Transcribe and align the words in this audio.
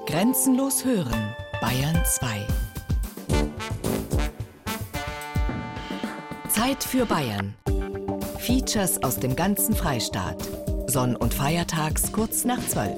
Grenzenlos 0.00 0.84
hören, 0.84 1.36
Bayern 1.60 2.02
2. 2.04 2.46
Zeit 6.48 6.82
für 6.82 7.06
Bayern. 7.06 7.54
Features 8.38 9.00
aus 9.04 9.20
dem 9.20 9.36
ganzen 9.36 9.76
Freistaat. 9.76 10.42
Sonn- 10.88 11.14
und 11.14 11.32
Feiertags 11.32 12.10
kurz 12.10 12.44
nach 12.44 12.58
12. 12.66 12.92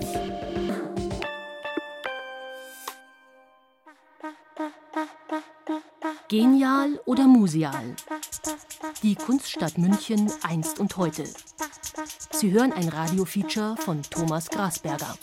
Genial 6.28 6.98
oder 7.04 7.26
museal? 7.26 7.96
Die 9.02 9.14
Kunststadt 9.14 9.76
München 9.76 10.32
einst 10.42 10.78
und 10.78 10.96
heute. 10.96 11.24
Sie 12.32 12.50
hören 12.50 12.72
ein 12.72 12.88
Radiofeature 12.88 13.76
von 13.76 14.02
Thomas 14.02 14.48
Grasberger. 14.48 15.14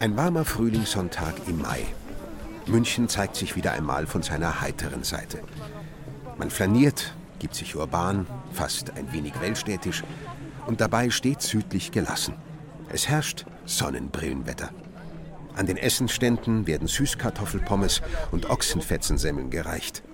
Ein 0.00 0.16
warmer 0.16 0.44
Frühlingssonntag 0.44 1.34
im 1.48 1.60
Mai. 1.60 1.84
München 2.66 3.08
zeigt 3.08 3.34
sich 3.34 3.56
wieder 3.56 3.72
einmal 3.72 4.06
von 4.06 4.22
seiner 4.22 4.60
heiteren 4.60 5.02
Seite. 5.02 5.40
Man 6.36 6.50
flaniert, 6.50 7.14
gibt 7.40 7.56
sich 7.56 7.74
urban, 7.74 8.24
fast 8.52 8.92
ein 8.96 9.12
wenig 9.12 9.40
weltstädtisch 9.40 10.04
und 10.68 10.80
dabei 10.80 11.10
stets 11.10 11.48
südlich 11.48 11.90
gelassen. 11.90 12.34
Es 12.90 13.08
herrscht 13.08 13.44
Sonnenbrillenwetter. 13.64 14.70
An 15.56 15.66
den 15.66 15.76
Essensständen 15.76 16.68
werden 16.68 16.86
Süßkartoffelpommes 16.86 18.00
und 18.30 18.48
Ochsenfetzensemmeln 18.48 19.50
gereicht. 19.50 20.04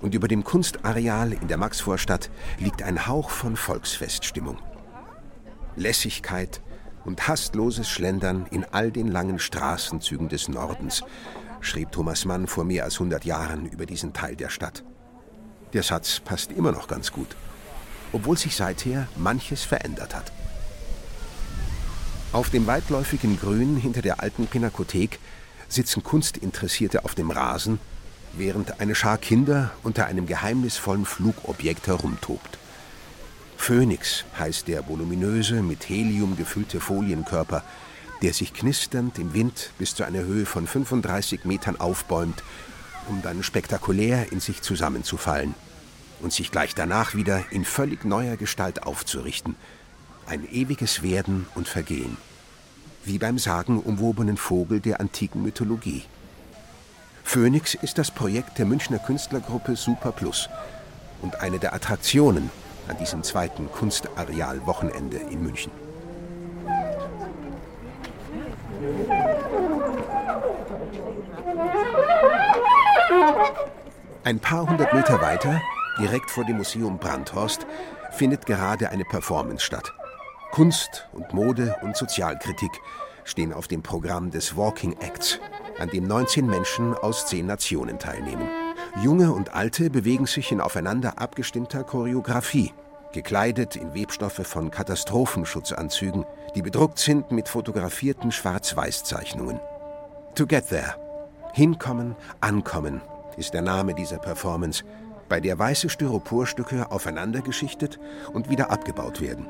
Und 0.00 0.14
über 0.14 0.26
dem 0.26 0.42
Kunstareal 0.42 1.34
in 1.34 1.48
der 1.48 1.58
Maxvorstadt 1.58 2.30
liegt 2.58 2.82
ein 2.82 3.06
Hauch 3.06 3.28
von 3.28 3.56
Volksfeststimmung. 3.56 4.56
Lässigkeit 5.76 6.62
und 7.04 7.28
hastloses 7.28 7.88
Schlendern 7.88 8.46
in 8.50 8.64
all 8.72 8.90
den 8.90 9.08
langen 9.08 9.38
Straßenzügen 9.38 10.28
des 10.28 10.48
Nordens, 10.48 11.02
schrieb 11.60 11.92
Thomas 11.92 12.24
Mann 12.24 12.46
vor 12.46 12.64
mehr 12.64 12.84
als 12.84 12.94
100 12.94 13.24
Jahren 13.24 13.66
über 13.66 13.86
diesen 13.86 14.12
Teil 14.12 14.36
der 14.36 14.50
Stadt. 14.50 14.84
Der 15.72 15.82
Satz 15.82 16.20
passt 16.20 16.52
immer 16.52 16.72
noch 16.72 16.88
ganz 16.88 17.10
gut, 17.12 17.36
obwohl 18.12 18.38
sich 18.38 18.54
seither 18.54 19.08
manches 19.16 19.64
verändert 19.64 20.14
hat. 20.14 20.32
Auf 22.32 22.50
dem 22.50 22.66
weitläufigen 22.66 23.38
Grün 23.38 23.76
hinter 23.76 24.02
der 24.02 24.20
alten 24.20 24.46
Pinakothek 24.46 25.18
sitzen 25.68 26.02
Kunstinteressierte 26.02 27.04
auf 27.04 27.14
dem 27.14 27.30
Rasen, 27.30 27.78
während 28.32 28.80
eine 28.80 28.94
Schar 28.94 29.18
Kinder 29.18 29.70
unter 29.82 30.06
einem 30.06 30.26
geheimnisvollen 30.26 31.04
Flugobjekt 31.04 31.86
herumtobt. 31.86 32.58
Phönix 33.56 34.24
heißt 34.38 34.68
der 34.68 34.88
voluminöse, 34.88 35.62
mit 35.62 35.88
Helium 35.88 36.36
gefüllte 36.36 36.80
Folienkörper, 36.80 37.62
der 38.22 38.32
sich 38.32 38.52
knisternd 38.52 39.18
im 39.18 39.34
Wind 39.34 39.70
bis 39.78 39.94
zu 39.94 40.04
einer 40.04 40.22
Höhe 40.22 40.46
von 40.46 40.66
35 40.66 41.44
Metern 41.44 41.80
aufbäumt, 41.80 42.42
um 43.08 43.22
dann 43.22 43.42
spektakulär 43.42 44.32
in 44.32 44.40
sich 44.40 44.62
zusammenzufallen 44.62 45.54
und 46.20 46.32
sich 46.32 46.50
gleich 46.50 46.74
danach 46.74 47.14
wieder 47.14 47.44
in 47.50 47.64
völlig 47.64 48.04
neuer 48.04 48.36
Gestalt 48.36 48.82
aufzurichten– 48.82 49.56
ein 50.26 50.48
ewiges 50.50 51.02
Werden 51.02 51.46
und 51.54 51.68
Vergehen. 51.68 52.16
Wie 53.04 53.18
beim 53.18 53.38
sagenumwobenen 53.38 54.36
Vogel 54.36 54.80
der 54.80 55.00
antiken 55.00 55.42
Mythologie. 55.42 56.04
Phoenix 57.22 57.74
ist 57.74 57.98
das 57.98 58.10
Projekt 58.10 58.58
der 58.58 58.66
Münchner 58.66 58.98
Künstlergruppe 58.98 59.76
Super 59.76 60.12
Plus 60.12 60.48
und 61.22 61.40
eine 61.40 61.58
der 61.58 61.74
Attraktionen 61.74 62.50
an 62.88 62.96
diesem 62.98 63.22
zweiten 63.22 63.70
Kunstareal-Wochenende 63.70 65.16
in 65.16 65.42
München. 65.42 65.72
Ein 74.24 74.40
paar 74.40 74.68
hundert 74.68 74.92
Meter 74.94 75.20
weiter, 75.20 75.60
direkt 75.98 76.30
vor 76.30 76.44
dem 76.44 76.56
Museum 76.56 76.98
Brandhorst, 76.98 77.66
findet 78.12 78.46
gerade 78.46 78.90
eine 78.90 79.04
Performance 79.04 79.64
statt. 79.64 79.92
Kunst 80.50 81.08
und 81.12 81.32
Mode 81.34 81.76
und 81.82 81.96
Sozialkritik 81.96 82.70
stehen 83.24 83.52
auf 83.52 83.68
dem 83.68 83.82
Programm 83.82 84.30
des 84.30 84.56
Walking 84.56 84.96
Acts, 85.00 85.40
an 85.78 85.88
dem 85.90 86.06
19 86.06 86.46
Menschen 86.46 86.94
aus 86.94 87.26
10 87.26 87.46
Nationen 87.46 87.98
teilnehmen. 87.98 88.48
Junge 89.02 89.32
und 89.32 89.54
Alte 89.54 89.90
bewegen 89.90 90.26
sich 90.26 90.52
in 90.52 90.60
aufeinander 90.60 91.18
abgestimmter 91.18 91.82
Choreografie, 91.82 92.72
gekleidet 93.12 93.74
in 93.74 93.92
Webstoffe 93.92 94.46
von 94.46 94.70
Katastrophenschutzanzügen, 94.70 96.24
die 96.54 96.62
bedruckt 96.62 97.00
sind 97.00 97.32
mit 97.32 97.48
fotografierten 97.48 98.30
Schwarz-Weiß-Zeichnungen. 98.30 99.58
To 100.36 100.46
get 100.46 100.68
there. 100.68 100.94
Hinkommen, 101.52 102.14
ankommen 102.40 103.00
ist 103.36 103.52
der 103.52 103.62
Name 103.62 103.94
dieser 103.94 104.18
Performance, 104.18 104.84
bei 105.28 105.40
der 105.40 105.58
weiße 105.58 105.88
Styroporstücke 105.88 106.92
aufeinander 106.92 107.40
geschichtet 107.40 107.98
und 108.32 108.48
wieder 108.48 108.70
abgebaut 108.70 109.20
werden. 109.20 109.48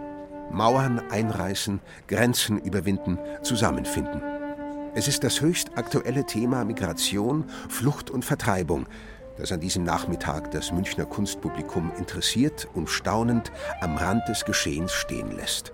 Mauern 0.51 1.03
einreißen, 1.11 1.81
Grenzen 2.09 2.59
überwinden, 2.59 3.19
zusammenfinden. 3.43 4.23
Es 4.95 5.09
ist 5.09 5.25
das 5.25 5.41
höchst 5.41 5.77
aktuelle 5.77 6.25
Thema 6.25 6.65
Migration, 6.65 7.45
Flucht 7.69 8.11
und 8.11 8.25
Vertreibung, 8.25 8.87
das 9.37 9.53
an 9.53 9.61
diesem 9.61 9.85
Nachmittag 9.85 10.51
das 10.51 10.73
Münchner 10.73 11.07
Kunstpublikum 11.07 11.93
interessiert 11.99 12.69
und 12.75 12.89
staunend 12.89 13.53
am 13.81 13.97
Rand 13.97 14.29
des 14.29 14.45
Geschehens 14.45 14.93
stehen 14.93 15.31
lässt. 15.33 15.73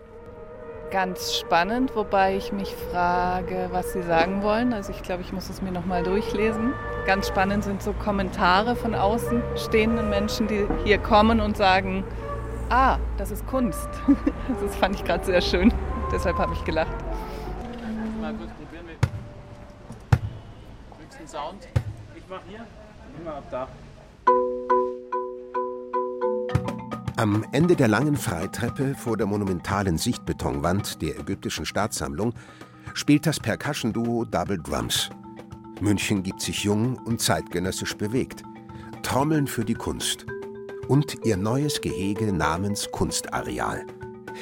Ganz 0.91 1.37
spannend, 1.37 1.95
wobei 1.95 2.37
ich 2.37 2.51
mich 2.51 2.75
frage, 2.75 3.69
was 3.71 3.93
Sie 3.93 4.03
sagen 4.03 4.43
wollen. 4.43 4.73
Also 4.73 4.91
ich 4.91 5.03
glaube, 5.03 5.23
ich 5.23 5.33
muss 5.33 5.49
es 5.49 5.63
mir 5.63 5.71
nochmal 5.71 6.03
durchlesen. 6.03 6.73
Ganz 7.07 7.29
spannend 7.29 7.63
sind 7.63 7.81
so 7.81 7.93
Kommentare 7.93 8.75
von 8.75 8.97
außen 8.97 9.41
stehenden 9.55 10.11
Menschen, 10.11 10.49
die 10.49 10.67
hier 10.85 10.99
kommen 10.99 11.41
und 11.41 11.57
sagen, 11.57 12.03
ah, 12.71 12.99
das 13.19 13.31
ist 13.31 13.47
Kunst. 13.47 13.89
Das 14.65 14.75
fand 14.77 14.97
ich 14.97 15.05
gerade 15.05 15.25
sehr 15.25 15.41
schön. 15.41 15.73
Deshalb 16.13 16.39
habe 16.39 16.53
ich 16.55 16.65
gelacht. 16.65 16.93
Mal 18.21 18.35
kurz 18.35 18.51
probieren 18.51 18.87
mit 18.87 18.99
höchsten 21.01 21.29
Sound. 21.29 21.69
Ich 22.17 22.29
mache 22.29 22.43
hier, 22.49 22.67
immer 23.21 23.35
ab 23.37 23.45
da. 23.51 23.69
Am 27.17 27.45
Ende 27.53 27.77
der 27.77 27.89
langen 27.89 28.17
Freitreppe 28.17 28.95
vor 28.95 29.17
der 29.17 29.27
monumentalen 29.27 29.99
Sichtbetonwand 29.99 31.03
der 31.03 31.19
ägyptischen 31.19 31.67
Staatssammlung 31.67 32.33
spielt 32.95 33.27
das 33.27 33.39
Percussion-Duo 33.39 34.25
Double 34.25 34.59
Drums. 34.59 35.11
München 35.81 36.23
gibt 36.23 36.41
sich 36.41 36.65
jung 36.65 36.97
und 37.05 37.21
zeitgenössisch 37.21 37.97
bewegt. 37.97 38.43
Trommeln 39.03 39.47
für 39.47 39.65
die 39.65 39.75
Kunst 39.75 40.27
und 40.89 41.25
ihr 41.25 41.37
neues 41.37 41.81
Gehege 41.81 42.33
namens 42.33 42.91
Kunstareal. 42.91 43.87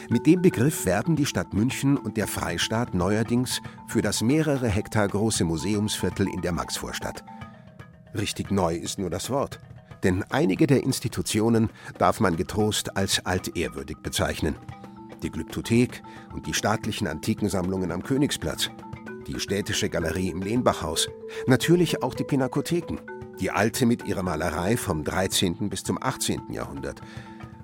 Mit 0.08 0.26
dem 0.26 0.42
Begriff 0.42 0.86
werben 0.86 1.16
die 1.16 1.26
Stadt 1.26 1.52
München 1.54 1.96
und 1.96 2.16
der 2.16 2.26
Freistaat 2.26 2.94
neuerdings 2.94 3.60
für 3.86 4.02
das 4.02 4.22
mehrere 4.22 4.68
Hektar 4.68 5.08
große 5.08 5.44
Museumsviertel 5.44 6.28
in 6.28 6.42
der 6.42 6.52
Maxvorstadt. 6.52 7.24
Richtig 8.14 8.50
neu 8.50 8.74
ist 8.74 8.98
nur 8.98 9.10
das 9.10 9.30
Wort, 9.30 9.58
denn 10.02 10.24
einige 10.30 10.66
der 10.66 10.82
Institutionen 10.82 11.70
darf 11.98 12.20
man 12.20 12.36
getrost 12.36 12.96
als 12.96 13.24
altehrwürdig 13.24 13.98
bezeichnen. 14.02 14.56
Die 15.22 15.30
Glyptothek 15.30 16.02
und 16.32 16.46
die 16.46 16.54
staatlichen 16.54 17.08
Antikensammlungen 17.08 17.90
am 17.90 18.02
Königsplatz, 18.02 18.70
die 19.26 19.40
städtische 19.40 19.88
Galerie 19.88 20.30
im 20.30 20.42
Lehnbachhaus, 20.42 21.08
natürlich 21.46 22.02
auch 22.02 22.14
die 22.14 22.24
Pinakotheken 22.24 22.98
die 23.40 23.50
alte 23.50 23.86
mit 23.86 24.04
ihrer 24.04 24.22
Malerei 24.22 24.76
vom 24.76 25.04
13. 25.04 25.68
bis 25.68 25.84
zum 25.84 26.02
18. 26.02 26.52
Jahrhundert 26.52 27.00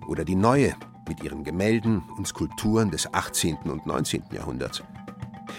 oder 0.06 0.25
die 0.25 0.37
neue 0.37 0.75
mit 1.09 1.22
ihren 1.22 1.44
Gemälden 1.44 2.03
und 2.16 2.27
Skulpturen 2.27 2.91
des 2.91 3.13
18. 3.13 3.57
und 3.65 3.86
19. 3.86 4.22
Jahrhunderts. 4.33 4.83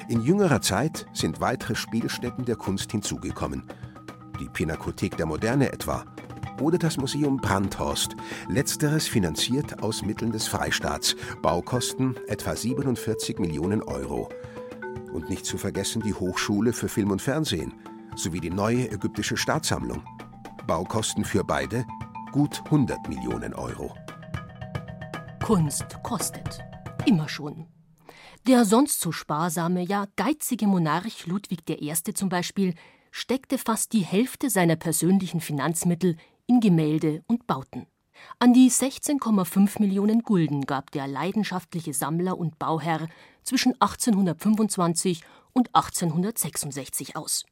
In 0.07 0.21
jüngerer 0.21 0.61
Zeit 0.61 1.05
sind 1.13 1.41
weitere 1.41 1.75
Spielstätten 1.75 2.45
der 2.45 2.55
Kunst 2.55 2.91
hinzugekommen. 2.91 3.63
Die 4.39 4.49
Pinakothek 4.49 5.17
der 5.17 5.25
Moderne 5.25 5.71
etwa 5.71 6.05
oder 6.61 6.77
das 6.77 6.97
Museum 6.97 7.37
Brandhorst, 7.37 8.15
letzteres 8.47 9.07
finanziert 9.07 9.83
aus 9.83 10.03
Mitteln 10.03 10.31
des 10.31 10.47
Freistaats, 10.47 11.15
Baukosten 11.41 12.15
etwa 12.27 12.55
47 12.55 13.39
Millionen 13.39 13.81
Euro. 13.83 14.29
Und 15.11 15.29
nicht 15.29 15.45
zu 15.45 15.57
vergessen 15.57 16.01
die 16.01 16.13
Hochschule 16.13 16.73
für 16.73 16.89
Film 16.89 17.11
und 17.11 17.21
Fernsehen– 17.21 17.73
sowie 18.15 18.39
die 18.39 18.49
neue 18.49 18.89
ägyptische 18.91 19.37
Staatssammlung. 19.37 20.03
Baukosten 20.67 21.25
für 21.25 21.43
beide 21.43 21.85
gut 22.31 22.61
100 22.65 23.07
Millionen 23.07 23.53
Euro. 23.53 23.95
Kunst 25.43 26.01
kostet. 26.03 26.63
Immer 27.05 27.29
schon. 27.29 27.67
Der 28.47 28.65
sonst 28.65 28.99
so 28.99 29.11
sparsame, 29.11 29.83
ja 29.83 30.05
geizige 30.15 30.67
Monarch 30.67 31.25
Ludwig 31.25 31.69
I. 31.69 31.93
zum 32.13 32.29
Beispiel 32.29 32.73
steckte 33.17 33.57
fast 33.57 33.93
die 33.93 34.01
Hälfte 34.01 34.49
seiner 34.49 34.75
persönlichen 34.75 35.39
Finanzmittel 35.39 36.17
in 36.47 36.59
Gemälde 36.59 37.23
und 37.27 37.47
Bauten. 37.47 37.87
An 38.39 38.53
die 38.53 38.69
16,5 38.69 39.79
Millionen 39.79 40.21
Gulden 40.21 40.65
gab 40.65 40.91
der 40.91 41.07
leidenschaftliche 41.07 41.93
Sammler 41.93 42.37
und 42.37 42.59
Bauherr 42.59 43.07
zwischen 43.41 43.71
1825 43.79 45.21
und 45.53 45.73
1866 45.73 47.15
aus. 47.15 47.45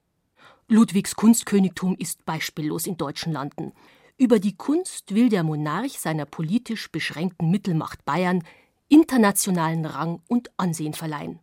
Ludwigs 0.68 1.16
Kunstkönigtum 1.16 1.96
ist 1.98 2.26
beispiellos 2.26 2.86
in 2.86 2.98
deutschen 2.98 3.32
Landen. 3.32 3.72
Über 4.18 4.40
die 4.40 4.58
Kunst 4.58 5.16
will 5.16 5.30
der 5.30 5.44
Monarch 5.44 5.98
seiner 5.98 6.26
politisch 6.26 6.92
beschränkten 6.92 7.50
Mittelmacht 7.50 8.04
Bayern 8.04 8.44
internationalen 8.90 9.86
Rang 9.86 10.22
und 10.28 10.52
Ansehen 10.58 10.94
verleihen. 10.94 11.40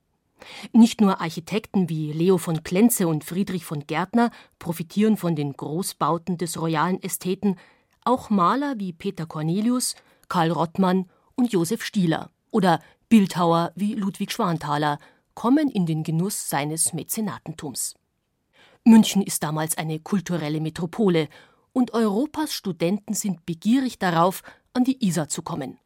Nicht 0.73 1.01
nur 1.01 1.21
Architekten 1.21 1.89
wie 1.89 2.13
Leo 2.13 2.39
von 2.39 2.63
Klenze 2.63 3.09
und 3.09 3.25
Friedrich 3.25 3.65
von 3.65 3.87
Gärtner 3.87 4.31
profitieren 4.59 5.17
von 5.17 5.37
den 5.37 5.53
Großbauten 5.53 6.39
des 6.39 6.61
royalen 6.61 7.03
Ästheten, 7.03 7.57
auch 8.05 8.31
Maler 8.31 8.75
wie 8.79 8.93
Peter 8.93 9.27
Cornelius, 9.27 9.95
Karl 10.29 10.51
Rottmann 10.51 11.11
und 11.35 11.53
Josef 11.53 11.85
Stieler 11.85 12.31
oder 12.51 12.81
Bildhauer 13.09 13.73
wie 13.75 13.95
Ludwig 13.95 14.33
Schwanthaler 14.33 14.99
kommen 15.35 15.69
in 15.69 15.87
den 15.87 16.03
Genuss 16.03 16.49
seines 16.49 16.93
Mäzenatentums. 16.93 17.95
München 18.85 19.23
ist 19.23 19.43
damals 19.43 19.77
eine 19.77 20.01
kulturelle 20.01 20.61
Metropole 20.61 21.29
und 21.73 21.93
Europas 21.93 22.53
Studenten 22.53 23.15
sind 23.15 23.47
begierig 23.47 23.99
darauf, 23.99 24.43
an 24.73 24.85
die 24.85 25.05
Isar 25.07 25.29
zu 25.29 25.43
kommen. 25.43 25.79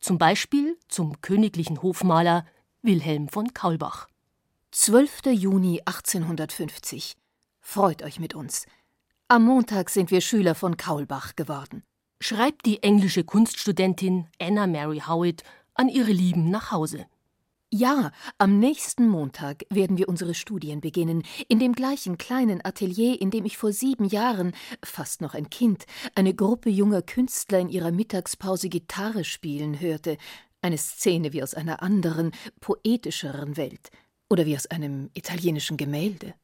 Zum 0.00 0.18
Beispiel 0.18 0.78
zum 0.88 1.20
königlichen 1.20 1.82
Hofmaler 1.82 2.44
Wilhelm 2.82 3.28
von 3.28 3.52
Kaulbach. 3.54 4.06
12. 4.70 5.26
Juni 5.32 5.80
1850. 5.84 7.16
Freut 7.60 8.04
euch 8.04 8.20
mit 8.20 8.36
uns. 8.36 8.66
Am 9.26 9.44
Montag 9.44 9.90
sind 9.90 10.12
wir 10.12 10.20
Schüler 10.20 10.54
von 10.54 10.76
Kaulbach 10.76 11.34
geworden. 11.34 11.82
Schreibt 12.20 12.66
die 12.66 12.84
englische 12.84 13.24
Kunststudentin 13.24 14.28
Anna 14.40 14.68
Mary 14.68 15.02
Howitt 15.08 15.42
an 15.74 15.88
ihre 15.88 16.12
Lieben 16.12 16.50
nach 16.50 16.70
Hause. 16.70 17.06
Ja, 17.70 18.12
am 18.38 18.60
nächsten 18.60 19.08
Montag 19.08 19.64
werden 19.68 19.98
wir 19.98 20.08
unsere 20.08 20.32
Studien 20.32 20.80
beginnen, 20.80 21.22
in 21.48 21.58
dem 21.58 21.74
gleichen 21.74 22.16
kleinen 22.16 22.64
Atelier, 22.64 23.20
in 23.20 23.30
dem 23.30 23.44
ich 23.44 23.58
vor 23.58 23.72
sieben 23.72 24.06
Jahren, 24.06 24.52
fast 24.82 25.20
noch 25.20 25.34
ein 25.34 25.50
Kind, 25.50 25.84
eine 26.14 26.32
Gruppe 26.32 26.70
junger 26.70 27.02
Künstler 27.02 27.58
in 27.58 27.68
ihrer 27.68 27.90
Mittagspause 27.90 28.70
Gitarre 28.70 29.24
spielen 29.24 29.80
hörte, 29.80 30.16
eine 30.62 30.78
Szene 30.78 31.32
wie 31.32 31.42
aus 31.42 31.54
einer 31.54 31.82
anderen, 31.82 32.32
poetischeren 32.60 33.56
Welt 33.56 33.90
oder 34.28 34.46
wie 34.46 34.56
aus 34.56 34.66
einem 34.66 35.10
italienischen 35.14 35.76
Gemälde. 35.76 36.34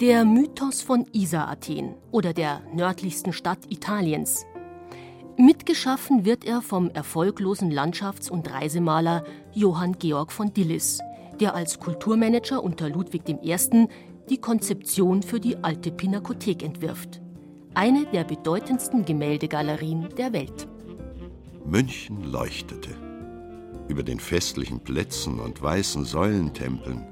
Der 0.00 0.24
Mythos 0.24 0.80
von 0.80 1.06
Isar-Athen 1.12 1.94
oder 2.10 2.32
der 2.32 2.62
nördlichsten 2.72 3.32
Stadt 3.32 3.58
Italiens 3.68 4.46
Mitgeschaffen 5.40 6.26
wird 6.26 6.44
er 6.44 6.60
vom 6.60 6.90
erfolglosen 6.90 7.72
Landschafts- 7.72 8.30
und 8.30 8.52
Reisemaler 8.52 9.24
Johann 9.54 9.98
Georg 9.98 10.32
von 10.32 10.52
Dillis, 10.52 11.00
der 11.40 11.54
als 11.54 11.80
Kulturmanager 11.80 12.62
unter 12.62 12.90
Ludwig 12.90 13.22
I. 13.26 13.56
die 14.28 14.38
Konzeption 14.38 15.22
für 15.22 15.40
die 15.40 15.56
alte 15.56 15.92
Pinakothek 15.92 16.62
entwirft. 16.62 17.22
Eine 17.72 18.04
der 18.06 18.24
bedeutendsten 18.24 19.06
Gemäldegalerien 19.06 20.08
der 20.18 20.34
Welt. 20.34 20.68
München 21.64 22.24
leuchtete. 22.24 22.90
Über 23.88 24.02
den 24.02 24.20
festlichen 24.20 24.80
Plätzen 24.80 25.40
und 25.40 25.60
weißen 25.62 26.04
Säulentempeln, 26.04 27.06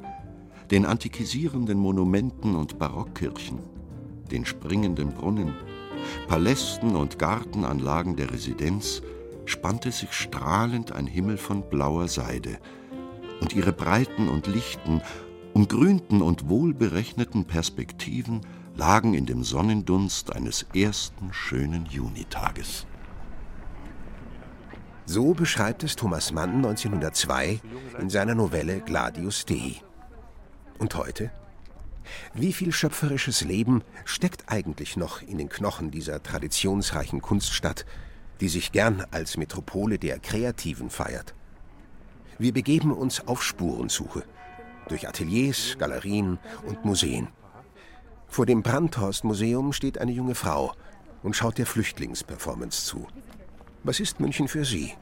den 0.71 0.87
antikisierenden 0.87 1.79
Monumenten 1.79 2.55
und 2.55 2.79
Barockkirchen, 2.79 3.59
den 4.31 4.45
springenden 4.45 5.13
Brunnen, 5.13 5.55
Palästen 6.29 6.97
und 6.97 7.19
Gartenanlagen 7.19 8.17
der 8.17 8.31
Residenz 8.33 9.03
spannte 9.45 9.93
sich 9.93 10.13
strahlend 10.13 10.93
ein 10.93 11.07
Himmel 11.07 11.37
von 11.37 11.69
blauer 11.69 12.09
Seide, 12.09 12.59
und 13.41 13.55
ihre 13.55 13.73
breiten 13.73 14.29
und 14.29 14.47
lichten, 14.47 15.01
umgrünten 15.55 16.23
und 16.23 16.49
wohlberechneten 16.49 17.45
Perspektiven 17.45 18.41
lagen 18.77 19.15
in 19.15 19.27
dem 19.27 19.45
Sonnendunst 19.45 20.35
eines 20.35 20.67
ersten 20.75 21.33
schönen 21.33 21.87
Junitages. 21.87 22.87
So 25.11 25.33
beschreibt 25.33 25.85
es 25.85 25.97
Thomas 25.97 26.33
Mann 26.33 26.57
1902 26.57 27.63
in 27.99 28.11
seiner 28.11 28.35
Novelle 28.35 28.81
Gladius 28.81 29.47
Dei. 29.47 29.77
Und 30.77 30.97
heute? 30.97 31.31
Wie 32.35 32.53
viel 32.53 32.73
schöpferisches 32.73 33.41
Leben 33.41 33.83
steckt 34.05 34.53
eigentlich 34.53 34.99
noch 34.99 35.23
in 35.23 35.39
den 35.39 35.49
Knochen 35.49 35.91
dieser 35.91 36.23
traditionsreichen 36.23 37.23
Kunststadt, 37.23 37.87
die 38.43 38.51
sich 38.51 38.71
gern 38.71 39.03
als 39.11 39.39
Metropole 39.39 39.99
der 39.99 40.19
Kreativen 40.19 40.91
feiert? 40.91 41.35
Wir 42.39 42.53
begeben 42.53 42.93
uns 42.93 43.27
auf 43.27 43.43
Spurensuche 43.43 44.25
durch 44.89 45.09
Ateliers, 45.09 45.77
Galerien 45.79 46.39
und 46.67 46.85
Museen. 46.85 47.29
Vor 48.27 48.45
dem 48.45 48.63
Brandhorst-Museum 48.63 49.73
steht 49.73 49.97
eine 49.97 50.13
junge 50.13 50.35
Frau 50.35 50.75
und 51.23 51.35
schaut 51.35 51.57
der 51.57 51.65
Flüchtlingsperformance 51.65 52.85
zu. 52.85 53.07
Was 53.85 54.01
ist 54.01 54.19
München 54.19 54.49
für 54.49 54.65
sie? 54.65 54.93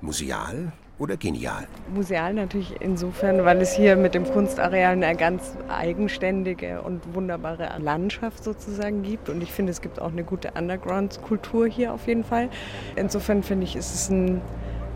Museal 0.00 0.72
oder 0.98 1.16
genial? 1.16 1.68
Museal 1.94 2.34
natürlich 2.34 2.74
insofern, 2.80 3.44
weil 3.44 3.60
es 3.60 3.72
hier 3.72 3.94
mit 3.94 4.14
dem 4.14 4.24
Kunstareal 4.24 4.92
eine 4.92 5.14
ganz 5.14 5.56
eigenständige 5.68 6.82
und 6.82 7.14
wunderbare 7.14 7.70
Landschaft 7.78 8.42
sozusagen 8.42 9.04
gibt. 9.04 9.28
Und 9.28 9.42
ich 9.42 9.52
finde, 9.52 9.70
es 9.70 9.80
gibt 9.80 10.00
auch 10.00 10.10
eine 10.10 10.24
gute 10.24 10.50
Underground-Kultur 10.58 11.68
hier 11.68 11.94
auf 11.94 12.08
jeden 12.08 12.24
Fall. 12.24 12.50
Insofern 12.96 13.44
finde 13.44 13.64
ich, 13.64 13.76
ist 13.76 13.94
es 13.94 14.10
ein 14.10 14.40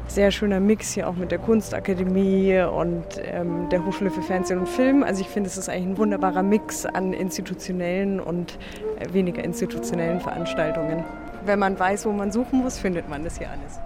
sehr 0.08 0.32
schöner 0.32 0.58
Mix 0.58 0.92
hier 0.92 1.08
auch 1.08 1.14
mit 1.14 1.30
der 1.30 1.38
Kunstakademie 1.38 2.58
und 2.62 3.04
ähm, 3.22 3.68
der 3.68 3.86
Hochschule 3.86 4.10
für 4.10 4.22
Fernsehen 4.22 4.58
und 4.58 4.68
Film. 4.68 5.04
Also 5.04 5.20
ich 5.20 5.28
finde, 5.28 5.48
es 5.48 5.56
ist 5.56 5.68
eigentlich 5.68 5.86
ein 5.86 5.98
wunderbarer 5.98 6.42
Mix 6.42 6.84
an 6.84 7.12
institutionellen 7.12 8.18
und 8.18 8.58
äh, 8.98 9.12
weniger 9.14 9.44
institutionellen 9.44 10.20
Veranstaltungen. 10.20 11.04
Wenn 11.44 11.58
man 11.58 11.78
weiß, 11.78 12.06
wo 12.06 12.12
man 12.12 12.30
suchen 12.32 12.60
muss, 12.60 12.78
findet 12.78 13.08
man 13.08 13.24
das 13.24 13.38
hier 13.38 13.50
alles. 13.50 13.78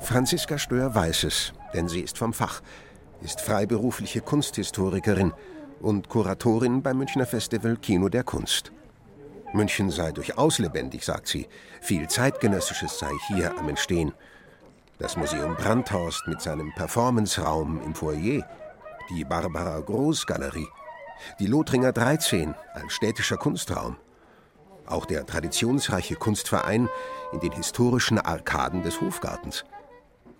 Franziska 0.00 0.58
Stör 0.58 0.94
weiß 0.94 1.24
es, 1.24 1.52
denn 1.74 1.88
sie 1.88 2.00
ist 2.00 2.18
vom 2.18 2.32
Fach, 2.32 2.62
ist 3.20 3.40
freiberufliche 3.40 4.20
Kunsthistorikerin 4.20 5.32
und 5.80 6.08
Kuratorin 6.08 6.82
beim 6.82 6.98
Münchner 6.98 7.26
Festival 7.26 7.76
Kino 7.76 8.08
der 8.08 8.24
Kunst. 8.24 8.72
München 9.52 9.90
sei 9.90 10.12
durchaus 10.12 10.58
lebendig, 10.58 11.04
sagt 11.04 11.26
sie. 11.26 11.48
Viel 11.80 12.08
Zeitgenössisches 12.08 12.98
sei 12.98 13.10
hier 13.28 13.56
am 13.58 13.68
Entstehen. 13.68 14.12
Das 14.98 15.16
Museum 15.16 15.54
Brandhorst 15.56 16.26
mit 16.26 16.40
seinem 16.40 16.72
Performance-Raum 16.74 17.80
im 17.84 17.94
Foyer, 17.94 18.44
die 19.10 19.24
Barbara 19.24 19.78
Groß 19.80 20.26
Galerie, 20.26 20.68
die 21.38 21.46
Lothringer 21.46 21.92
13 21.92 22.54
als 22.74 22.92
städtischer 22.92 23.36
Kunstraum. 23.36 23.96
Auch 24.88 25.04
der 25.04 25.26
traditionsreiche 25.26 26.16
Kunstverein 26.16 26.88
in 27.32 27.40
den 27.40 27.52
historischen 27.52 28.18
Arkaden 28.18 28.82
des 28.82 29.00
Hofgartens. 29.00 29.64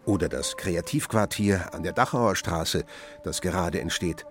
Oder 0.06 0.30
das 0.30 0.56
Kreativquartier 0.56 1.74
an 1.74 1.82
der 1.82 1.92
Dachauer 1.92 2.34
Straße, 2.34 2.84
das 3.24 3.42
gerade 3.42 3.78
entsteht. 3.78 4.24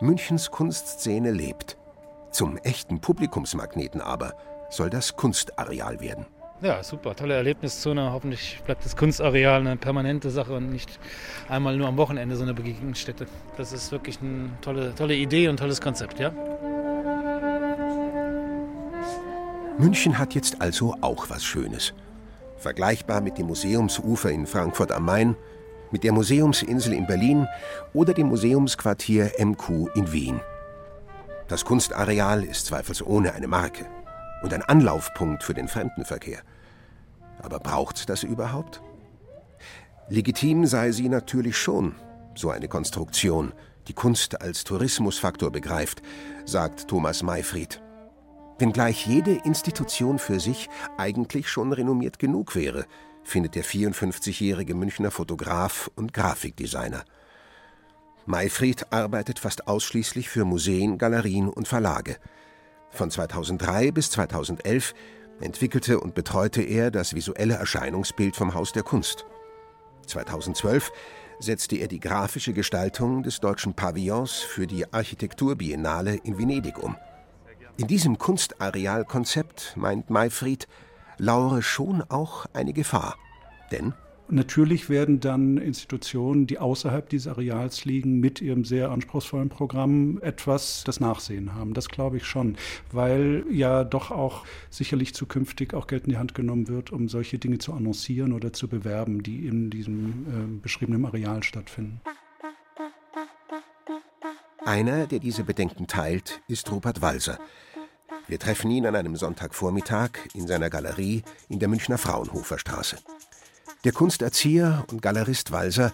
Münchens 0.00 0.52
Kunstszene 0.52 1.32
lebt. 1.32 1.76
Zum 2.30 2.58
echten 2.58 3.00
Publikumsmagneten 3.00 4.00
aber 4.00 4.34
soll 4.70 4.88
das 4.88 5.16
Kunstareal 5.16 6.00
werden. 6.00 6.26
Ja, 6.62 6.84
super, 6.84 7.16
tolle 7.16 7.34
Erlebniszone. 7.34 8.12
Hoffentlich 8.12 8.60
bleibt 8.64 8.84
das 8.84 8.94
Kunstareal 8.94 9.60
eine 9.60 9.76
permanente 9.76 10.30
Sache 10.30 10.52
und 10.52 10.70
nicht 10.70 11.00
einmal 11.48 11.76
nur 11.76 11.88
am 11.88 11.96
Wochenende 11.96 12.36
so 12.36 12.44
eine 12.44 12.54
Begegnungsstätte. 12.54 13.26
Das 13.56 13.72
ist 13.72 13.90
wirklich 13.90 14.20
eine 14.20 14.50
tolle, 14.60 14.94
tolle 14.94 15.14
Idee 15.14 15.48
und 15.48 15.56
tolles 15.56 15.80
Konzept, 15.80 16.20
ja? 16.20 16.32
München 19.78 20.18
hat 20.18 20.34
jetzt 20.34 20.60
also 20.60 20.96
auch 21.00 21.30
was 21.30 21.44
Schönes 21.44 21.94
vergleichbar 22.60 23.20
mit 23.20 23.38
dem 23.38 23.46
Museumsufer 23.46 24.30
in 24.30 24.46
Frankfurt 24.46 24.92
am 24.92 25.06
Main, 25.06 25.36
mit 25.90 26.04
der 26.04 26.12
Museumsinsel 26.12 26.92
in 26.92 27.06
Berlin 27.06 27.48
oder 27.92 28.14
dem 28.14 28.28
Museumsquartier 28.28 29.32
MQ 29.38 29.88
in 29.94 30.12
Wien. 30.12 30.40
Das 31.48 31.64
Kunstareal 31.64 32.44
ist 32.44 32.66
zweifelsohne 32.66 33.34
eine 33.34 33.48
Marke 33.48 33.86
und 34.42 34.54
ein 34.54 34.62
Anlaufpunkt 34.62 35.42
für 35.42 35.54
den 35.54 35.66
Fremdenverkehr. 35.66 36.40
Aber 37.42 37.58
braucht 37.58 38.08
das 38.08 38.22
überhaupt? 38.22 38.82
Legitim 40.08 40.66
sei 40.66 40.92
sie 40.92 41.08
natürlich 41.08 41.56
schon, 41.56 41.94
so 42.36 42.50
eine 42.50 42.68
Konstruktion, 42.68 43.52
die 43.88 43.94
Kunst 43.94 44.40
als 44.40 44.62
Tourismusfaktor 44.64 45.50
begreift, 45.50 46.02
sagt 46.44 46.86
Thomas 46.88 47.22
Mayfried 47.22 47.80
wenngleich 48.60 49.06
jede 49.06 49.32
Institution 49.32 50.18
für 50.18 50.40
sich 50.40 50.68
eigentlich 50.96 51.48
schon 51.48 51.72
renommiert 51.72 52.18
genug 52.18 52.54
wäre, 52.54 52.86
findet 53.22 53.54
der 53.54 53.64
54-jährige 53.64 54.74
Münchner 54.74 55.10
Fotograf 55.10 55.90
und 55.94 56.12
Grafikdesigner. 56.12 57.04
Mayfried 58.26 58.92
arbeitet 58.92 59.38
fast 59.38 59.66
ausschließlich 59.66 60.28
für 60.28 60.44
Museen, 60.44 60.98
Galerien 60.98 61.48
und 61.48 61.68
Verlage. 61.68 62.16
Von 62.90 63.10
2003 63.10 63.92
bis 63.92 64.10
2011 64.10 64.94
entwickelte 65.40 66.00
und 66.00 66.14
betreute 66.14 66.62
er 66.62 66.90
das 66.90 67.14
visuelle 67.14 67.54
Erscheinungsbild 67.54 68.36
vom 68.36 68.54
Haus 68.54 68.72
der 68.72 68.82
Kunst. 68.82 69.24
2012 70.06 70.92
setzte 71.38 71.76
er 71.76 71.88
die 71.88 72.00
grafische 72.00 72.52
Gestaltung 72.52 73.22
des 73.22 73.40
deutschen 73.40 73.74
Pavillons 73.74 74.40
für 74.40 74.66
die 74.66 74.92
Architekturbiennale 74.92 76.16
in 76.16 76.38
Venedig 76.38 76.78
um. 76.82 76.96
In 77.80 77.86
diesem 77.86 78.18
Kunstarealkonzept, 78.18 79.72
meint 79.74 80.10
Mayfried, 80.10 80.68
lauere 81.16 81.62
schon 81.62 82.02
auch 82.02 82.44
eine 82.52 82.74
Gefahr. 82.74 83.16
Denn 83.72 83.94
Natürlich 84.28 84.90
werden 84.90 85.18
dann 85.20 85.56
Institutionen, 85.56 86.46
die 86.46 86.58
außerhalb 86.58 87.08
dieses 87.08 87.26
Areals 87.32 87.86
liegen, 87.86 88.20
mit 88.20 88.42
ihrem 88.42 88.66
sehr 88.66 88.90
anspruchsvollen 88.90 89.48
Programm 89.48 90.20
etwas 90.20 90.84
das 90.84 91.00
Nachsehen 91.00 91.54
haben. 91.54 91.72
Das 91.72 91.88
glaube 91.88 92.18
ich 92.18 92.26
schon, 92.26 92.56
weil 92.92 93.46
ja 93.50 93.82
doch 93.82 94.10
auch 94.10 94.44
sicherlich 94.68 95.14
zukünftig 95.14 95.72
auch 95.72 95.86
Geld 95.86 96.04
in 96.04 96.10
die 96.10 96.18
Hand 96.18 96.34
genommen 96.34 96.68
wird, 96.68 96.92
um 96.92 97.08
solche 97.08 97.38
Dinge 97.38 97.58
zu 97.58 97.72
annoncieren 97.72 98.34
oder 98.34 98.52
zu 98.52 98.68
bewerben, 98.68 99.22
die 99.22 99.46
in 99.46 99.70
diesem 99.70 100.26
äh, 100.28 100.60
beschriebenen 100.60 101.06
Areal 101.06 101.42
stattfinden. 101.42 102.02
Einer, 104.66 105.06
der 105.06 105.18
diese 105.18 105.42
Bedenken 105.42 105.86
teilt, 105.86 106.42
ist 106.46 106.70
Rupert 106.70 107.00
Walser. 107.00 107.38
Wir 108.26 108.38
treffen 108.38 108.70
ihn 108.70 108.86
an 108.86 108.96
einem 108.96 109.16
Sonntagvormittag 109.16 110.10
in 110.34 110.46
seiner 110.46 110.70
Galerie 110.70 111.22
in 111.48 111.58
der 111.58 111.68
Münchner 111.68 111.98
Fraunhofer 111.98 112.58
Straße. 112.58 112.96
Der 113.84 113.92
Kunsterzieher 113.92 114.84
und 114.90 115.02
Galerist 115.02 115.52
Walser 115.52 115.92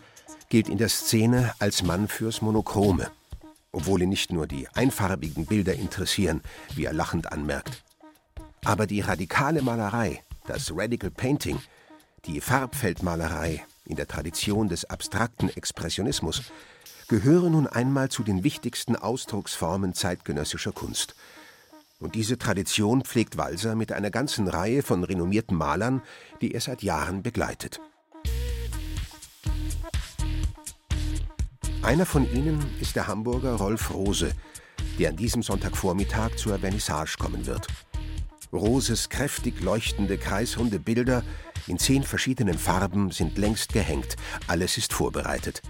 gilt 0.49 0.69
in 0.69 0.79
der 0.79 0.89
Szene 0.89 1.55
als 1.59 1.83
Mann 1.83 2.09
fürs 2.09 2.43
Monochrome, 2.43 3.11
obwohl 3.73 4.03
ihn 4.03 4.09
nicht 4.09 4.33
nur 4.33 4.47
die 4.47 4.69
einfarbigen 4.69 5.47
Bilder 5.47 5.75
interessieren, 5.75 6.43
wie 6.75 6.85
er 6.85 6.93
lachend 6.93 7.33
anmerkt. 7.33 7.83
Aber 8.65 8.87
die 8.87 9.01
radikale 9.01 9.63
Malerei, 9.63 10.23
das 10.47 10.73
Radical 10.75 11.11
Painting, 11.11 11.59
die 12.25 12.41
Farbfeldmalerei 12.41 13.65
in 13.85 13.97
der 13.97 14.09
Tradition 14.09 14.69
des 14.69 14.85
abstrakten 14.85 15.49
Expressionismus, 15.49 16.43
gehören 17.09 17.53
nun 17.53 17.67
einmal 17.69 18.09
zu 18.09 18.25
den 18.25 18.43
wichtigsten 18.43 18.97
Ausdrucksformen 18.97 19.95
zeitgenössischer 19.95 20.73
Kunst– 20.73 21.15
und 22.01 22.15
diese 22.15 22.39
Tradition 22.39 23.05
pflegt 23.05 23.37
Walser 23.37 23.75
mit 23.75 23.93
einer 23.93 24.11
ganzen 24.11 24.49
Reihe 24.49 24.83
von 24.83 25.05
renommierten 25.05 25.57
Malern, 25.57 26.03
die 26.41 26.53
er 26.53 26.61
seit 26.61 26.83
Jahren 26.83 27.23
begleitet. 27.23 27.81
Einer 31.83 32.07
von 32.07 32.31
ihnen 32.35 32.65
ist 32.81 32.97
der 32.97 33.07
Hamburger 33.07 33.55
Rolf 33.55 33.95
Rose, 33.95 34.33
der 34.99 35.11
an 35.11 35.17
diesem 35.17 35.43
Sonntagvormittag 35.43 36.37
zur 36.37 36.59
Vernissage 36.59 37.17
kommen 37.19 37.47
wird. 37.47 37.69
Roses 38.53 39.09
kräftig 39.09 39.61
leuchtende 39.61 40.19
kreisrunde 40.19 40.79
Bilder 40.81 41.23
in 41.67 41.79
zehn 41.79 42.03
verschiedenen 42.03 42.59
Farben 42.59 43.11
sind 43.11 43.39
längst 43.39 43.73
gehängt, 43.73 44.17
alles 44.47 44.79
ist 44.79 44.93
vorbereitet. 44.93 45.63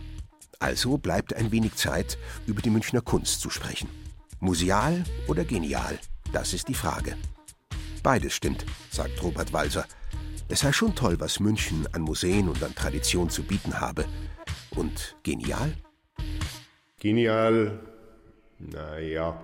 Also 0.59 0.97
bleibt 0.99 1.35
ein 1.35 1.53
wenig 1.53 1.75
Zeit, 1.75 2.19
über 2.47 2.63
die 2.63 2.71
Münchner 2.71 3.01
Kunst 3.01 3.41
zu 3.41 3.51
sprechen. 3.51 3.89
Museal 4.41 5.05
oder 5.27 5.45
genial? 5.45 5.99
Das 6.33 6.53
ist 6.53 6.69
die 6.69 6.75
Frage. 6.75 7.17
Beides 8.03 8.35
stimmt, 8.35 8.65
sagt 8.91 9.23
Robert 9.23 9.53
Walser. 9.53 9.87
Es 10.49 10.61
sei 10.61 10.73
schon 10.73 10.95
toll, 10.95 11.17
was 11.19 11.41
München 11.41 11.89
an 11.93 12.03
Museen 12.03 12.49
und 12.49 12.63
an 12.63 12.75
Tradition 12.75 13.31
zu 13.31 13.43
bieten 13.43 13.81
habe. 13.81 14.05
Und 14.77 15.17
genial? 15.23 15.73
Genial, 17.01 17.81
naja, 18.59 19.41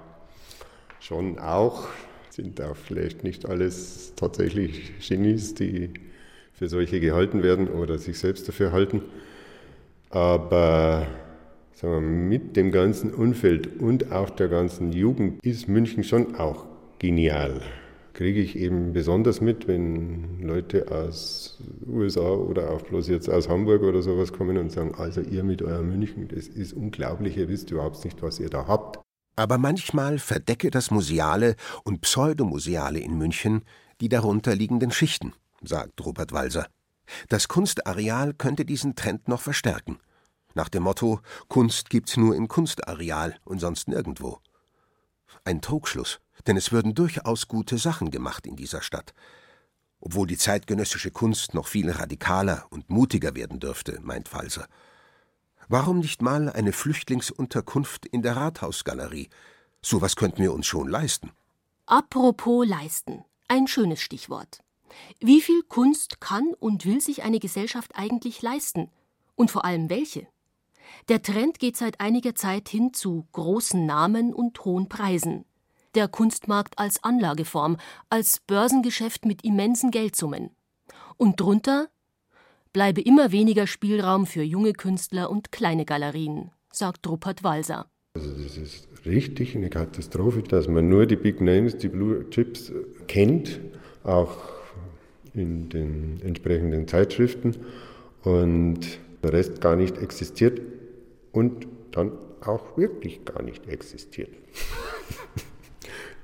schon 1.00 1.38
auch. 1.38 1.88
Sind 2.30 2.60
auch 2.60 2.76
vielleicht 2.76 3.24
nicht 3.24 3.46
alles 3.46 4.14
tatsächlich 4.16 4.92
Genies, 5.06 5.54
die 5.54 5.92
für 6.54 6.68
solche 6.68 7.00
gehalten 7.00 7.42
werden 7.42 7.68
oder 7.68 7.98
sich 7.98 8.18
selbst 8.18 8.48
dafür 8.48 8.72
halten. 8.72 9.02
Aber 10.10 11.06
sagen 11.74 11.94
wir, 11.94 12.00
mit 12.00 12.56
dem 12.56 12.70
ganzen 12.70 13.12
Umfeld 13.12 13.80
und 13.80 14.12
auch 14.12 14.30
der 14.30 14.48
ganzen 14.48 14.92
Jugend 14.92 15.44
ist 15.44 15.68
München 15.68 16.04
schon 16.04 16.36
auch 16.36 16.71
genial. 17.02 17.60
Kriege 18.14 18.40
ich 18.40 18.56
eben 18.56 18.92
besonders 18.92 19.40
mit, 19.40 19.66
wenn 19.66 20.40
Leute 20.40 20.90
aus 20.90 21.58
USA 21.86 22.20
oder 22.20 22.70
auch 22.70 22.82
bloß 22.82 23.08
jetzt 23.08 23.28
aus 23.28 23.48
Hamburg 23.48 23.82
oder 23.82 24.02
sowas 24.02 24.32
kommen 24.32 24.56
und 24.56 24.70
sagen, 24.70 24.94
also 24.94 25.20
ihr 25.20 25.42
mit 25.42 25.62
eurem 25.62 25.88
München, 25.88 26.28
das 26.28 26.46
ist 26.46 26.72
unglaublich, 26.72 27.36
ihr 27.36 27.48
wisst 27.48 27.70
überhaupt 27.70 28.04
nicht, 28.04 28.22
was 28.22 28.38
ihr 28.38 28.50
da 28.50 28.66
habt. 28.66 29.00
Aber 29.34 29.58
manchmal 29.58 30.18
verdecke 30.18 30.70
das 30.70 30.90
Museale 30.90 31.56
und 31.84 32.02
Pseudomuseale 32.02 33.00
in 33.00 33.18
München 33.18 33.62
die 34.00 34.08
darunterliegenden 34.08 34.90
Schichten, 34.90 35.32
sagt 35.62 36.04
Robert 36.04 36.32
Walser. 36.32 36.66
Das 37.28 37.48
Kunstareal 37.48 38.34
könnte 38.34 38.64
diesen 38.64 38.94
Trend 38.94 39.26
noch 39.26 39.40
verstärken. 39.40 39.98
Nach 40.54 40.68
dem 40.68 40.84
Motto, 40.84 41.20
Kunst 41.48 41.88
gibt's 41.90 42.16
nur 42.16 42.36
im 42.36 42.46
Kunstareal 42.46 43.36
und 43.44 43.58
sonst 43.58 43.88
nirgendwo. 43.88 44.38
Ein 45.44 45.62
Trugschluss 45.62 46.20
denn 46.46 46.56
es 46.56 46.72
würden 46.72 46.94
durchaus 46.94 47.48
gute 47.48 47.78
Sachen 47.78 48.10
gemacht 48.10 48.46
in 48.46 48.56
dieser 48.56 48.82
Stadt. 48.82 49.14
Obwohl 50.00 50.26
die 50.26 50.36
zeitgenössische 50.36 51.12
Kunst 51.12 51.54
noch 51.54 51.68
viel 51.68 51.90
radikaler 51.90 52.66
und 52.70 52.90
mutiger 52.90 53.36
werden 53.36 53.60
dürfte, 53.60 54.00
meint 54.02 54.28
Falser. 54.28 54.66
Warum 55.68 56.00
nicht 56.00 56.22
mal 56.22 56.50
eine 56.50 56.72
Flüchtlingsunterkunft 56.72 58.06
in 58.06 58.22
der 58.22 58.36
Rathausgalerie? 58.36 59.28
So 59.80 60.00
was 60.00 60.16
könnten 60.16 60.42
wir 60.42 60.52
uns 60.52 60.66
schon 60.66 60.88
leisten. 60.88 61.30
Apropos 61.86 62.66
leisten. 62.66 63.24
Ein 63.46 63.68
schönes 63.68 64.00
Stichwort. 64.00 64.60
Wie 65.20 65.40
viel 65.40 65.62
Kunst 65.62 66.20
kann 66.20 66.52
und 66.58 66.84
will 66.84 67.00
sich 67.00 67.22
eine 67.22 67.38
Gesellschaft 67.38 67.92
eigentlich 67.94 68.42
leisten? 68.42 68.90
Und 69.36 69.50
vor 69.50 69.64
allem 69.64 69.88
welche? 69.88 70.26
Der 71.08 71.22
Trend 71.22 71.58
geht 71.58 71.76
seit 71.76 72.00
einiger 72.00 72.34
Zeit 72.34 72.68
hin 72.68 72.92
zu 72.92 73.26
großen 73.32 73.86
Namen 73.86 74.34
und 74.34 74.64
hohen 74.64 74.88
Preisen 74.88 75.44
der 75.94 76.08
Kunstmarkt 76.08 76.78
als 76.78 77.02
Anlageform, 77.02 77.76
als 78.08 78.40
Börsengeschäft 78.46 79.24
mit 79.24 79.44
immensen 79.44 79.90
Geldsummen. 79.90 80.50
Und 81.16 81.40
drunter 81.40 81.88
bleibe 82.72 83.00
immer 83.00 83.32
weniger 83.32 83.66
Spielraum 83.66 84.26
für 84.26 84.42
junge 84.42 84.72
Künstler 84.72 85.30
und 85.30 85.52
kleine 85.52 85.84
Galerien, 85.84 86.50
sagt 86.72 87.08
Rupert 87.08 87.44
Walser. 87.44 87.86
Also 88.14 88.30
das 88.30 88.56
ist 88.56 88.88
richtig 89.06 89.56
eine 89.56 89.70
Katastrophe, 89.70 90.42
dass 90.42 90.68
man 90.68 90.88
nur 90.88 91.06
die 91.06 91.16
Big 91.16 91.40
Names, 91.40 91.76
die 91.76 91.88
Blue 91.88 92.28
Chips 92.30 92.72
kennt, 93.08 93.60
auch 94.04 94.36
in 95.34 95.68
den 95.70 96.20
entsprechenden 96.22 96.86
Zeitschriften 96.88 97.56
und 98.22 98.80
der 99.22 99.32
Rest 99.32 99.60
gar 99.60 99.76
nicht 99.76 99.96
existiert 99.98 100.60
und 101.32 101.66
dann 101.92 102.12
auch 102.44 102.76
wirklich 102.76 103.24
gar 103.24 103.42
nicht 103.42 103.66
existiert. 103.68 104.30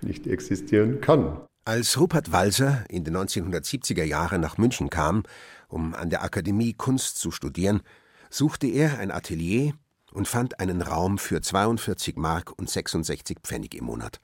Nicht 0.02 0.26
existieren 0.26 1.00
kann. 1.00 1.40
Als 1.64 2.00
Rupert 2.00 2.33
Walser 2.33 2.85
in 2.88 3.05
den 3.05 3.17
1970er 3.17 4.05
Jahren 4.05 4.40
nach 4.40 4.57
München 4.57 4.88
kam, 4.88 5.25
um 5.69 5.95
an 5.95 6.09
der 6.09 6.23
Akademie 6.23 6.73
Kunst 6.73 7.19
zu 7.19 7.31
studieren, 7.31 7.83
suchte 8.31 8.67
er 8.67 8.99
ein 8.99 9.11
Atelier 9.11 9.75
und 10.12 10.28
fand 10.28 10.61
einen 10.61 10.81
Raum 10.81 11.19
für 11.19 11.40
42 11.40 12.17
Mark 12.17 12.59
und 12.59 12.71
66 12.71 13.38
Pfennig 13.43 13.75
im 13.75 13.85
Monat, 13.85 14.21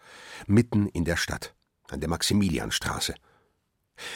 mitten 0.47 0.89
in 0.89 1.05
der 1.05 1.17
Stadt, 1.17 1.55
an 1.91 2.01
der 2.01 2.09
Maximilianstraße. 2.09 3.15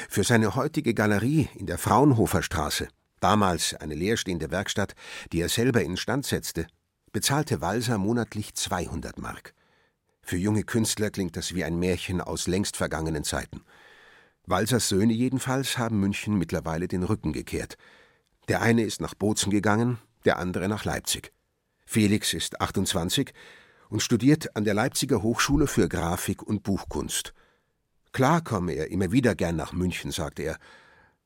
Für 0.09 0.25
seine 0.25 0.55
heutige 0.55 0.95
Galerie 0.95 1.49
in 1.55 1.67
der 1.67 1.79
Fraunhofer 1.79 2.43
Straße, 2.43 2.89
damals 3.21 3.75
eine 3.75 3.95
leerstehende 3.95 4.51
Werkstatt, 4.51 4.95
die 5.33 5.41
er 5.41 5.49
selber 5.49 5.83
instand 5.83 6.27
setzte, 6.27 6.67
bezahlte 7.13 7.61
Walser 7.61 7.99
monatlich 7.99 8.55
200 8.55 9.19
Mark. 9.19 9.55
Für 10.29 10.37
junge 10.37 10.63
Künstler 10.63 11.09
klingt 11.09 11.39
das 11.39 11.55
wie 11.55 11.65
ein 11.65 11.79
Märchen 11.79 12.21
aus 12.21 12.49
längst 12.49 12.77
vergangenen 12.77 13.25
Zeiten. 13.25 13.63
Walsers 14.45 14.91
Söhne 14.91 15.15
jedenfalls 15.15 15.79
haben 15.79 16.01
München 16.01 16.37
mittlerweile 16.37 16.87
den 16.87 17.03
Rücken 17.03 17.33
gekehrt. 17.33 17.79
Der 18.49 18.61
eine 18.61 18.83
ist 18.83 19.01
nach 19.01 19.15
Bozen 19.15 19.51
gegangen, 19.51 19.97
der 20.27 20.39
andere 20.39 20.69
nach 20.69 20.85
Leipzig. 20.85 21.33
Felix 21.87 22.35
ist 22.35 22.61
28 22.61 23.33
und 23.89 24.03
studiert 24.03 24.55
an 24.55 24.65
der 24.65 24.75
Leipziger 24.75 25.23
Hochschule 25.23 25.67
für 25.67 25.89
Grafik 25.89 26.43
und 26.43 26.63
Buchkunst. 26.63 27.33
Klar 28.13 28.43
komme 28.43 28.73
er 28.73 28.91
immer 28.91 29.11
wieder 29.11 29.35
gern 29.35 29.57
nach 29.57 29.73
München, 29.73 30.11
sagt 30.11 30.41
er. 30.41 30.59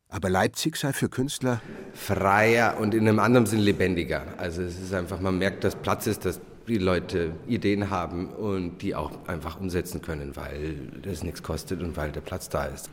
Aber 0.07 0.31
Leipzig 0.31 0.77
sei 0.77 0.93
für 0.93 1.09
Künstler 1.09 1.61
freier 1.93 2.79
und 2.79 2.95
in 2.95 3.09
einem 3.09 3.19
anderen 3.19 3.47
Sinn 3.47 3.59
lebendiger. 3.59 4.35
Also 4.37 4.63
es 4.63 4.79
ist 4.79 4.95
einfach, 4.95 5.19
man 5.19 5.39
merkt, 5.39 5.65
dass 5.65 5.75
Platz 5.75 6.07
ist, 6.07 6.25
dass 6.25 6.41
die 6.69 6.79
Leute 6.79 7.33
Ideen 7.47 7.91
haben 7.91 8.29
und 8.29 8.79
die 8.79 8.95
auch 8.95 9.11
einfach 9.27 9.61
umsetzen 9.61 10.03
können, 10.03 10.37
weil 10.37 10.77
das 11.03 11.23
nichts 11.23 11.43
kostet 11.43 11.83
und 11.83 11.97
weil 11.97 12.13
der 12.13 12.21
Platz 12.21 12.49
da 12.49 12.65
ist. 12.65 12.91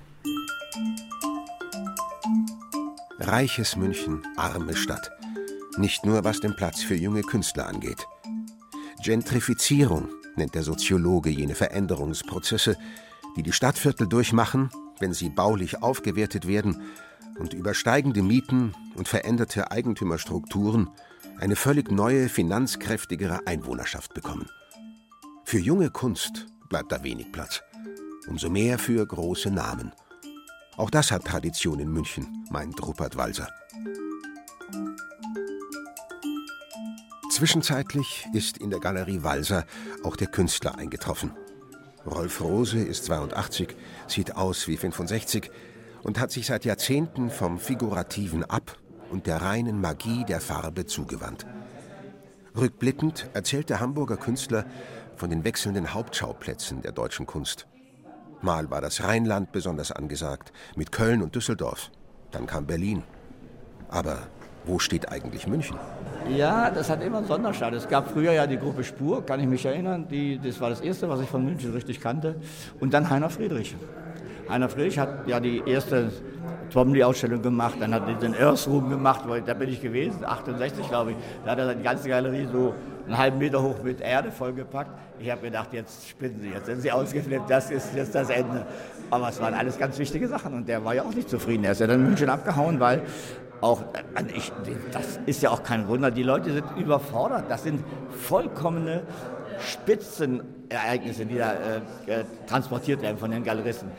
Reiches 3.20 3.76
München, 3.76 4.24
arme 4.38 4.76
Stadt. 4.76 5.12
Nicht 5.78 6.06
nur 6.06 6.24
was 6.24 6.40
den 6.40 6.56
Platz 6.56 6.82
für 6.82 6.96
junge 6.96 7.22
Künstler 7.22 7.68
angeht. 7.68 8.08
Gentrifizierung 9.04 10.10
nennt 10.36 10.56
der 10.56 10.64
Soziologe 10.64 11.30
jene 11.30 11.56
Veränderungsprozesse, 11.56 12.78
die 13.36 13.44
die 13.44 13.52
Stadtviertel 13.52 14.08
durchmachen, 14.08 14.70
wenn 15.00 15.14
sie 15.14 15.30
baulich 15.30 15.82
aufgewertet 15.82 16.48
werden 16.48 16.82
und 17.40 17.54
übersteigende 17.54 18.22
Mieten 18.22 18.74
und 18.96 19.08
veränderte 19.08 19.72
Eigentümerstrukturen 19.72 20.90
eine 21.40 21.56
völlig 21.56 21.92
neue, 21.92 22.28
finanzkräftigere 22.28 23.48
Einwohnerschaft 23.48 24.14
bekommen. 24.14 24.50
Für 25.46 25.60
junge 25.60 25.90
Kunst 25.90 26.48
bleibt 26.68 26.92
da 26.92 27.04
wenig 27.04 27.32
Platz. 27.32 27.64
Umso 28.28 28.50
mehr 28.50 28.78
für 28.78 29.06
große 29.06 29.50
Namen. 29.50 29.94
Auch 30.78 30.90
das 30.90 31.12
hat 31.12 31.26
Tradition 31.26 31.80
in 31.80 31.92
München, 31.92 32.46
meint 32.52 32.86
Rupert 32.86 33.16
Walser. 33.16 33.50
Zwischenzeitlich 37.32 38.28
ist 38.34 38.58
in 38.58 38.70
der 38.70 38.80
Galerie 38.80 39.24
Walser 39.24 39.66
auch 40.04 40.16
der 40.16 40.28
Künstler 40.28 40.78
eingetroffen. 40.78 41.32
Rolf 42.06 42.42
Rose 42.42 42.80
ist 42.80 43.06
82, 43.06 43.76
sieht 44.08 44.36
aus 44.36 44.68
wie 44.68 44.78
65 44.78 45.50
und 46.04 46.20
hat 46.20 46.32
sich 46.32 46.48
seit 46.48 46.66
Jahrzehnten 46.66 47.30
vom 47.30 47.60
Figurativen 47.60 48.44
ab 48.44 48.78
und 49.12 49.28
der 49.28 49.42
reinen 49.42 49.82
Magie 49.82 50.26
der 50.26 50.42
Farbe 50.42 50.86
zugewandt. 50.86 51.46
Rückblickend 52.56 53.30
erzählt 53.34 53.70
der 53.70 53.80
Hamburger 53.80 54.18
Künstler 54.18 54.66
von 55.16 55.30
den 55.30 55.44
wechselnden 55.44 55.94
Hauptschauplätzen 55.94 56.82
der 56.82 56.92
deutschen 56.92 57.26
Kunst. 57.26 57.68
Mal 58.42 58.70
war 58.72 58.82
das 58.82 59.04
Rheinland 59.04 59.52
besonders 59.52 59.92
angesagt, 59.92 60.54
mit 60.76 60.92
Köln 60.92 61.22
und 61.22 61.36
Düsseldorf. 61.36 61.92
Dann 62.32 62.48
kam 62.48 62.66
Berlin. 62.66 63.04
Aber 63.90 64.20
wo 64.66 64.80
steht 64.80 65.12
eigentlich 65.12 65.48
München? 65.48 65.78
Ja, 66.30 66.70
das 66.70 66.90
hat 66.90 67.04
immer 67.04 67.18
einen 67.18 67.28
Sonderstatus. 67.28 67.84
Es 67.84 67.90
gab 67.90 68.12
früher 68.12 68.32
ja 68.32 68.46
die 68.46 68.58
Gruppe 68.58 68.84
Spur, 68.84 69.26
kann 69.26 69.40
ich 69.40 69.48
mich 69.48 69.66
erinnern. 69.66 70.08
Die, 70.10 70.40
das 70.40 70.62
war 70.62 70.70
das 70.70 70.82
Erste, 70.82 71.10
was 71.10 71.22
ich 71.22 71.30
von 71.30 71.44
München 71.44 71.74
richtig 71.74 72.00
kannte. 72.00 72.36
Und 72.80 72.94
dann 72.94 73.10
Heiner 73.10 73.30
Friedrich. 73.30 73.76
Heiner 74.48 74.70
Friedrich 74.70 75.00
hat 75.00 75.28
ja 75.28 75.40
die 75.40 75.64
erste 75.66 76.12
Twombly-Ausstellung 76.72 77.42
gemacht, 77.42 77.76
dann 77.80 77.94
hat 77.94 78.08
er 78.08 78.16
den 78.16 78.36
Earth 78.36 78.66
gemacht, 78.66 79.22
weil 79.28 79.42
da 79.42 79.54
bin 79.54 79.70
ich 79.70 79.82
gewesen, 79.82 80.24
68 80.24 80.88
glaube 80.88 81.12
ich. 81.12 81.18
Da 81.46 81.52
hat 81.52 81.60
er 81.60 81.74
die 81.74 81.84
ganze 81.84 82.10
Galerie 82.10 82.48
so 82.52 82.74
einen 83.06 83.18
halben 83.18 83.38
Meter 83.40 83.62
hoch 83.62 83.82
mit 83.84 84.02
Erde 84.02 84.32
vollgepackt. 84.32 84.92
Ich 85.20 85.30
habe 85.30 85.42
gedacht, 85.42 85.74
jetzt 85.74 86.08
spinnen 86.08 86.40
Sie, 86.42 86.50
jetzt 86.50 86.68
sind 86.68 86.82
Sie 86.82 86.92
ausgeflippt, 86.92 87.50
das 87.50 87.72
ist 87.72 87.96
jetzt 87.96 88.14
das 88.14 88.30
Ende. 88.30 88.66
Aber 89.10 89.30
es 89.30 89.42
waren 89.42 89.54
alles 89.54 89.78
ganz 89.78 89.98
wichtige 89.98 90.28
Sachen 90.28 90.54
und 90.54 90.68
der 90.68 90.84
war 90.86 90.94
ja 90.94 91.04
auch 91.04 91.14
nicht 91.14 91.30
zufrieden. 91.30 91.64
Er 91.64 91.72
ist 91.72 91.82
ja 91.82 91.88
dann 91.88 92.02
in 92.02 92.06
München 92.08 92.30
abgehauen, 92.30 92.80
weil 92.80 93.02
auch, 93.62 93.82
äh, 93.82 94.24
ich, 94.36 94.52
das 94.92 95.20
ist 95.26 95.42
ja 95.42 95.50
auch 95.50 95.64
kein 95.64 95.88
Wunder, 95.88 96.12
die 96.12 96.24
Leute 96.24 96.54
sind 96.54 96.66
überfordert. 96.78 97.46
Das 97.50 97.64
sind 97.64 97.84
vollkommene 98.12 99.02
Spitzenereignisse, 99.60 101.26
die 101.26 101.38
da 101.38 101.54
äh, 101.54 102.24
transportiert 102.48 103.02
werden 103.02 103.18
von 103.18 103.32
den 103.32 103.44
Galeristen. 103.44 103.90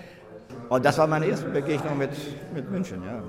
Und 0.70 0.84
das 0.84 0.98
war 0.98 1.08
meine 1.08 1.26
erste 1.26 1.48
Begegnung 1.48 1.98
mit, 1.98 2.10
mit 2.54 2.70
München, 2.70 3.02
ja. 3.04 3.22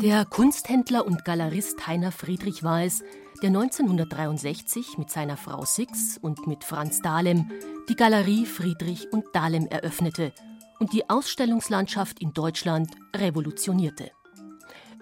Der 0.00 0.24
Kunsthändler 0.24 1.06
und 1.06 1.26
Galerist 1.26 1.86
Heiner 1.86 2.10
Friedrich 2.10 2.64
war 2.64 2.82
es, 2.82 3.04
der 3.42 3.48
1963 3.48 4.96
mit 4.96 5.10
seiner 5.10 5.36
Frau 5.36 5.64
Six 5.66 6.16
und 6.16 6.46
mit 6.46 6.64
Franz 6.64 7.02
Dahlem 7.02 7.50
die 7.90 7.96
Galerie 7.96 8.46
Friedrich 8.46 9.12
und 9.12 9.26
Dahlem 9.34 9.66
eröffnete 9.66 10.32
und 10.78 10.94
die 10.94 11.10
Ausstellungslandschaft 11.10 12.20
in 12.20 12.32
Deutschland 12.32 12.90
revolutionierte. 13.14 14.10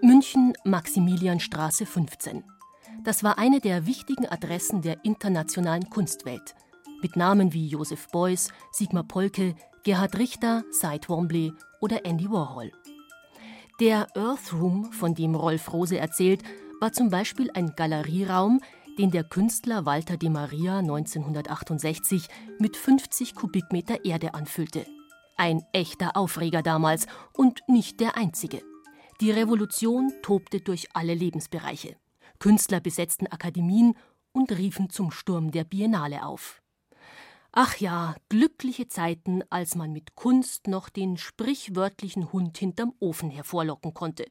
München 0.02 0.54
Maximilianstraße 0.64 1.86
15. 1.86 2.42
Das 3.04 3.22
war 3.22 3.38
eine 3.38 3.60
der 3.60 3.86
wichtigen 3.86 4.26
Adressen 4.26 4.82
der 4.82 5.04
internationalen 5.04 5.88
Kunstwelt. 5.90 6.56
Mit 7.02 7.14
Namen 7.14 7.52
wie 7.52 7.68
Joseph 7.68 8.08
Beuys, 8.08 8.48
Sigmar 8.72 9.04
Polke, 9.04 9.54
Gerhard 9.86 10.18
Richter, 10.18 10.64
Cy 10.72 10.98
Twombly 10.98 11.52
oder 11.78 12.04
Andy 12.04 12.28
Warhol. 12.28 12.72
Der 13.78 14.08
Earth 14.16 14.52
Room, 14.52 14.90
von 14.92 15.14
dem 15.14 15.36
Rolf 15.36 15.72
Rose 15.72 15.96
erzählt, 15.96 16.42
war 16.80 16.92
zum 16.92 17.08
Beispiel 17.08 17.52
ein 17.54 17.72
Galerieraum, 17.76 18.60
den 18.98 19.12
der 19.12 19.22
Künstler 19.22 19.86
Walter 19.86 20.16
de 20.16 20.28
Maria 20.28 20.80
1968 20.80 22.26
mit 22.58 22.76
50 22.76 23.36
Kubikmeter 23.36 24.04
Erde 24.04 24.34
anfüllte. 24.34 24.84
Ein 25.36 25.62
echter 25.72 26.16
Aufreger 26.16 26.62
damals 26.62 27.06
und 27.32 27.60
nicht 27.68 28.00
der 28.00 28.16
einzige. 28.16 28.62
Die 29.20 29.30
Revolution 29.30 30.12
tobte 30.20 30.58
durch 30.58 30.88
alle 30.94 31.14
Lebensbereiche. 31.14 31.94
Künstler 32.40 32.80
besetzten 32.80 33.28
Akademien 33.28 33.94
und 34.32 34.50
riefen 34.50 34.90
zum 34.90 35.12
Sturm 35.12 35.52
der 35.52 35.62
Biennale 35.62 36.26
auf. 36.26 36.60
Ach 37.58 37.78
ja, 37.78 38.14
glückliche 38.28 38.86
Zeiten, 38.86 39.40
als 39.48 39.76
man 39.76 39.90
mit 39.90 40.14
Kunst 40.14 40.66
noch 40.66 40.90
den 40.90 41.16
sprichwörtlichen 41.16 42.30
Hund 42.30 42.58
hinterm 42.58 42.92
Ofen 43.00 43.30
hervorlocken 43.30 43.94
konnte. 43.94 44.26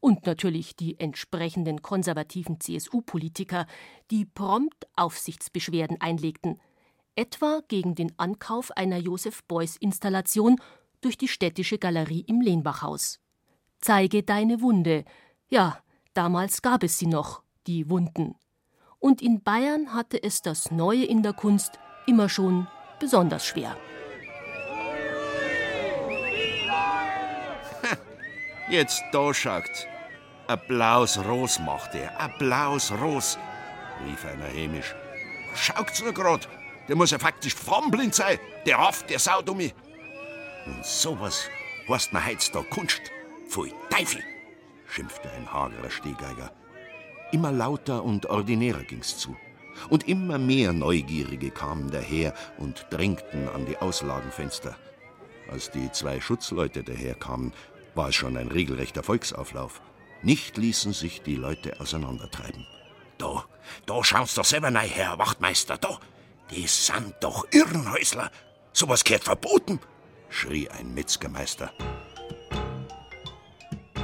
Und 0.00 0.24
natürlich 0.24 0.74
die 0.74 0.98
entsprechenden 0.98 1.82
konservativen 1.82 2.60
CSU-Politiker, 2.60 3.66
die 4.10 4.24
prompt 4.24 4.86
Aufsichtsbeschwerden 4.96 6.00
einlegten, 6.00 6.58
etwa 7.16 7.60
gegen 7.68 7.96
den 7.96 8.18
Ankauf 8.18 8.70
einer 8.70 8.96
Joseph 8.96 9.44
Beuys-Installation 9.44 10.58
durch 11.02 11.18
die 11.18 11.28
städtische 11.28 11.76
Galerie 11.76 12.24
im 12.26 12.40
Lehnbachhaus. 12.40 13.20
Zeige 13.82 14.22
deine 14.22 14.62
Wunde. 14.62 15.04
Ja, 15.50 15.82
damals 16.14 16.62
gab 16.62 16.82
es 16.82 16.98
sie 16.98 17.08
noch, 17.08 17.42
die 17.66 17.90
Wunden. 17.90 18.36
Und 19.00 19.20
in 19.20 19.42
Bayern 19.42 19.92
hatte 19.92 20.22
es 20.22 20.40
das 20.40 20.70
Neue 20.70 21.04
in 21.04 21.22
der 21.22 21.34
Kunst 21.34 21.78
immer 22.06 22.28
schon 22.28 22.66
besonders 22.98 23.46
schwer. 23.46 23.76
Jetzt 28.68 29.02
da 29.12 29.32
schaut. 29.34 29.86
Blaues 30.68 31.18
Ros 31.24 31.58
macht 31.58 31.94
er. 31.94 32.10
Blaues 32.38 32.92
Ros, 32.92 33.38
rief 34.06 34.24
einer 34.24 34.46
hämisch. 34.46 34.94
Schaut's 35.54 36.02
nur 36.02 36.12
grad. 36.12 36.48
Der 36.88 36.96
muss 36.96 37.10
ja 37.10 37.18
faktisch 37.18 37.54
formblind 37.54 38.14
sein. 38.14 38.38
Der 38.66 38.78
Haft, 38.78 39.10
der 39.10 39.18
Sau 39.18 39.40
um 39.48 39.56
mich. 39.58 39.74
Und 40.66 40.84
sowas 40.84 41.48
heißt 41.88 42.12
man 42.12 42.26
heutzutage 42.26 42.68
Kunst. 42.68 43.02
Pfui 43.48 43.72
Teufel, 43.90 44.22
schimpfte 44.88 45.30
ein 45.30 45.50
hagerer 45.52 45.90
Stehgeiger. 45.90 46.50
Immer 47.32 47.52
lauter 47.52 48.02
und 48.02 48.26
ordinärer 48.26 48.82
ging's 48.82 49.18
zu. 49.18 49.36
Und 49.88 50.08
immer 50.08 50.38
mehr 50.38 50.72
Neugierige 50.72 51.50
kamen 51.50 51.90
daher 51.90 52.34
und 52.58 52.86
drängten 52.90 53.48
an 53.48 53.66
die 53.66 53.76
Auslagenfenster. 53.78 54.76
Als 55.50 55.70
die 55.70 55.90
zwei 55.92 56.20
Schutzleute 56.20 56.82
daherkamen, 56.82 57.52
war 57.94 58.08
es 58.08 58.14
schon 58.14 58.36
ein 58.36 58.48
regelrechter 58.48 59.02
Volksauflauf. 59.02 59.80
Nicht 60.22 60.56
ließen 60.56 60.92
sich 60.92 61.22
die 61.22 61.36
Leute 61.36 61.80
auseinandertreiben. 61.80 62.66
Da, 63.18 63.44
da 63.86 64.02
schauen's 64.02 64.34
doch 64.34 64.44
selber 64.44 64.74
rein, 64.74 64.88
Herr 64.88 65.18
Wachtmeister, 65.18 65.76
da. 65.76 65.98
Die 66.50 66.66
sind 66.66 67.14
doch 67.20 67.46
Irrenhäusler. 67.52 68.30
Sowas 68.72 69.04
gehört 69.04 69.24
verboten, 69.24 69.80
schrie 70.28 70.68
ein 70.68 70.94
Metzgermeister. 70.94 71.70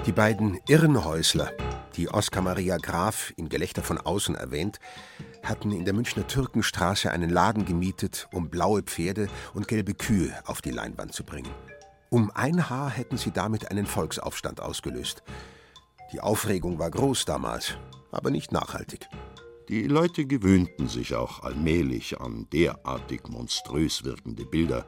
Die 0.06 0.12
beiden 0.12 0.60
Irrenhäusler, 0.66 1.52
die 1.96 2.08
Oskar 2.08 2.42
Maria 2.42 2.78
Graf 2.78 3.32
in 3.36 3.48
Gelächter 3.48 3.82
von 3.82 3.98
außen 3.98 4.34
erwähnt, 4.34 4.78
hatten 5.42 5.72
in 5.72 5.84
der 5.84 5.94
Münchner 5.94 6.26
Türkenstraße 6.26 7.10
einen 7.10 7.30
Laden 7.30 7.64
gemietet, 7.64 8.28
um 8.32 8.50
blaue 8.50 8.82
Pferde 8.82 9.28
und 9.54 9.68
gelbe 9.68 9.94
Kühe 9.94 10.32
auf 10.44 10.62
die 10.62 10.70
Leinwand 10.70 11.12
zu 11.12 11.24
bringen. 11.24 11.50
Um 12.10 12.30
ein 12.34 12.68
Haar 12.68 12.90
hätten 12.90 13.16
sie 13.16 13.30
damit 13.30 13.70
einen 13.70 13.86
Volksaufstand 13.86 14.60
ausgelöst. 14.60 15.22
Die 16.12 16.20
Aufregung 16.20 16.78
war 16.78 16.90
groß 16.90 17.24
damals, 17.24 17.76
aber 18.10 18.30
nicht 18.30 18.50
nachhaltig. 18.52 19.08
Die 19.68 19.84
Leute 19.84 20.26
gewöhnten 20.26 20.88
sich 20.88 21.14
auch 21.14 21.44
allmählich 21.44 22.20
an 22.20 22.48
derartig 22.52 23.28
monströs 23.28 24.02
wirkende 24.02 24.44
Bilder 24.44 24.84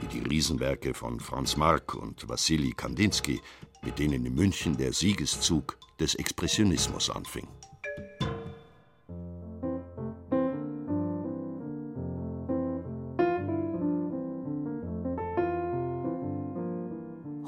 wie 0.00 0.06
die 0.06 0.28
Riesenwerke 0.28 0.94
von 0.94 1.20
Franz 1.20 1.56
Marc 1.56 1.94
und 1.94 2.28
Wassili 2.28 2.72
Kandinsky, 2.72 3.40
mit 3.84 4.00
denen 4.00 4.26
in 4.26 4.34
München 4.34 4.76
der 4.76 4.92
Siegeszug 4.92 5.78
des 6.00 6.16
Expressionismus 6.16 7.10
anfing. 7.10 7.46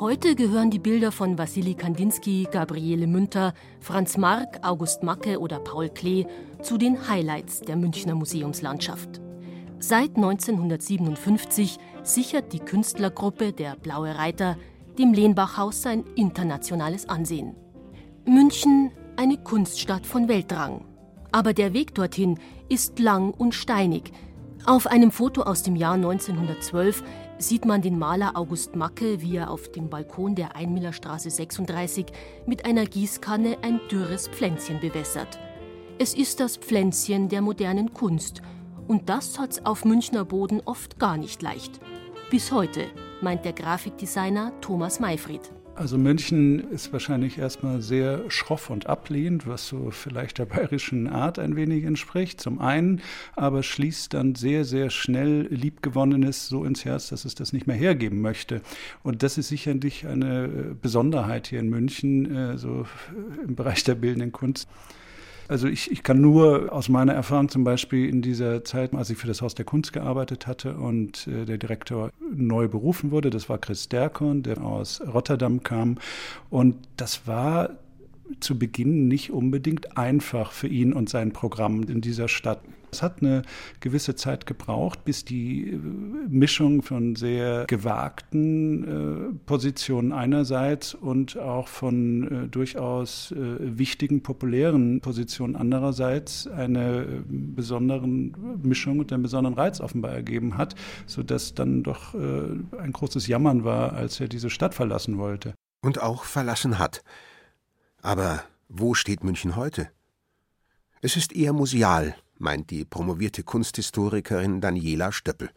Heute 0.09 0.37
gehören 0.37 0.71
die 0.71 0.79
Bilder 0.79 1.11
von 1.11 1.37
Wassili 1.37 1.75
Kandinsky, 1.75 2.47
Gabriele 2.49 3.09
Münter, 3.09 3.55
Franz 3.81 4.17
Marc, 4.17 4.61
August 4.63 5.03
Macke 5.03 5.41
oder 5.41 5.59
Paul 5.59 5.89
Klee 5.89 6.27
zu 6.63 6.79
den 6.79 7.09
Highlights 7.09 7.63
der 7.63 7.75
Münchner 7.75 8.15
Museumslandschaft. 8.15 9.21
Seit 9.81 10.15
1957 10.15 11.79
sichert 12.05 12.53
die 12.53 12.61
Künstlergruppe 12.61 13.53
Der 13.53 13.75
Blaue 13.75 14.15
Reiter 14.15 14.57
dem 14.97 15.13
Lehnbachhaus 15.13 15.83
sein 15.83 16.05
internationales 16.15 17.09
Ansehen. 17.09 17.57
München 18.25 18.93
eine 19.17 19.39
Kunststadt 19.39 20.07
von 20.07 20.29
Weltrang. 20.29 20.85
Aber 21.33 21.53
der 21.53 21.73
Weg 21.73 21.97
dorthin 21.97 22.39
ist 22.69 23.01
lang 23.01 23.33
und 23.33 23.57
steinig. 23.57 24.13
Auf 24.67 24.87
einem 24.87 25.11
Foto 25.11 25.43
aus 25.43 25.65
dem 25.65 25.75
Jahr 25.75 25.95
1912 25.95 27.03
sieht 27.39 27.65
man 27.65 27.83
den 27.83 27.99
Maler 27.99 28.37
August 28.37 28.77
Macke, 28.77 29.21
wie 29.21 29.37
er 29.37 29.51
auf 29.51 29.71
dem 29.71 29.91
Balkon 29.91 30.35
der 30.35 30.57
Einmillerstraße 30.57 31.31
36 31.31 32.07
mit 32.47 32.65
einer 32.65 32.87
Gießkanne 32.87 33.59
ein 33.63 33.81
dürres 33.91 34.29
Pflänzchen 34.29 34.81
bewässert. 34.81 35.39
Es 35.99 36.15
ist 36.15 36.41
das 36.41 36.57
Pflänzchen 36.57 37.29
der 37.29 37.43
modernen 37.43 37.93
Kunst. 37.95 38.43
Und 38.87 39.09
das 39.09 39.39
hat's 39.39 39.65
auf 39.65 39.85
Münchner 39.85 40.25
Boden 40.25 40.63
oft 40.65 40.99
gar 40.99 41.17
nicht 41.17 41.43
leicht. 41.43 41.81
Bis 42.31 42.53
heute, 42.53 42.87
meint 43.21 43.45
der 43.45 43.53
Grafikdesigner 43.53 44.53
Thomas 44.61 45.01
Mayfried. 45.01 45.51
Also 45.77 45.99
München 45.99 46.71
ist 46.71 46.91
wahrscheinlich 46.95 47.37
erstmal 47.37 47.83
sehr 47.83 48.31
schroff 48.31 48.71
und 48.71 48.87
ablehnend, 48.87 49.47
was 49.47 49.69
so 49.69 49.91
vielleicht 49.91 50.39
der 50.39 50.47
bayerischen 50.47 51.07
Art 51.07 51.39
ein 51.39 51.55
wenig 51.55 51.85
entspricht, 51.85 52.41
zum 52.41 52.61
einen, 52.61 53.03
aber 53.35 53.63
schließt 53.63 54.15
dann 54.15 54.35
sehr, 54.37 54.65
sehr 54.65 54.89
schnell 54.89 55.47
Liebgewonnenes 55.51 56.49
so 56.49 56.65
ins 56.65 56.87
Herz, 56.87 57.11
dass 57.11 57.27
es 57.27 57.35
das 57.35 57.53
nicht 57.53 57.67
mehr 57.67 57.77
hergeben 57.77 58.23
möchte. 58.23 58.63
Und 59.03 59.23
das 59.23 59.37
ist 59.37 59.49
sicherlich 59.49 60.07
eine 60.07 60.49
Besonderheit 60.81 61.49
hier 61.49 61.61
in 61.61 61.69
München, 61.69 62.35
äh, 62.35 62.57
so 62.57 62.87
im 63.47 63.55
Bereich 63.55 63.85
der 63.85 63.97
bildenden 63.97 64.33
Kunst. 64.33 64.69
Also 65.49 65.69
ich, 65.69 65.91
ich 65.91 66.03
kann 66.03 66.21
nur 66.21 66.73
aus 66.73 66.89
meiner 66.89 67.13
Erfahrung 67.13 67.49
zum 67.49 67.65
Beispiel 67.65 68.09
in 68.09 68.23
dieser 68.23 68.65
Zeit, 68.65 68.95
als 68.95 69.11
ich 69.11 69.19
für 69.19 69.27
das 69.27 69.43
Haus 69.43 69.55
der 69.55 69.65
Kunst 69.65 69.93
gearbeitet 69.93 70.47
hatte 70.47 70.77
und 70.77 71.27
äh, 71.29 71.45
der 71.45 71.59
Direktor 71.59 72.11
neu 72.35 72.69
berufen 72.69 73.11
wurde, 73.11 73.31
das 73.31 73.49
war 73.49 73.59
Chris 73.59 73.89
Derkorn, 73.89 74.43
der 74.43 74.63
aus 74.63 75.01
Rotterdam 75.01 75.63
kam. 75.63 75.99
Und 76.51 76.77
das 76.97 77.27
war 77.27 77.71
zu 78.41 78.59
Beginn 78.59 79.07
nicht 79.09 79.31
unbedingt 79.31 79.97
einfach 79.97 80.51
für 80.51 80.69
ihn 80.69 80.93
und 80.93 81.09
sein 81.09 81.33
Programm 81.33 81.85
in 81.85 82.01
dieser 82.01 82.29
Stadt. 82.29 82.61
Es 82.97 83.03
hat 83.03 83.21
eine 83.21 83.43
gewisse 83.81 84.15
Zeit 84.15 84.47
gebraucht, 84.47 85.05
bis 85.05 85.23
die 85.23 85.73
äh, 85.73 85.77
Mischung 86.29 86.81
von 86.81 87.15
sehr 87.15 87.67
gewagten 87.67 88.85
äh, 88.85 89.35
Positionen 89.45 90.13
einerseits 90.13 90.95
und 90.95 91.37
auch 91.37 91.69
von 91.69 92.47
äh, 92.47 92.49
durchaus 92.49 93.35
wichtigen, 93.37 94.23
populären 94.23 95.01
Positionen 95.01 95.57
andererseits 95.57 96.47
eine 96.47 97.25
besonderen 97.29 98.35
Mischung 98.63 99.01
und 99.01 99.13
einen 99.13 99.23
besonderen 99.23 99.55
Reiz 99.55 99.81
offenbar 99.81 100.13
ergeben 100.13 100.57
hat, 100.57 100.75
sodass 101.07 101.55
dann 101.55 101.83
doch 101.83 102.15
ein 102.15 102.93
großes 102.93 103.27
Jammern 103.27 103.65
war, 103.65 103.93
als 103.93 104.21
er 104.21 104.29
diese 104.29 104.51
Stadt 104.51 104.75
verlassen 104.75 105.19
wollte. 105.19 105.55
Und 105.83 106.01
auch 106.01 106.25
verlassen 106.25 106.79
hat. 106.79 107.03
Aber 108.03 108.45
wo 108.69 108.95
steht 108.95 109.25
München 109.25 109.57
heute? 109.57 109.91
Es 111.01 111.17
ist 111.17 111.33
eher 111.35 111.53
museal, 111.53 112.17
meint 112.39 112.71
die 112.71 112.85
promovierte 112.85 113.43
Kunsthistorikerin 113.43 114.61
Daniela 114.61 115.13
Stöppel. 115.13 115.51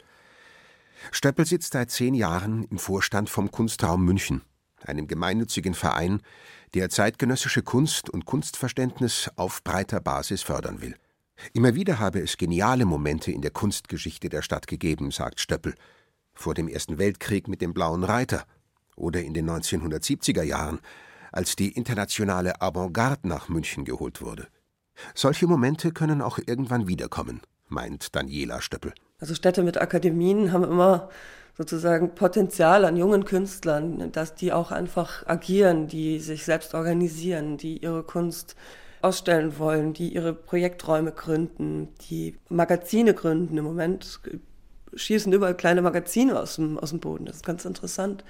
Stöppel 1.10 1.46
sitzt 1.46 1.72
seit 1.72 1.90
zehn 1.90 2.14
Jahren 2.14 2.64
im 2.64 2.78
Vorstand 2.78 3.30
vom 3.30 3.50
Kunstraum 3.50 4.04
München, 4.04 4.42
einem 4.84 5.06
gemeinnützigen 5.06 5.74
Verein, 5.74 6.20
der 6.74 6.90
zeitgenössische 6.90 7.62
Kunst 7.62 8.10
und 8.10 8.26
Kunstverständnis 8.26 9.30
auf 9.36 9.64
breiter 9.64 10.00
Basis 10.00 10.42
fördern 10.42 10.80
will. 10.80 10.94
Immer 11.52 11.74
wieder 11.74 11.98
habe 11.98 12.20
es 12.20 12.36
geniale 12.36 12.84
Momente 12.84 13.32
in 13.32 13.40
der 13.40 13.50
Kunstgeschichte 13.50 14.28
der 14.28 14.42
Stadt 14.42 14.66
gegeben, 14.66 15.10
sagt 15.10 15.40
Stöppel. 15.40 15.74
Vor 16.34 16.54
dem 16.54 16.68
Ersten 16.68 16.98
Weltkrieg 16.98 17.48
mit 17.48 17.60
dem 17.60 17.72
Blauen 17.72 18.04
Reiter 18.04 18.44
oder 18.94 19.22
in 19.22 19.34
den 19.34 19.48
1970er 19.48 20.42
Jahren, 20.42 20.80
als 21.32 21.56
die 21.56 21.72
internationale 21.72 22.60
Avantgarde 22.60 23.26
nach 23.26 23.48
München 23.48 23.84
geholt 23.84 24.20
wurde. 24.20 24.48
Solche 25.14 25.46
Momente 25.46 25.92
können 25.92 26.22
auch 26.22 26.38
irgendwann 26.38 26.88
wiederkommen, 26.88 27.40
meint 27.68 28.14
Daniela 28.14 28.60
Stöppel. 28.60 28.92
Also 29.18 29.34
Städte 29.34 29.62
mit 29.62 29.80
Akademien 29.80 30.52
haben 30.52 30.64
immer 30.64 31.10
sozusagen 31.56 32.14
Potenzial 32.14 32.84
an 32.84 32.96
jungen 32.96 33.24
Künstlern, 33.24 34.12
dass 34.12 34.34
die 34.34 34.52
auch 34.52 34.70
einfach 34.70 35.26
agieren, 35.26 35.88
die 35.88 36.18
sich 36.18 36.44
selbst 36.44 36.74
organisieren, 36.74 37.58
die 37.58 37.78
ihre 37.78 38.02
Kunst 38.02 38.56
ausstellen 39.02 39.58
wollen, 39.58 39.92
die 39.92 40.14
ihre 40.14 40.32
Projekträume 40.32 41.12
gründen, 41.12 41.88
die 42.08 42.38
Magazine 42.48 43.14
gründen. 43.14 43.56
Im 43.58 43.64
Moment 43.64 44.20
schießen 44.94 45.32
überall 45.32 45.56
kleine 45.56 45.82
Magazine 45.82 46.38
aus 46.38 46.56
dem, 46.56 46.78
aus 46.78 46.90
dem 46.90 47.00
Boden. 47.00 47.26
Das 47.26 47.36
ist 47.36 47.46
ganz 47.46 47.64
interessant. 47.64 48.24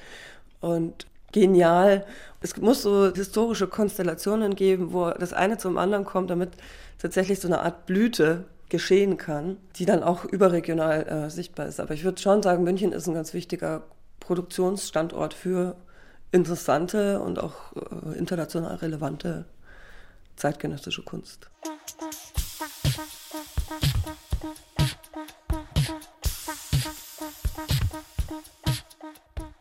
Und 0.60 1.06
genial. 1.32 2.04
Es 2.40 2.56
muss 2.56 2.82
so 2.82 3.12
historische 3.12 3.66
Konstellationen 3.66 4.54
geben, 4.54 4.92
wo 4.92 5.10
das 5.10 5.32
eine 5.32 5.58
zum 5.58 5.78
anderen 5.78 6.04
kommt, 6.04 6.30
damit 6.30 6.50
tatsächlich 6.98 7.40
so 7.40 7.48
eine 7.48 7.60
Art 7.60 7.86
Blüte 7.86 8.44
geschehen 8.68 9.16
kann, 9.16 9.56
die 9.76 9.84
dann 9.84 10.02
auch 10.02 10.24
überregional 10.24 11.06
äh, 11.06 11.30
sichtbar 11.30 11.66
ist. 11.66 11.80
Aber 11.80 11.92
ich 11.92 12.04
würde 12.04 12.20
schon 12.20 12.42
sagen, 12.42 12.64
München 12.64 12.92
ist 12.92 13.06
ein 13.08 13.14
ganz 13.14 13.34
wichtiger 13.34 13.82
Produktionsstandort 14.20 15.34
für 15.34 15.76
interessante 16.32 17.20
und 17.20 17.38
auch 17.38 17.54
äh, 17.74 18.16
international 18.16 18.76
relevante 18.76 19.44
zeitgenössische 20.36 21.02
Kunst. 21.02 21.50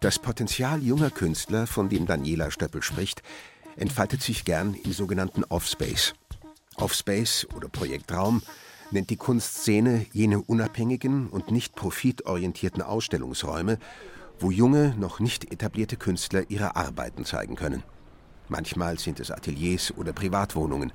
Das 0.02 0.18
Potenzial 0.18 0.82
junger 0.82 1.10
Künstler, 1.10 1.68
von 1.68 1.90
dem 1.90 2.06
Daniela 2.06 2.52
Stöppel 2.52 2.82
spricht, 2.82 3.22
entfaltet 3.76 4.22
sich 4.22 4.46
gern 4.46 4.74
im 4.74 4.94
sogenannten 4.94 5.44
Offspace. 5.44 6.14
Offspace 6.78 7.46
oder 7.54 7.68
Projektraum 7.68 8.42
nennt 8.92 9.10
die 9.10 9.18
Kunstszene 9.18 10.06
jene 10.14 10.42
unabhängigen 10.42 11.28
und 11.28 11.52
nicht 11.52 11.76
profitorientierten 11.76 12.82
Ausstellungsräume, 12.82 13.78
wo 14.40 14.52
junge, 14.52 14.96
noch 14.98 15.20
nicht 15.20 15.52
etablierte 15.52 15.98
Künstler 15.98 16.50
ihre 16.50 16.78
Arbeiten 16.78 17.26
zeigen 17.26 17.58
können. 17.58 17.84
Manchmal 18.48 18.98
sind 19.00 19.20
es 19.20 19.32
Ateliers 19.32 19.94
oder 19.98 20.14
Privatwohnungen, 20.14 20.94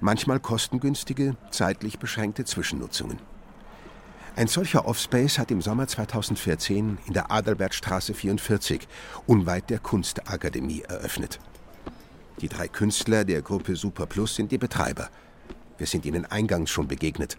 manchmal 0.00 0.40
kostengünstige, 0.40 1.36
zeitlich 1.52 2.00
beschränkte 2.00 2.44
Zwischennutzungen. 2.44 3.20
Ein 4.36 4.46
solcher 4.46 4.86
Offspace 4.86 5.38
hat 5.38 5.50
im 5.50 5.60
Sommer 5.60 5.86
2014 5.86 6.98
in 7.06 7.12
der 7.12 7.30
Adalbertstraße 7.30 8.14
44 8.14 8.86
unweit 9.26 9.70
der 9.70 9.80
Kunstakademie 9.80 10.82
eröffnet. 10.82 11.40
Die 12.40 12.48
drei 12.48 12.68
Künstler 12.68 13.24
der 13.24 13.42
Gruppe 13.42 13.76
Super 13.76 14.06
Plus 14.06 14.36
sind 14.36 14.52
die 14.52 14.58
Betreiber. 14.58 15.10
Wir 15.78 15.86
sind 15.86 16.06
ihnen 16.06 16.24
eingangs 16.24 16.70
schon 16.70 16.88
begegnet. 16.88 17.36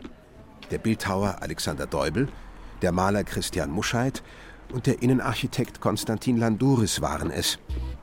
Der 0.70 0.78
Bildhauer 0.78 1.38
Alexander 1.42 1.88
Deubel, 1.88 2.28
der 2.82 2.92
Maler 2.92 3.24
Christian 3.24 3.72
Muscheid 3.72 4.22
und 4.72 4.86
der 4.86 5.02
Innenarchitekt 5.02 5.82
Konstantin 5.82 6.38
Landuris 6.38 7.02
waren 7.02 7.32
es, 7.32 7.58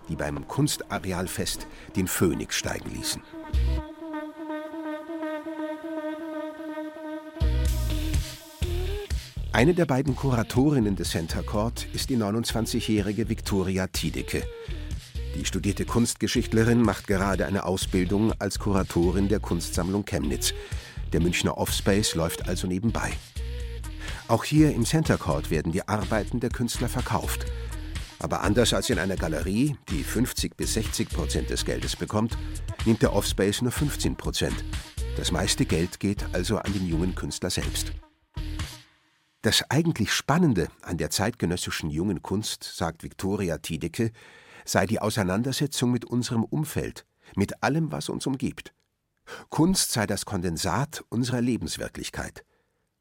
die 0.09 0.17
beim 0.17 0.49
Kunstarealfest 0.49 1.67
den 1.95 2.09
Phönix 2.09 2.57
steigen 2.57 2.91
ließen. 2.91 3.23
Eine 9.51 9.73
der 9.73 9.87
beiden 9.87 10.15
Kuratorinnen 10.15 10.95
des 10.95 11.11
Center 11.11 11.43
Court 11.43 11.87
ist 11.95 12.11
die 12.11 12.19
29-jährige 12.19 13.31
Viktoria 13.31 13.87
Tiedecke. 13.87 14.43
Die 15.35 15.45
studierte 15.47 15.87
Kunstgeschichtlerin 15.87 16.83
macht 16.83 17.07
gerade 17.07 17.47
eine 17.47 17.65
Ausbildung 17.65 18.33
als 18.39 18.59
Kuratorin 18.59 19.29
der 19.29 19.41
Kunstsammlung 19.41 20.05
Chemnitz. 20.05 20.53
Der 21.15 21.21
Münchner 21.21 21.57
Offspace 21.57 22.15
läuft 22.15 22.47
also 22.47 22.67
nebenbei. 22.67 23.11
Auch 24.29 24.45
hier 24.45 24.75
im 24.75 24.85
Center 24.85 25.17
Court 25.17 25.51
werden 25.51 25.73
die 25.73 25.89
Arbeiten 25.89 26.41
der 26.41 26.51
Künstler 26.51 26.91
verkauft. 26.91 27.47
Aber 28.19 28.43
anders 28.43 28.75
als 28.75 28.91
in 28.91 28.99
einer 28.99 29.17
Galerie, 29.17 29.77
die 29.91 30.05
50 30.05 30.57
bis 30.57 30.75
60 30.75 31.09
Prozent 31.09 31.51
des 31.51 31.65
Geldes 31.65 31.97
bekommt, 31.97 32.37
nimmt 32.85 33.01
der 33.01 33.15
Offspace 33.15 33.63
nur 33.63 33.73
15 33.73 34.15
Prozent. 34.17 34.65
Das 35.17 35.33
meiste 35.33 35.65
Geld 35.65 36.01
geht 36.01 36.27
also 36.33 36.59
an 36.59 36.73
den 36.75 36.87
jungen 36.87 37.15
Künstler 37.15 37.51
selbst. 37.51 37.93
Das 39.49 39.65
eigentlich 39.71 40.13
Spannende 40.13 40.69
an 40.83 40.99
der 40.99 41.09
zeitgenössischen 41.09 41.89
jungen 41.89 42.21
Kunst, 42.21 42.65
sagt 42.65 43.03
Viktoria 43.03 43.57
Tiedecke, 43.57 44.13
sei 44.67 44.85
die 44.85 45.01
Auseinandersetzung 45.01 45.91
mit 45.91 46.05
unserem 46.05 46.45
Umfeld, 46.45 47.07
mit 47.35 47.63
allem, 47.63 47.91
was 47.91 48.11
uns 48.11 48.27
umgibt. 48.27 48.75
Kunst 49.49 49.93
sei 49.93 50.07
das 50.07 50.27
Kondensat 50.27 51.03
unserer 51.09 51.41
Lebenswirklichkeit. 51.41 52.45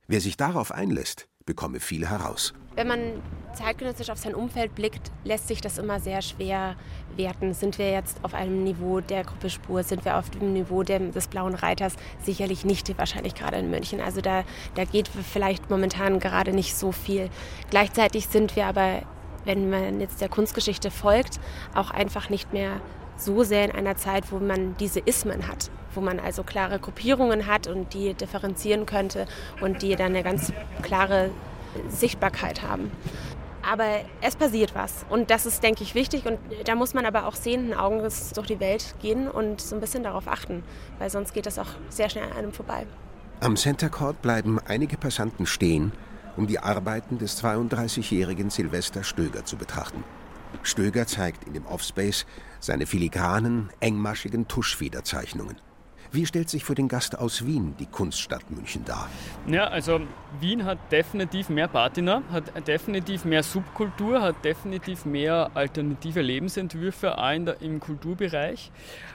Wer 0.07 0.21
sich 0.21 0.37
darauf 0.37 0.71
einlässt, 0.71 1.27
bekomme 1.45 1.81
viel 1.81 2.07
heraus. 2.07 2.53
Wenn 2.77 2.87
man 2.87 3.23
zeitgenössisch 3.53 4.11
auf 4.11 4.19
sein 4.19 4.35
Umfeld 4.35 4.75
blickt, 4.75 5.11
lässt 5.23 5.47
sich 5.47 5.61
das 5.61 5.79
immer 5.79 5.99
sehr 5.99 6.21
schwer 6.21 6.75
werten. 7.15 7.55
Sind 7.55 7.79
wir 7.79 7.89
jetzt 7.89 8.19
auf 8.23 8.35
einem 8.35 8.63
Niveau 8.63 8.99
der 9.01 9.23
Gruppe 9.23 9.49
Spur? 9.49 9.81
Sind 9.81 10.05
wir 10.05 10.15
auf 10.15 10.29
dem 10.29 10.53
Niveau 10.53 10.83
des 10.83 11.27
Blauen 11.27 11.55
Reiters? 11.55 11.95
Sicherlich 12.21 12.65
nicht, 12.65 12.95
wahrscheinlich 12.99 13.33
gerade 13.33 13.57
in 13.57 13.71
München. 13.71 13.99
Also 13.99 14.21
da, 14.21 14.43
da 14.75 14.83
geht 14.83 15.07
vielleicht 15.07 15.71
momentan 15.71 16.19
gerade 16.19 16.53
nicht 16.53 16.75
so 16.75 16.91
viel. 16.91 17.31
Gleichzeitig 17.71 18.27
sind 18.27 18.55
wir 18.55 18.67
aber, 18.67 19.01
wenn 19.43 19.71
man 19.71 19.99
jetzt 19.99 20.21
der 20.21 20.29
Kunstgeschichte 20.29 20.91
folgt, 20.91 21.39
auch 21.73 21.89
einfach 21.89 22.29
nicht 22.29 22.53
mehr 22.53 22.79
so 23.17 23.43
sehr 23.43 23.65
in 23.65 23.71
einer 23.71 23.95
Zeit, 23.95 24.31
wo 24.31 24.37
man 24.37 24.77
diese 24.77 24.99
Ismen 24.99 25.47
hat, 25.47 25.71
wo 25.95 26.01
man 26.01 26.19
also 26.19 26.43
klare 26.43 26.77
Gruppierungen 26.77 27.47
hat 27.47 27.65
und 27.65 27.95
die 27.95 28.13
differenzieren 28.13 28.85
könnte 28.85 29.25
und 29.61 29.81
die 29.81 29.95
dann 29.95 30.11
eine 30.13 30.21
ganz 30.21 30.53
klare 30.83 31.31
Sichtbarkeit 31.89 32.61
haben. 32.61 32.91
Aber 33.61 34.01
es 34.21 34.35
passiert 34.35 34.75
was 34.75 35.05
und 35.09 35.29
das 35.29 35.45
ist, 35.45 35.61
denke 35.61 35.83
ich, 35.83 35.93
wichtig 35.93 36.25
und 36.25 36.39
da 36.65 36.75
muss 36.75 36.93
man 36.93 37.05
aber 37.05 37.25
auch 37.25 37.35
sehenden 37.35 37.73
Auges 37.73 38.31
durch 38.31 38.47
die 38.47 38.59
Welt 38.59 38.95
gehen 39.01 39.27
und 39.27 39.59
so 39.59 39.75
ein 39.75 39.81
bisschen 39.81 40.03
darauf 40.03 40.27
achten, 40.27 40.63
weil 40.99 41.09
sonst 41.09 41.33
geht 41.33 41.45
das 41.45 41.59
auch 41.59 41.67
sehr 41.89 42.09
schnell 42.09 42.23
an 42.23 42.31
einem 42.31 42.53
vorbei. 42.53 42.85
Am 43.41 43.57
Center 43.57 43.89
Court 43.89 44.21
bleiben 44.21 44.59
einige 44.67 44.97
Passanten 44.97 45.45
stehen, 45.45 45.91
um 46.37 46.47
die 46.47 46.59
Arbeiten 46.59 47.17
des 47.17 47.43
32-jährigen 47.43 48.49
Silvester 48.49 49.03
Stöger 49.03 49.43
zu 49.43 49.57
betrachten. 49.57 50.03
Stöger 50.63 51.05
zeigt 51.05 51.43
in 51.43 51.53
dem 51.53 51.65
Offspace 51.65 52.25
seine 52.59 52.85
filigranen, 52.85 53.69
engmaschigen 53.79 54.47
Tuschfederzeichnungen. 54.47 55.57
Wie 56.17 56.25
stellt 56.25 56.49
sich 56.49 56.63
für 56.63 56.73
den 56.73 56.87
Gast 56.87 57.15
aus 57.15 57.45
Wien 57.45 57.75
die 57.79 57.85
Kunststadt 57.85 58.49
München 58.49 58.83
dar? 58.83 59.07
Ja, 59.45 59.65
also 59.65 60.01
Wien 60.39 60.65
hat 60.65 60.79
definitiv 60.91 61.49
mehr 61.49 61.67
Patina, 61.67 62.23
hat 62.31 62.67
definitiv 62.67 63.23
mehr 63.23 63.43
Subkultur, 63.43 64.19
hat 64.19 64.43
definitiv 64.43 65.05
mehr 65.05 65.51
alternative 65.53 66.23
Lebensentwürfe 66.23 67.19
auch 67.19 67.37
der, 67.37 67.61
im 67.61 67.79
Kulturbereich. 67.79 68.71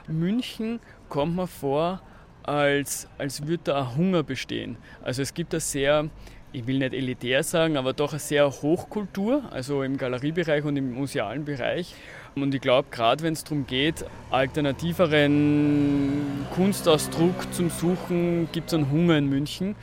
München 0.07 0.79
kommt 1.09 1.35
mir 1.35 1.49
vor, 1.49 2.01
als, 2.45 3.09
als 3.19 3.49
würde 3.49 3.65
da 3.65 3.81
ein 3.81 3.97
Hunger 3.97 4.23
bestehen. 4.23 4.77
Also 5.03 5.23
es 5.23 5.35
gibt 5.35 5.55
eine 5.55 5.61
sehr 5.61 6.09
ich 6.55 6.67
will 6.67 6.79
nicht 6.79 6.93
elitär 6.93 7.43
sagen, 7.43 7.79
aber 7.79 7.95
doch 7.95 8.13
eine 8.13 8.19
sehr 8.19 8.51
Hochkultur, 8.51 9.43
also 9.51 9.83
im 9.83 9.97
Galeriebereich 9.97 10.63
und 10.65 10.77
im 10.77 10.93
musealen 10.93 11.45
Bereich. 11.47 11.95
Und 12.35 12.55
ich 12.55 12.61
glaube, 12.61 12.89
gerade 12.91 13.23
wenn 13.23 13.35
es 13.35 13.45
darum 13.45 13.67
geht, 13.67 14.05
alternativeren 14.31 16.47
Kunstausdruck 16.55 17.53
zum 17.53 17.71
Suchen, 17.71 18.49
gibt 18.53 18.69
es 18.69 18.75
einen 18.75 18.91
Hunger 18.91 19.19
in 19.19 19.29
München, 19.29 19.77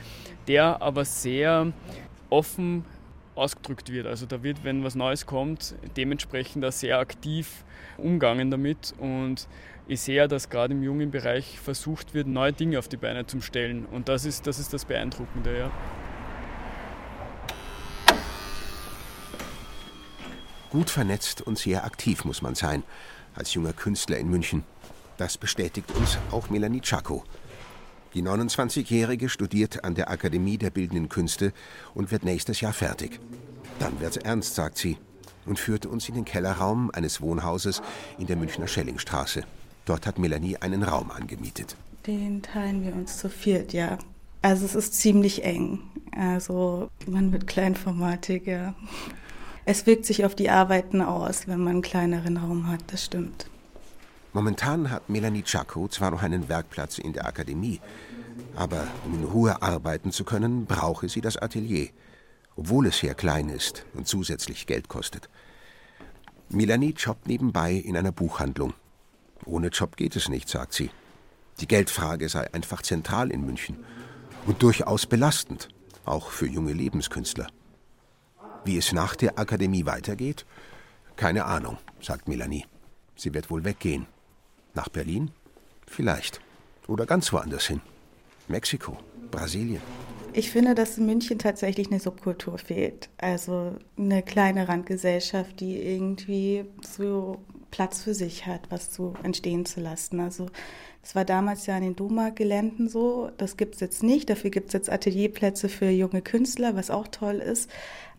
der 0.48 0.82
aber 0.82 1.04
sehr 1.04 1.72
offen 2.28 2.84
ausgedrückt 3.36 3.92
wird. 3.92 4.06
Also 4.06 4.26
da 4.26 4.42
wird, 4.42 4.64
wenn 4.64 4.82
was 4.82 4.96
Neues 4.96 5.26
kommt, 5.26 5.74
dementsprechend 5.96 6.64
auch 6.64 6.72
sehr 6.72 6.98
aktiv 6.98 7.64
umgangen 7.96 8.50
damit. 8.50 8.94
Und 8.98 9.46
ich 9.86 10.00
sehe, 10.00 10.26
dass 10.28 10.50
gerade 10.50 10.74
im 10.74 10.82
jungen 10.82 11.10
Bereich 11.10 11.58
versucht 11.60 12.14
wird, 12.14 12.26
neue 12.26 12.52
Dinge 12.52 12.78
auf 12.78 12.88
die 12.88 12.96
Beine 12.96 13.26
zu 13.26 13.40
stellen. 13.40 13.86
Und 13.86 14.08
das 14.08 14.24
ist 14.24 14.46
das, 14.46 14.58
ist 14.58 14.72
das 14.72 14.84
Beeindruckende, 14.84 15.56
ja. 15.56 15.70
Gut 20.70 20.88
vernetzt 20.88 21.42
und 21.42 21.58
sehr 21.58 21.84
aktiv 21.84 22.24
muss 22.24 22.42
man 22.42 22.54
sein, 22.54 22.84
als 23.34 23.54
junger 23.54 23.72
Künstler 23.72 24.18
in 24.18 24.30
München. 24.30 24.62
Das 25.16 25.36
bestätigt 25.36 25.90
uns 25.96 26.16
auch 26.30 26.48
Melanie 26.48 26.80
Czako. 26.80 27.24
Die 28.14 28.22
29-Jährige 28.22 29.28
studiert 29.28 29.84
an 29.84 29.94
der 29.94 30.10
Akademie 30.10 30.58
der 30.58 30.70
Bildenden 30.70 31.08
Künste 31.08 31.52
und 31.94 32.10
wird 32.10 32.24
nächstes 32.24 32.60
Jahr 32.60 32.72
fertig. 32.72 33.20
Dann 33.78 34.00
wird's 34.00 34.16
ernst, 34.16 34.54
sagt 34.54 34.78
sie 34.78 34.96
und 35.44 35.58
führte 35.58 35.88
uns 35.88 36.08
in 36.08 36.14
den 36.14 36.24
Kellerraum 36.24 36.90
eines 36.92 37.20
Wohnhauses 37.20 37.82
in 38.18 38.26
der 38.26 38.36
Münchner 38.36 38.68
Schellingstraße. 38.68 39.42
Dort 39.86 40.06
hat 40.06 40.18
Melanie 40.18 40.56
einen 40.56 40.82
Raum 40.84 41.10
angemietet. 41.10 41.76
Den 42.06 42.42
teilen 42.42 42.84
wir 42.84 42.94
uns 42.94 43.18
zu 43.18 43.28
viert, 43.28 43.72
ja. 43.72 43.98
Also 44.42 44.64
es 44.64 44.74
ist 44.74 44.94
ziemlich 44.94 45.44
eng. 45.44 45.80
Also 46.16 46.90
man 47.06 47.32
wird 47.32 47.46
kleinformatig, 47.46 48.46
ja. 48.46 48.74
Es 49.64 49.86
wirkt 49.86 50.06
sich 50.06 50.24
auf 50.24 50.34
die 50.34 50.50
Arbeiten 50.50 51.02
aus, 51.02 51.46
wenn 51.46 51.60
man 51.60 51.74
einen 51.74 51.82
kleineren 51.82 52.36
Raum 52.36 52.68
hat, 52.68 52.80
das 52.88 53.04
stimmt. 53.04 53.50
Momentan 54.32 54.90
hat 54.90 55.08
Melanie 55.08 55.42
Czako 55.42 55.88
zwar 55.88 56.12
noch 56.12 56.22
einen 56.22 56.48
Werkplatz 56.48 56.98
in 56.98 57.12
der 57.12 57.26
Akademie, 57.26 57.80
aber 58.54 58.86
um 59.04 59.14
in 59.14 59.24
Ruhe 59.24 59.60
arbeiten 59.60 60.12
zu 60.12 60.24
können, 60.24 60.66
brauche 60.66 61.08
sie 61.08 61.20
das 61.20 61.36
Atelier, 61.36 61.88
obwohl 62.56 62.86
es 62.86 62.98
sehr 62.98 63.14
klein 63.14 63.48
ist 63.48 63.84
und 63.94 64.06
zusätzlich 64.06 64.66
Geld 64.66 64.88
kostet. 64.88 65.28
Melanie 66.48 66.94
jobbt 66.96 67.26
nebenbei 67.26 67.72
in 67.72 67.96
einer 67.96 68.12
Buchhandlung. 68.12 68.74
Ohne 69.44 69.68
Job 69.68 69.96
geht 69.96 70.16
es 70.16 70.28
nicht, 70.28 70.48
sagt 70.48 70.74
sie. 70.74 70.90
Die 71.60 71.68
Geldfrage 71.68 72.28
sei 72.28 72.52
einfach 72.54 72.82
zentral 72.82 73.30
in 73.30 73.44
München 73.44 73.76
und 74.46 74.62
durchaus 74.62 75.06
belastend, 75.06 75.68
auch 76.04 76.30
für 76.30 76.46
junge 76.46 76.72
Lebenskünstler. 76.72 77.48
Wie 78.64 78.76
es 78.76 78.92
nach 78.92 79.16
der 79.16 79.38
Akademie 79.38 79.86
weitergeht? 79.86 80.44
Keine 81.16 81.44
Ahnung, 81.44 81.78
sagt 82.00 82.28
Melanie. 82.28 82.66
Sie 83.16 83.34
wird 83.34 83.50
wohl 83.50 83.64
weggehen. 83.64 84.06
Nach 84.74 84.88
Berlin? 84.88 85.30
Vielleicht. 85.86 86.40
Oder 86.86 87.06
ganz 87.06 87.32
woanders 87.32 87.66
hin. 87.66 87.80
Mexiko, 88.48 88.96
Brasilien. 89.30 89.82
Ich 90.32 90.50
finde, 90.50 90.74
dass 90.74 90.96
in 90.96 91.06
München 91.06 91.38
tatsächlich 91.38 91.90
eine 91.90 92.00
Subkultur 92.00 92.58
fehlt. 92.58 93.08
Also 93.18 93.76
eine 93.98 94.22
kleine 94.22 94.68
Randgesellschaft, 94.68 95.58
die 95.60 95.76
irgendwie 95.76 96.64
so 96.86 97.38
Platz 97.70 98.02
für 98.02 98.14
sich 98.14 98.46
hat, 98.46 98.70
was 98.70 98.90
zu 98.90 99.14
entstehen 99.22 99.66
zu 99.66 99.80
lassen. 99.80 100.20
Also 100.20 100.46
das 101.02 101.14
war 101.14 101.24
damals 101.24 101.66
ja 101.66 101.76
an 101.76 101.82
den 101.82 101.96
Doma-Geländen 101.96 102.88
so. 102.88 103.30
Das 103.38 103.56
gibt 103.56 103.74
es 103.74 103.80
jetzt 103.80 104.02
nicht. 104.02 104.30
Dafür 104.30 104.50
gibt 104.50 104.68
es 104.68 104.72
jetzt 104.72 104.90
Atelierplätze 104.90 105.68
für 105.68 105.88
junge 105.88 106.22
Künstler, 106.22 106.76
was 106.76 106.90
auch 106.90 107.08
toll 107.08 107.36
ist. 107.36 107.70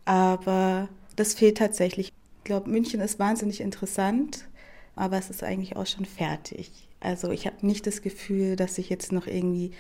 Aber 0.06 0.90
das 1.16 1.34
fehlt 1.34 1.58
tatsächlich. 1.58 2.14
Ich 2.40 2.44
glaube, 2.44 2.70
München 2.70 3.02
ist 3.02 3.20
wahnsinnig 3.20 3.62
interessant, 3.62 4.48
aber 4.96 5.18
es 5.18 5.30
ist 5.30 5.44
eigentlich 5.44 5.76
auch 5.76 5.86
schon 5.86 6.06
fertig. 6.06 6.88
Also 7.00 7.32
ich 7.32 7.46
habe 7.46 7.66
nicht 7.66 7.88
das 7.88 8.02
Gefühl, 8.02 8.56
dass 8.56 8.76
sich 8.76 8.90
jetzt 8.90 9.12
noch 9.12 9.28
irgendwie 9.28 9.72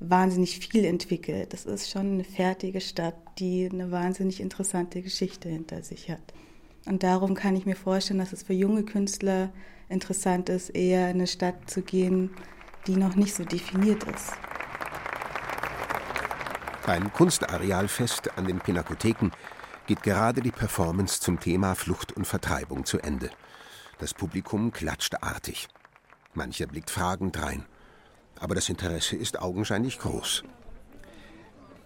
wahnsinnig 0.00 0.58
viel 0.58 0.84
entwickelt. 0.84 1.52
Das 1.52 1.64
ist 1.64 1.90
schon 1.90 2.14
eine 2.14 2.24
fertige 2.24 2.80
Stadt, 2.80 3.14
die 3.38 3.68
eine 3.72 3.90
wahnsinnig 3.90 4.40
interessante 4.40 5.02
Geschichte 5.02 5.48
hinter 5.48 5.82
sich 5.82 6.10
hat. 6.10 6.34
Und 6.86 7.02
darum 7.02 7.34
kann 7.34 7.56
ich 7.56 7.64
mir 7.64 7.76
vorstellen, 7.76 8.18
dass 8.18 8.32
es 8.32 8.42
für 8.42 8.52
junge 8.52 8.84
Künstler 8.84 9.52
interessant 9.88 10.48
ist, 10.48 10.70
eher 10.70 11.10
in 11.10 11.16
eine 11.16 11.26
Stadt 11.26 11.70
zu 11.70 11.82
gehen, 11.82 12.30
die 12.86 12.96
noch 12.96 13.16
nicht 13.16 13.34
so 13.34 13.44
definiert 13.44 14.04
ist. 14.04 14.32
Beim 16.84 17.10
Kunstarealfest 17.12 18.36
an 18.36 18.46
den 18.46 18.58
Pinakotheken 18.58 19.30
geht 19.86 20.02
gerade 20.02 20.40
die 20.40 20.50
Performance 20.50 21.20
zum 21.20 21.40
Thema 21.40 21.74
Flucht 21.74 22.12
und 22.12 22.26
Vertreibung 22.26 22.84
zu 22.84 22.98
Ende. 22.98 23.30
Das 23.98 24.14
Publikum 24.14 24.72
klatscht 24.72 25.14
artig. 25.20 25.68
Mancher 26.32 26.66
blickt 26.66 26.90
fragend 26.90 27.40
rein. 27.40 27.64
Aber 28.40 28.54
das 28.54 28.68
Interesse 28.68 29.16
ist 29.16 29.40
augenscheinlich 29.40 29.98
groß. 29.98 30.44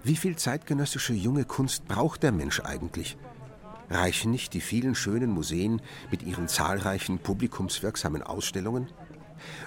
Wie 0.05 0.17
viel 0.17 0.37
zeitgenössische 0.37 1.13
junge 1.13 1.45
Kunst 1.45 1.87
braucht 1.87 2.23
der 2.23 2.33
Mensch 2.33 2.61
eigentlich? 2.61 3.17
Reichen 3.91 4.31
nicht 4.31 4.55
die 4.55 4.61
vielen 4.61 4.95
schönen 4.95 5.31
Museen 5.31 5.83
mit 6.11 6.23
ihren 6.23 6.49
zahlreichen 6.49 7.19
publikumswirksamen 7.19 8.23
Ausstellungen? 8.23 8.89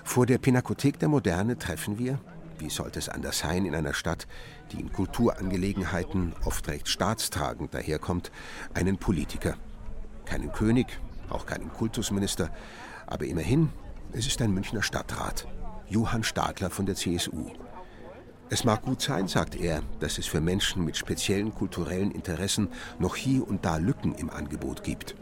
Vor 0.03 0.25
der 0.25 0.37
Pinakothek 0.37 0.99
der 0.99 1.09
Moderne 1.09 1.57
treffen 1.57 1.99
wir, 1.99 2.19
wie 2.61 2.69
sollte 2.69 2.99
es 2.99 3.09
anders 3.09 3.39
sein 3.39 3.65
in 3.65 3.75
einer 3.75 3.93
Stadt, 3.93 4.27
die 4.71 4.79
in 4.79 4.93
Kulturangelegenheiten 4.93 6.33
oft 6.45 6.67
recht 6.67 6.87
staatstragend 6.87 7.73
daherkommt, 7.73 8.31
einen 8.73 8.97
Politiker. 8.97 9.55
Keinen 10.25 10.51
König, 10.51 10.99
auch 11.29 11.45
keinen 11.45 11.73
Kultusminister, 11.73 12.49
aber 13.07 13.25
immerhin, 13.25 13.69
es 14.13 14.27
ist 14.27 14.41
ein 14.41 14.53
Münchner 14.53 14.83
Stadtrat, 14.83 15.47
Johann 15.89 16.23
Stadler 16.23 16.69
von 16.69 16.85
der 16.85 16.95
CSU. 16.95 17.51
Es 18.49 18.63
mag 18.63 18.81
gut 18.83 19.01
sein, 19.01 19.27
sagt 19.27 19.55
er, 19.55 19.81
dass 19.99 20.17
es 20.17 20.27
für 20.27 20.41
Menschen 20.41 20.85
mit 20.85 20.97
speziellen 20.97 21.55
kulturellen 21.55 22.11
Interessen 22.11 22.69
noch 22.99 23.15
hier 23.15 23.47
und 23.47 23.65
da 23.65 23.77
Lücken 23.77 24.13
im 24.15 24.29
Angebot 24.29 24.83
gibt. 24.83 25.15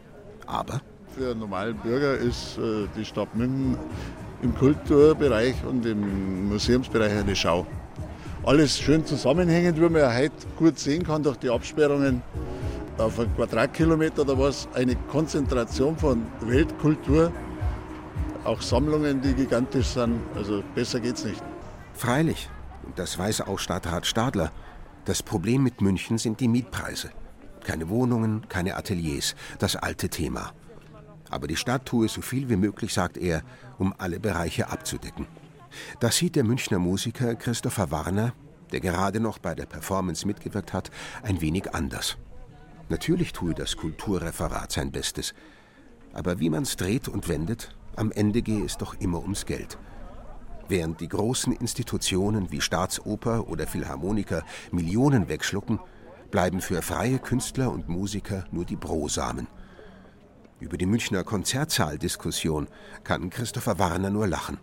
Aber 0.46 0.82
für 1.16 1.30
einen 1.30 1.40
normalen 1.40 1.76
Bürger 1.76 2.16
ist 2.16 2.58
äh, 2.58 2.86
die 2.96 3.04
Stadt 3.04 3.34
München 3.34 3.76
im 4.42 4.54
Kulturbereich 4.54 5.54
und 5.64 5.84
im 5.84 6.48
Museumsbereich 6.48 7.12
eine 7.12 7.36
Schau. 7.36 7.66
Alles 8.44 8.78
schön 8.78 9.04
zusammenhängend, 9.04 9.76
wie 9.78 9.82
man 9.82 9.96
ja 9.96 10.14
heute 10.14 10.34
gut 10.56 10.78
sehen 10.78 11.04
kann 11.04 11.22
durch 11.22 11.36
die 11.36 11.50
Absperrungen 11.50 12.22
auf 12.96 13.18
einen 13.18 13.34
Quadratkilometer 13.36 14.22
oder 14.22 14.38
was. 14.38 14.68
Eine 14.74 14.96
Konzentration 14.96 15.96
von 15.96 16.26
Weltkultur, 16.40 17.32
auch 18.44 18.62
Sammlungen, 18.62 19.20
die 19.20 19.34
gigantisch 19.34 19.88
sind. 19.88 20.20
Also 20.34 20.62
besser 20.74 21.00
geht's 21.00 21.24
nicht. 21.24 21.42
Freilich, 21.92 22.48
das 22.96 23.18
weiß 23.18 23.42
auch 23.42 23.58
Stadtrat 23.58 24.06
Stadler. 24.06 24.52
Das 25.04 25.22
Problem 25.22 25.62
mit 25.62 25.80
München 25.80 26.18
sind 26.18 26.40
die 26.40 26.48
Mietpreise. 26.48 27.10
Keine 27.64 27.90
Wohnungen, 27.90 28.48
keine 28.48 28.76
Ateliers, 28.76 29.34
das 29.58 29.76
alte 29.76 30.08
Thema. 30.08 30.52
Aber 31.30 31.46
die 31.46 31.56
Stadt 31.56 31.86
tue 31.86 32.08
so 32.08 32.20
viel 32.20 32.48
wie 32.48 32.56
möglich, 32.56 32.92
sagt 32.92 33.16
er, 33.16 33.42
um 33.78 33.94
alle 33.96 34.20
Bereiche 34.20 34.68
abzudecken. 34.68 35.26
Das 36.00 36.16
sieht 36.16 36.36
der 36.36 36.44
Münchner 36.44 36.78
Musiker 36.78 37.34
Christopher 37.36 37.90
Warner, 37.90 38.32
der 38.72 38.80
gerade 38.80 39.20
noch 39.20 39.38
bei 39.38 39.54
der 39.54 39.66
Performance 39.66 40.26
mitgewirkt 40.26 40.72
hat, 40.72 40.90
ein 41.22 41.40
wenig 41.40 41.74
anders. 41.74 42.16
Natürlich 42.88 43.32
tue 43.32 43.54
das 43.54 43.76
Kulturreferat 43.76 44.72
sein 44.72 44.90
Bestes. 44.90 45.32
Aber 46.12 46.40
wie 46.40 46.50
man 46.50 46.64
es 46.64 46.76
dreht 46.76 47.06
und 47.08 47.28
wendet, 47.28 47.74
am 47.94 48.10
Ende 48.10 48.42
gehe 48.42 48.64
es 48.64 48.76
doch 48.76 48.94
immer 48.98 49.20
ums 49.20 49.46
Geld. 49.46 49.78
Während 50.68 51.00
die 51.00 51.08
großen 51.08 51.52
Institutionen 51.52 52.50
wie 52.50 52.60
Staatsoper 52.60 53.48
oder 53.48 53.66
Philharmoniker 53.66 54.44
Millionen 54.70 55.28
wegschlucken, 55.28 55.80
bleiben 56.30 56.60
für 56.60 56.82
freie 56.82 57.18
Künstler 57.18 57.72
und 57.72 57.88
Musiker 57.88 58.44
nur 58.52 58.64
die 58.64 58.76
Brosamen. 58.76 59.48
Über 60.60 60.76
die 60.76 60.84
Münchner 60.84 61.24
Konzertsaaldiskussion 61.24 62.68
kann 63.02 63.30
Christopher 63.30 63.78
Warner 63.78 64.10
nur 64.10 64.26
lachen. 64.26 64.58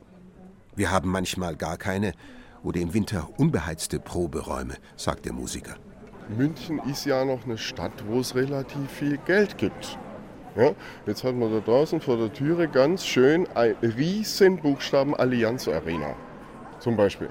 Wir 0.76 0.92
haben 0.92 1.10
manchmal 1.10 1.56
gar 1.56 1.78
keine 1.78 2.14
oder 2.62 2.80
im 2.80 2.94
Winter 2.94 3.28
unbeheizte 3.38 4.00
Proberäume, 4.00 4.76
sagt 4.96 5.26
der 5.26 5.34
Musiker. 5.34 5.76
München 6.30 6.80
ist 6.88 7.06
ja 7.06 7.26
noch 7.26 7.46
eine 7.46 7.58
Stadt, 7.58 8.06
wo 8.08 8.20
es 8.20 8.36
relativ 8.36 8.92
viel 8.92 9.18
Geld 9.26 9.58
gibt. 9.58 9.98
Ja, 10.56 10.74
jetzt 11.08 11.24
hat 11.24 11.34
man 11.34 11.52
da 11.52 11.62
draußen 11.62 12.00
vor 12.00 12.18
der 12.18 12.32
Türe 12.32 12.68
ganz 12.68 13.04
schön 13.04 13.48
ein 13.56 13.76
riesen 13.82 14.58
Buchstaben 14.58 15.16
Allianz 15.16 15.68
Arena. 15.68 16.16
Zum 16.80 16.96
Beispiel. 16.96 17.30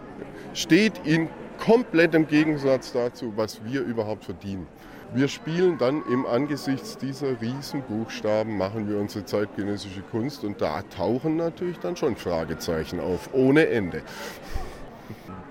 Steht 0.54 1.00
in 1.04 1.28
komplettem 1.58 2.26
Gegensatz 2.26 2.92
dazu, 2.92 3.32
was 3.36 3.64
wir 3.64 3.82
überhaupt 3.82 4.24
verdienen. 4.24 4.66
Wir 5.14 5.28
spielen 5.28 5.78
dann 5.78 6.02
im 6.10 6.26
Angesichts 6.26 6.98
dieser 6.98 7.40
Riesenbuchstaben, 7.40 8.58
machen 8.58 8.88
wir 8.88 8.98
unsere 8.98 9.24
zeitgenössische 9.24 10.02
Kunst 10.02 10.44
und 10.44 10.60
da 10.60 10.82
tauchen 10.82 11.36
natürlich 11.36 11.78
dann 11.78 11.96
schon 11.96 12.16
Fragezeichen 12.16 13.00
auf, 13.00 13.30
ohne 13.32 13.68
Ende. 13.68 14.02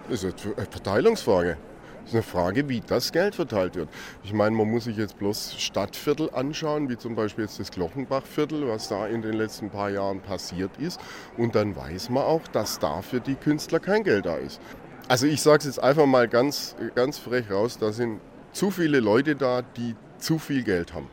Das 0.09 0.23
ist 0.23 0.45
eine 0.45 0.67
Verteilungsfrage. 0.69 1.57
Das 2.01 2.09
ist 2.09 2.13
eine 2.13 2.23
Frage, 2.23 2.69
wie 2.69 2.81
das 2.81 3.11
Geld 3.11 3.33
verteilt 3.33 3.75
wird. 3.75 3.89
Ich 4.23 4.33
meine, 4.33 4.55
man 4.55 4.69
muss 4.69 4.83
sich 4.83 4.97
jetzt 4.97 5.17
bloß 5.17 5.55
Stadtviertel 5.57 6.29
anschauen, 6.33 6.87
wie 6.87 6.97
zum 6.97 7.15
Beispiel 7.15 7.45
jetzt 7.45 7.59
das 7.59 7.71
Glockenbachviertel, 7.71 8.67
was 8.67 8.89
da 8.89 9.07
in 9.07 9.23
den 9.23 9.33
letzten 9.33 9.71
paar 9.71 9.89
Jahren 9.89 10.19
passiert 10.19 10.77
ist. 10.77 10.99
Und 11.37 11.55
dann 11.55 11.75
weiß 11.75 12.11
man 12.11 12.23
auch, 12.23 12.47
dass 12.49 12.77
da 12.77 13.01
für 13.01 13.21
die 13.21 13.33
Künstler 13.33 13.79
kein 13.79 14.03
Geld 14.03 14.27
da 14.27 14.35
ist. 14.35 14.61
Also 15.07 15.25
ich 15.25 15.41
sage 15.41 15.59
es 15.59 15.65
jetzt 15.65 15.79
einfach 15.81 16.05
mal 16.05 16.27
ganz, 16.27 16.75
ganz 16.93 17.17
frech 17.17 17.49
raus, 17.49 17.79
da 17.79 17.91
sind 17.91 18.19
zu 18.55 18.71
viele 18.71 19.01
Leute 19.01 19.35
da, 19.35 19.61
die 19.61 19.95
zu 20.17 20.39
viel 20.39 20.63
Geld 20.63 20.93
haben. 20.93 21.09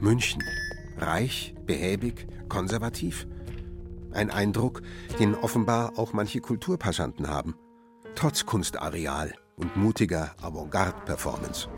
München. 0.00 0.42
Reich, 0.96 1.54
behäbig, 1.66 2.26
konservativ. 2.48 3.26
Ein 4.12 4.30
Eindruck, 4.30 4.80
den 5.20 5.34
offenbar 5.34 5.92
auch 5.98 6.14
manche 6.14 6.40
Kulturpassanten 6.40 7.28
haben. 7.28 7.54
Trotz 8.14 8.46
Kunstareal 8.46 9.34
und 9.56 9.76
mutiger 9.76 10.34
Avantgarde-Performance. 10.40 11.68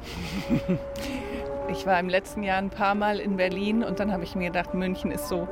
Ich 1.68 1.84
war 1.84 1.98
im 1.98 2.08
letzten 2.08 2.42
Jahr 2.42 2.58
ein 2.58 2.70
paar 2.70 2.94
Mal 2.94 3.18
in 3.18 3.36
Berlin 3.36 3.82
und 3.82 4.00
dann 4.00 4.12
habe 4.12 4.22
ich 4.24 4.34
mir 4.36 4.46
gedacht, 4.50 4.74
München 4.74 5.10
ist 5.10 5.28
so 5.28 5.48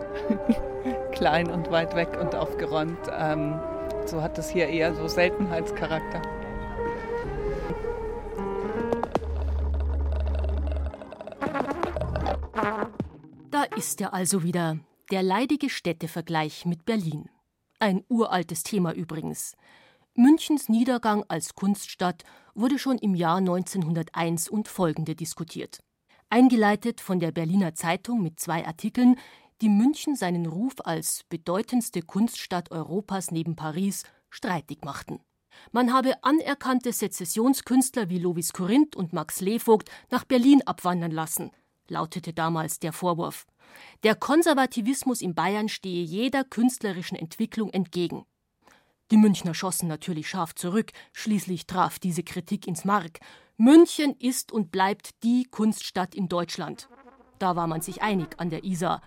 klein 1.19 1.51
und 1.51 1.71
weit 1.71 1.97
weg 1.97 2.17
und 2.21 2.35
aufgeräumt. 2.35 3.11
Ähm, 3.13 3.61
so 4.07 4.23
hat 4.23 4.39
es 4.39 4.49
hier 4.49 4.69
eher 4.69 4.95
so 4.95 5.09
Seltenheitscharakter. 5.09 6.23
Da 13.51 13.65
ist 13.77 14.01
er 14.01 14.15
also 14.15 14.45
wieder, 14.45 14.79
der 15.11 15.23
leidige 15.23 15.69
Städtevergleich 15.69 16.65
mit 16.65 16.85
Berlin. 16.85 17.29
Ein 17.81 18.05
uraltes 18.09 18.63
Thema 18.63 18.93
übrigens. 18.93 19.57
Münchens 20.15 20.69
Niedergang 20.69 21.25
als 21.29 21.55
Kunststadt 21.55 22.23
wurde 22.55 22.79
schon 22.79 22.99
im 22.99 23.15
Jahr 23.15 23.39
1901 23.39 24.49
und 24.49 24.69
folgende 24.69 25.15
diskutiert. 25.15 25.81
Eingeleitet 26.31 27.01
von 27.01 27.21
der 27.21 27.33
Berliner 27.33 27.75
Zeitung 27.75 28.23
mit 28.23 28.39
zwei 28.39 28.67
Artikeln, 28.67 29.17
die 29.61 29.69
München 29.69 30.15
seinen 30.15 30.47
Ruf 30.47 30.75
als 30.85 31.25
bedeutendste 31.29 32.03
Kunststadt 32.03 32.71
Europas 32.71 33.31
neben 33.31 33.57
Paris 33.57 34.05
streitig 34.31 34.85
machten. 34.85 35.21
Man 35.73 35.93
habe 35.93 36.23
anerkannte 36.23 36.93
Sezessionskünstler 36.93 38.09
wie 38.09 38.19
Lovis 38.19 38.53
Corinth 38.53 38.95
und 38.95 39.13
Max 39.13 39.41
Levogt 39.41 39.91
nach 40.11 40.25
Berlin 40.25 40.63
abwandern 40.67 41.11
lassen, 41.11 41.51
lautete 41.89 42.33
damals 42.33 42.79
der 42.79 42.93
Vorwurf. 42.93 43.47
Der 44.05 44.15
Konservativismus 44.15 45.21
in 45.21 45.35
Bayern 45.35 45.69
stehe 45.69 46.05
jeder 46.05 46.45
künstlerischen 46.45 47.17
Entwicklung 47.17 47.71
entgegen. 47.71 48.25
Die 49.11 49.17
Münchner 49.17 49.55
schossen 49.55 49.89
natürlich 49.89 50.29
scharf 50.29 50.55
zurück, 50.55 50.93
schließlich 51.13 51.67
traf 51.67 51.99
diese 51.99 52.23
Kritik 52.23 52.67
ins 52.67 52.85
Mark. 52.85 53.21
München 53.57 54.15
ist 54.19 54.53
und 54.53 54.71
bleibt 54.71 55.23
die 55.23 55.45
Kunststadt 55.51 56.15
in 56.15 56.29
Deutschland. 56.29 56.89
Da 57.39 57.57
war 57.57 57.67
man 57.67 57.81
sich 57.81 58.03
einig 58.03 58.39
an 58.39 58.51
der 58.51 58.65
Isar. 58.65 59.03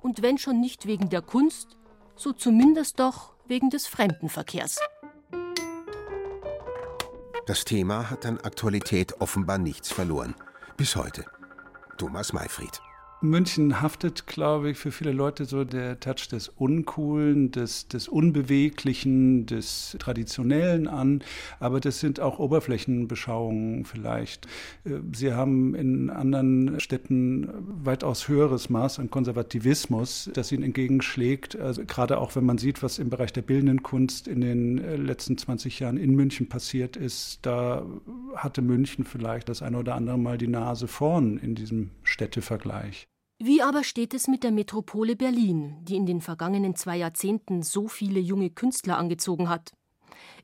Und 0.00 0.22
wenn 0.22 0.38
schon 0.38 0.60
nicht 0.60 0.86
wegen 0.86 1.08
der 1.08 1.22
Kunst, 1.22 1.76
so 2.16 2.32
zumindest 2.32 3.00
doch 3.00 3.34
wegen 3.46 3.70
des 3.70 3.86
Fremdenverkehrs. 3.86 4.78
Das 7.46 7.64
Thema 7.64 8.10
hat 8.10 8.26
an 8.26 8.38
Aktualität 8.38 9.20
offenbar 9.20 9.58
nichts 9.58 9.90
verloren. 9.90 10.34
Bis 10.76 10.96
heute. 10.96 11.24
Thomas 11.96 12.32
Mayfried. 12.32 12.80
München 13.20 13.80
haftet, 13.80 14.28
glaube 14.28 14.70
ich, 14.70 14.78
für 14.78 14.92
viele 14.92 15.10
Leute 15.10 15.44
so 15.44 15.64
der 15.64 15.98
Touch 15.98 16.28
des 16.30 16.48
Uncoolen, 16.50 17.50
des, 17.50 17.88
des 17.88 18.06
Unbeweglichen, 18.06 19.44
des 19.44 19.96
Traditionellen 19.98 20.86
an. 20.86 21.24
Aber 21.58 21.80
das 21.80 21.98
sind 21.98 22.20
auch 22.20 22.38
Oberflächenbeschauungen 22.38 23.84
vielleicht. 23.86 24.46
Äh, 24.84 25.00
Sie 25.12 25.32
haben 25.32 25.74
in 25.74 26.10
anderen 26.10 26.78
Städten 26.78 27.48
weitaus 27.84 28.28
höheres 28.28 28.70
Maß 28.70 29.00
an 29.00 29.10
Konservativismus, 29.10 30.30
das 30.32 30.52
ihnen 30.52 30.62
entgegenschlägt. 30.62 31.58
Also 31.58 31.84
gerade 31.84 32.18
auch 32.18 32.36
wenn 32.36 32.46
man 32.46 32.58
sieht, 32.58 32.84
was 32.84 33.00
im 33.00 33.10
Bereich 33.10 33.32
der 33.32 33.42
bildenden 33.42 33.82
Kunst 33.82 34.28
in 34.28 34.40
den 34.40 34.78
äh, 34.78 34.94
letzten 34.94 35.36
20 35.36 35.80
Jahren 35.80 35.96
in 35.96 36.14
München 36.14 36.48
passiert 36.48 36.96
ist, 36.96 37.40
da 37.42 37.84
hatte 38.36 38.62
München 38.62 39.04
vielleicht 39.04 39.48
das 39.48 39.60
eine 39.60 39.78
oder 39.78 39.96
andere 39.96 40.18
Mal 40.18 40.38
die 40.38 40.46
Nase 40.46 40.86
vorn 40.86 41.38
in 41.38 41.56
diesem 41.56 41.90
Städtevergleich. 42.04 43.07
Wie 43.40 43.62
aber 43.62 43.84
steht 43.84 44.14
es 44.14 44.26
mit 44.26 44.42
der 44.42 44.50
Metropole 44.50 45.14
Berlin, 45.14 45.76
die 45.82 45.94
in 45.94 46.06
den 46.06 46.20
vergangenen 46.20 46.74
zwei 46.74 46.96
Jahrzehnten 46.96 47.62
so 47.62 47.86
viele 47.86 48.18
junge 48.18 48.50
Künstler 48.50 48.98
angezogen 48.98 49.48
hat? 49.48 49.70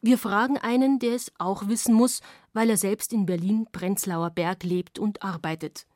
Wir 0.00 0.16
fragen 0.16 0.58
einen, 0.58 1.00
der 1.00 1.14
es 1.14 1.32
auch 1.38 1.66
wissen 1.66 1.92
muss, 1.92 2.20
weil 2.52 2.70
er 2.70 2.76
selbst 2.76 3.12
in 3.12 3.26
Berlin-Prenzlauer 3.26 4.30
Berg 4.30 4.62
lebt 4.62 5.00
und 5.00 5.24
arbeitet. 5.24 5.86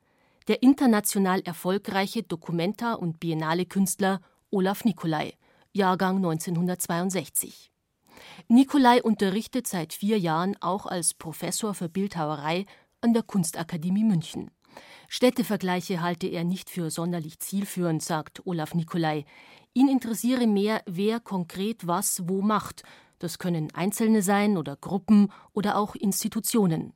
Der 0.48 0.61
international 0.64 1.40
erfolgreiche 1.42 2.24
Dokumenta- 2.24 2.94
und 2.94 3.20
Biennale-Künstler 3.20 4.20
Olaf 4.50 4.84
Nicolai, 4.84 5.34
Jahrgang 5.72 6.16
1962. 6.16 7.70
Nicolai 8.48 9.00
unterrichtet 9.02 9.68
seit 9.68 9.92
vier 9.92 10.18
Jahren 10.18 10.56
auch 10.61 10.87
als 10.87 11.14
Professor 11.14 11.74
für 11.74 11.88
Bildhauerei 11.88 12.66
an 13.00 13.12
der 13.12 13.22
Kunstakademie 13.22 14.02
München. 14.02 14.50
Städtevergleiche 15.09 16.02
halte 16.02 16.26
er 16.26 16.44
nicht 16.44 16.70
für 16.70 16.90
sonderlich 16.90 17.38
zielführend, 17.38 18.02
sagt 18.02 18.46
Olaf 18.46 18.74
Nicolai. 18.74 19.24
Ihn 19.74 19.88
interessiere 19.88 20.46
mehr, 20.46 20.83
wer 20.87 21.20
konkret 21.20 21.87
was 21.87 22.22
wo 22.26 22.42
macht. 22.42 22.83
Das 23.18 23.38
können 23.38 23.74
Einzelne 23.74 24.22
sein 24.22 24.57
oder 24.57 24.76
Gruppen 24.76 25.33
oder 25.52 25.76
auch 25.76 25.94
Institutionen. 25.94 26.92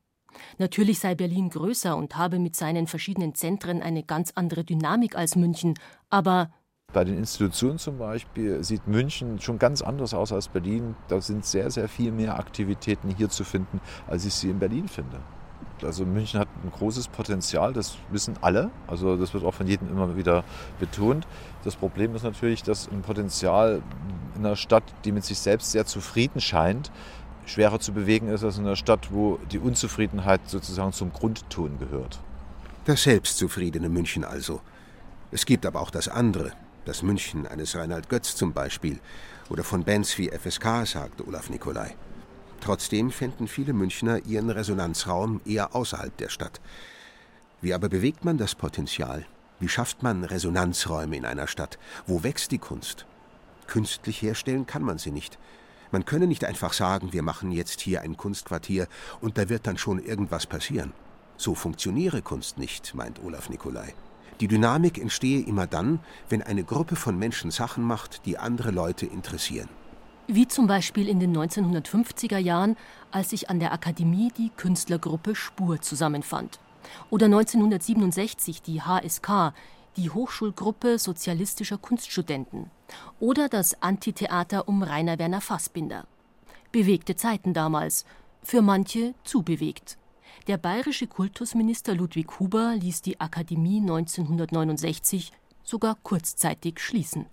Natürlich 0.58 0.98
sei 0.98 1.14
Berlin 1.14 1.50
größer 1.50 1.96
und 1.96 2.16
habe 2.16 2.38
mit 2.38 2.56
seinen 2.56 2.87
verschiedenen 2.87 3.35
Zentren 3.35 3.82
eine 3.82 4.02
ganz 4.02 4.32
andere 4.35 4.64
Dynamik 4.64 5.16
als 5.16 5.37
München, 5.37 5.74
aber 6.11 6.50
bei 6.92 7.04
den 7.04 7.16
Institutionen 7.16 7.78
zum 7.78 7.96
Beispiel 7.96 8.62
sieht 8.62 8.87
München 8.87 9.40
schon 9.40 9.58
ganz 9.58 9.80
anders 9.80 10.12
aus 10.12 10.30
als 10.30 10.48
Berlin. 10.48 10.94
Da 11.08 11.22
sind 11.22 11.46
sehr, 11.46 11.70
sehr 11.70 11.88
viel 11.88 12.12
mehr 12.12 12.38
Aktivitäten 12.38 13.08
hier 13.16 13.30
zu 13.30 13.44
finden, 13.44 13.80
als 14.06 14.26
ich 14.26 14.35
sie 14.35 14.50
in 14.50 14.58
Berlin 14.58 14.88
finde. 14.88 15.20
Also 15.85 16.05
München 16.05 16.40
hat 16.40 16.49
ein 16.64 16.71
großes 16.71 17.09
Potenzial, 17.09 17.73
das 17.73 17.97
wissen 18.11 18.35
alle. 18.40 18.71
Also 18.87 19.16
das 19.16 19.35
wird 19.35 19.45
auch 19.45 19.55
von 19.55 19.66
jedem 19.66 19.88
immer 19.88 20.16
wieder 20.16 20.45
betont. 20.81 21.27
Das 21.64 21.77
Problem 21.77 22.14
ist 22.14 22.23
natürlich, 22.23 22.62
dass 22.62 22.88
ein 22.88 23.03
Potenzial 23.03 23.83
in 24.37 24.47
einer 24.47 24.57
Stadt, 24.57 24.85
die 25.05 25.12
mit 25.12 25.25
sich 25.25 25.38
selbst 25.38 25.73
sehr 25.73 25.87
zufrieden 25.87 26.40
scheint, 26.40 26.90
schwerer 27.47 27.81
zu 27.81 27.92
bewegen 27.92 28.29
ist 28.29 28.45
als 28.45 28.59
in 28.59 28.66
einer 28.66 28.77
Stadt, 28.77 29.09
wo 29.12 29.39
die 29.51 29.59
Unzufriedenheit 29.59 30.41
sozusagen 30.47 30.93
zum 30.93 31.12
Grundton 31.12 31.78
gehört. 31.78 32.20
Das 32.85 33.05
selbstzufriedene 33.05 33.89
München 33.89 34.24
also. 34.24 34.61
Es 35.30 35.47
gibt 35.47 35.66
aber 35.66 35.80
auch 35.80 35.91
das 35.91 36.09
andere, 36.09 36.53
das 36.85 37.03
München 37.03 37.47
eines 37.47 37.76
Reinhard 37.76 38.09
Götz 38.09 38.37
zum 38.37 38.53
Beispiel 38.53 38.99
oder 39.49 39.64
von 39.64 39.85
Bands 39.85 40.18
wie 40.18 40.30
FSK, 40.30 40.87
sagte 40.87 41.26
Olaf 41.26 41.49
Nicolai. 41.51 41.95
Trotzdem 42.62 43.10
fänden 43.10 43.48
viele 43.48 43.72
Münchner 43.72 44.24
ihren 44.24 44.48
Resonanzraum 44.48 45.40
eher 45.44 45.74
außerhalb 45.74 46.16
der 46.16 46.28
Stadt. 46.28 46.60
Wie 47.60 47.74
aber 47.74 47.88
bewegt 47.88 48.24
man 48.24 48.38
das 48.38 48.54
Potenzial? 48.54 49.26
Wie 49.58 49.68
schafft 49.68 50.04
man 50.04 50.22
Resonanzräume 50.22 51.16
in 51.16 51.24
einer 51.24 51.48
Stadt? 51.48 51.80
Wo 52.06 52.22
wächst 52.22 52.52
die 52.52 52.58
Kunst? 52.58 53.04
Künstlich 53.66 54.22
herstellen 54.22 54.64
kann 54.64 54.84
man 54.84 54.98
sie 54.98 55.10
nicht. 55.10 55.40
Man 55.90 56.04
könne 56.04 56.28
nicht 56.28 56.44
einfach 56.44 56.72
sagen, 56.72 57.12
wir 57.12 57.22
machen 57.22 57.50
jetzt 57.50 57.80
hier 57.80 58.02
ein 58.02 58.16
Kunstquartier 58.16 58.86
und 59.20 59.38
da 59.38 59.48
wird 59.48 59.66
dann 59.66 59.76
schon 59.76 59.98
irgendwas 59.98 60.46
passieren. 60.46 60.92
So 61.36 61.56
funktioniere 61.56 62.22
Kunst 62.22 62.58
nicht, 62.58 62.94
meint 62.94 63.20
Olaf 63.24 63.48
Nicolai. 63.48 63.92
Die 64.38 64.46
Dynamik 64.46 64.98
entstehe 64.98 65.44
immer 65.44 65.66
dann, 65.66 65.98
wenn 66.28 66.42
eine 66.42 66.62
Gruppe 66.62 66.94
von 66.94 67.18
Menschen 67.18 67.50
Sachen 67.50 67.82
macht, 67.82 68.24
die 68.24 68.38
andere 68.38 68.70
Leute 68.70 69.06
interessieren. 69.06 69.68
Wie 70.29 70.47
zum 70.47 70.66
Beispiel 70.66 71.09
in 71.09 71.18
den 71.18 71.37
1950er 71.37 72.39
Jahren, 72.39 72.77
als 73.11 73.31
sich 73.31 73.51
an 73.51 73.59
der 73.59 73.73
Akademie 73.73 74.33
die 74.37 74.51
Künstlergruppe 74.57 75.35
Spur 75.35 75.81
zusammenfand. 75.81 76.61
Oder 77.11 77.27
1967 77.27 78.62
die 78.62 78.83
HSK, 78.83 79.53
die 79.97 80.11
Hochschulgruppe 80.11 80.99
sozialistischer 80.99 81.77
Kunststudenten. 81.77 82.70
Oder 83.20 83.49
das 83.49 83.83
Antitheater 83.83 84.68
um 84.68 84.83
Rainer 84.83 85.18
Werner 85.18 85.41
Fassbinder. 85.41 86.07
Bewegte 86.70 87.16
Zeiten 87.16 87.53
damals, 87.53 88.05
für 88.43 88.62
manche 88.62 89.14
zu 89.25 89.43
bewegt. 89.43 89.99
Der 90.47 90.57
bayerische 90.57 91.07
Kultusminister 91.07 91.95
Ludwig 91.95 92.39
Huber 92.39 92.75
ließ 92.77 93.03
die 93.03 93.20
Akademie 93.20 93.81
1969 93.81 95.33
sogar 95.62 95.97
kurzzeitig 96.03 96.81
schließen. 96.81 97.27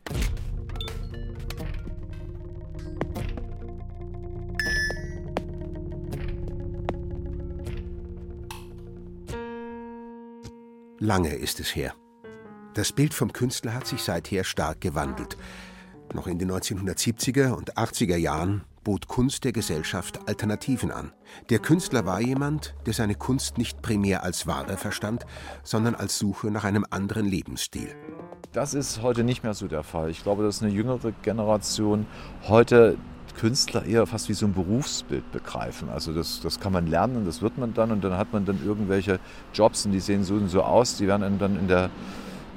Lange 11.01 11.33
ist 11.33 11.61
es 11.61 11.73
her. 11.77 11.93
Das 12.73 12.91
Bild 12.91 13.13
vom 13.13 13.31
Künstler 13.31 13.73
hat 13.73 13.87
sich 13.87 14.03
seither 14.03 14.43
stark 14.43 14.81
gewandelt. 14.81 15.37
Noch 16.13 16.27
in 16.27 16.39
den 16.39 16.51
1970er 16.51 17.51
und 17.51 17.77
80er 17.77 18.17
Jahren 18.17 18.65
bot 18.83 19.07
Kunst 19.07 19.45
der 19.45 19.53
Gesellschaft 19.53 20.27
Alternativen 20.27 20.91
an. 20.91 21.13
Der 21.49 21.59
Künstler 21.59 22.05
war 22.05 22.19
jemand, 22.19 22.75
der 22.85 22.93
seine 22.93 23.15
Kunst 23.15 23.57
nicht 23.57 23.81
primär 23.81 24.23
als 24.23 24.45
Ware 24.45 24.75
verstand, 24.75 25.25
sondern 25.63 25.95
als 25.95 26.19
Suche 26.19 26.51
nach 26.51 26.65
einem 26.65 26.85
anderen 26.89 27.25
Lebensstil. 27.25 27.95
Das 28.51 28.73
ist 28.73 29.01
heute 29.01 29.23
nicht 29.23 29.43
mehr 29.43 29.53
so 29.53 29.69
der 29.69 29.83
Fall. 29.83 30.09
Ich 30.09 30.23
glaube, 30.23 30.43
dass 30.43 30.61
eine 30.61 30.71
jüngere 30.71 31.13
Generation 31.21 32.07
heute 32.47 32.97
Künstler 33.39 33.85
eher 33.85 34.05
fast 34.05 34.27
wie 34.27 34.33
so 34.33 34.45
ein 34.45 34.53
Berufsbild 34.53 35.31
begreifen. 35.31 35.89
Also 35.89 36.11
das, 36.13 36.41
das 36.41 36.59
kann 36.59 36.73
man 36.73 36.87
lernen, 36.87 37.25
das 37.25 37.41
wird 37.41 37.57
man 37.57 37.73
dann 37.73 37.89
und 37.91 38.03
dann 38.03 38.17
hat 38.17 38.33
man 38.33 38.43
dann 38.43 38.59
irgendwelche 38.65 39.19
Jobs 39.53 39.85
und 39.85 39.93
die 39.93 40.01
sehen 40.01 40.25
so 40.25 40.33
und 40.33 40.49
so 40.49 40.61
aus, 40.61 40.97
die 40.97 41.07
werden 41.07 41.39
dann 41.39 41.57
in 41.57 41.69
der 41.69 41.89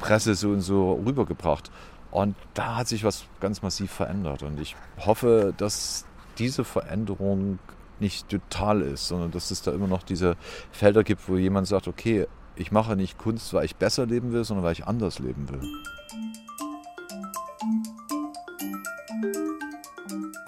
Presse 0.01 0.35
so 0.35 0.49
und 0.49 0.61
so 0.61 1.01
rübergebracht. 1.07 1.71
Und 2.11 2.35
da 2.55 2.79
hat 2.79 2.89
sich 2.89 3.05
was 3.05 3.27
ganz 3.39 3.63
massiv 3.63 3.93
verändert. 3.93 4.43
Und 4.43 4.59
ich 4.59 4.75
hoffe, 4.99 5.55
dass 5.57 6.05
diese 6.39 6.65
Veränderung 6.65 7.61
nicht 8.01 8.29
total 8.29 8.83
ist, 8.83 9.07
sondern 9.07 9.31
dass 9.31 9.53
es 9.53 9.63
da 9.63 9.71
immer 9.71 9.87
noch 9.87 10.03
diese 10.03 10.37
Felder 10.73 11.05
gibt, 11.05 11.29
wo 11.29 11.37
jemand 11.37 11.69
sagt, 11.69 11.87
okay, 11.87 12.27
ich 12.57 12.73
mache 12.73 12.97
nicht 12.97 13.19
Kunst, 13.19 13.55
weil 13.55 13.67
ich 13.67 13.77
besser 13.77 14.05
leben 14.05 14.33
will, 14.33 14.43
sondern 14.43 14.65
weil 14.65 14.73
ich 14.73 14.85
anders 14.85 15.21
leben 15.21 15.49
will. 15.49 15.61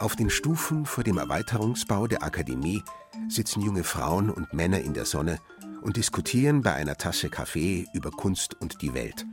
Auf 0.05 0.16
den 0.16 0.28
Stufen 0.28 0.84
vor 0.84 1.02
dem 1.02 1.16
Erweiterungsbau 1.16 2.07
der 2.07 2.22
Akademie 2.22 2.82
sitzen 3.26 3.62
junge 3.62 3.84
Frauen 3.84 4.28
und 4.28 4.52
Männer 4.52 4.80
in 4.80 4.92
der 4.92 5.07
Sonne 5.07 5.38
und 5.80 5.96
diskutieren 5.96 6.61
bei 6.61 6.74
einer 6.74 6.96
Tasse 6.98 7.30
Kaffee 7.30 7.86
über 7.94 8.11
Kunst 8.11 8.52
und 8.61 8.82
die 8.82 8.92
Welt. 8.92 9.24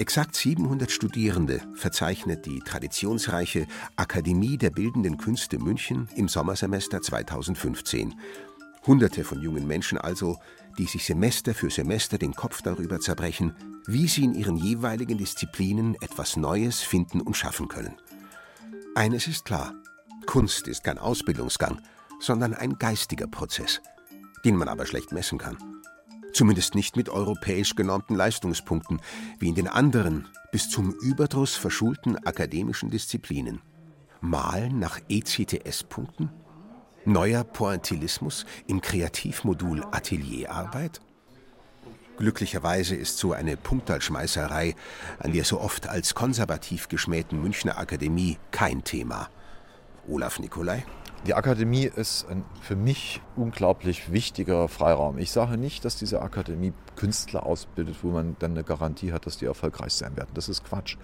Exakt 0.00 0.34
700 0.34 0.90
Studierende 0.90 1.62
verzeichnet 1.76 2.46
die 2.46 2.58
traditionsreiche 2.58 3.68
Akademie 3.94 4.58
der 4.58 4.70
Bildenden 4.70 5.18
Künste 5.18 5.60
München 5.60 6.08
im 6.16 6.26
Sommersemester 6.26 7.00
2015. 7.00 8.16
Hunderte 8.84 9.22
von 9.22 9.40
jungen 9.40 9.68
Menschen 9.68 9.98
also, 9.98 10.36
die 10.78 10.86
sich 10.86 11.04
Semester 11.04 11.54
für 11.54 11.70
Semester 11.70 12.18
den 12.18 12.34
Kopf 12.34 12.60
darüber 12.60 12.98
zerbrechen, 12.98 13.54
wie 13.86 14.08
sie 14.08 14.24
in 14.24 14.34
ihren 14.34 14.56
jeweiligen 14.56 15.16
Disziplinen 15.16 15.94
etwas 16.00 16.36
Neues 16.36 16.80
finden 16.80 17.20
und 17.20 17.36
schaffen 17.36 17.68
können. 17.68 17.94
Eines 18.96 19.26
ist 19.26 19.46
klar, 19.46 19.72
Kunst 20.26 20.68
ist 20.68 20.84
kein 20.84 20.98
Ausbildungsgang, 20.98 21.80
sondern 22.20 22.54
ein 22.54 22.78
geistiger 22.78 23.26
Prozess, 23.26 23.80
den 24.44 24.56
man 24.56 24.68
aber 24.68 24.86
schlecht 24.86 25.12
messen 25.12 25.38
kann. 25.38 25.56
Zumindest 26.32 26.74
nicht 26.74 26.96
mit 26.96 27.08
europäisch 27.08 27.74
genormten 27.74 28.16
Leistungspunkten, 28.16 29.00
wie 29.38 29.48
in 29.48 29.54
den 29.54 29.68
anderen 29.68 30.28
bis 30.50 30.70
zum 30.70 30.92
Überdruss 30.92 31.54
verschulten 31.54 32.16
akademischen 32.24 32.90
Disziplinen. 32.90 33.60
Malen 34.20 34.78
nach 34.78 35.00
ECTS-Punkten? 35.08 36.30
Neuer 37.04 37.42
Pointillismus 37.42 38.46
im 38.68 38.80
Kreativmodul 38.80 39.84
Atelierarbeit? 39.90 41.00
Glücklicherweise 42.16 42.94
ist 42.94 43.18
so 43.18 43.32
eine 43.32 43.56
Punktalschmeißerei 43.56 44.76
an 45.18 45.32
der 45.32 45.44
so 45.44 45.60
oft 45.60 45.88
als 45.88 46.14
konservativ 46.14 46.88
geschmähten 46.88 47.42
Münchner 47.42 47.78
Akademie 47.78 48.38
kein 48.52 48.84
Thema. 48.84 49.28
Olaf 50.08 50.38
Nikolai? 50.38 50.84
Die 51.26 51.34
Akademie 51.34 51.84
ist 51.84 52.26
ein 52.28 52.44
für 52.60 52.74
mich 52.74 53.20
unglaublich 53.36 54.10
wichtiger 54.10 54.66
Freiraum. 54.66 55.18
Ich 55.18 55.30
sage 55.30 55.56
nicht, 55.56 55.84
dass 55.84 55.94
diese 55.94 56.20
Akademie 56.20 56.72
Künstler 56.96 57.46
ausbildet, 57.46 57.96
wo 58.02 58.08
man 58.10 58.34
dann 58.40 58.52
eine 58.52 58.64
Garantie 58.64 59.12
hat, 59.12 59.26
dass 59.26 59.38
die 59.38 59.44
erfolgreich 59.44 59.92
sein 59.92 60.16
werden. 60.16 60.30
Das 60.34 60.48
ist 60.48 60.64
Quatsch. 60.64 60.96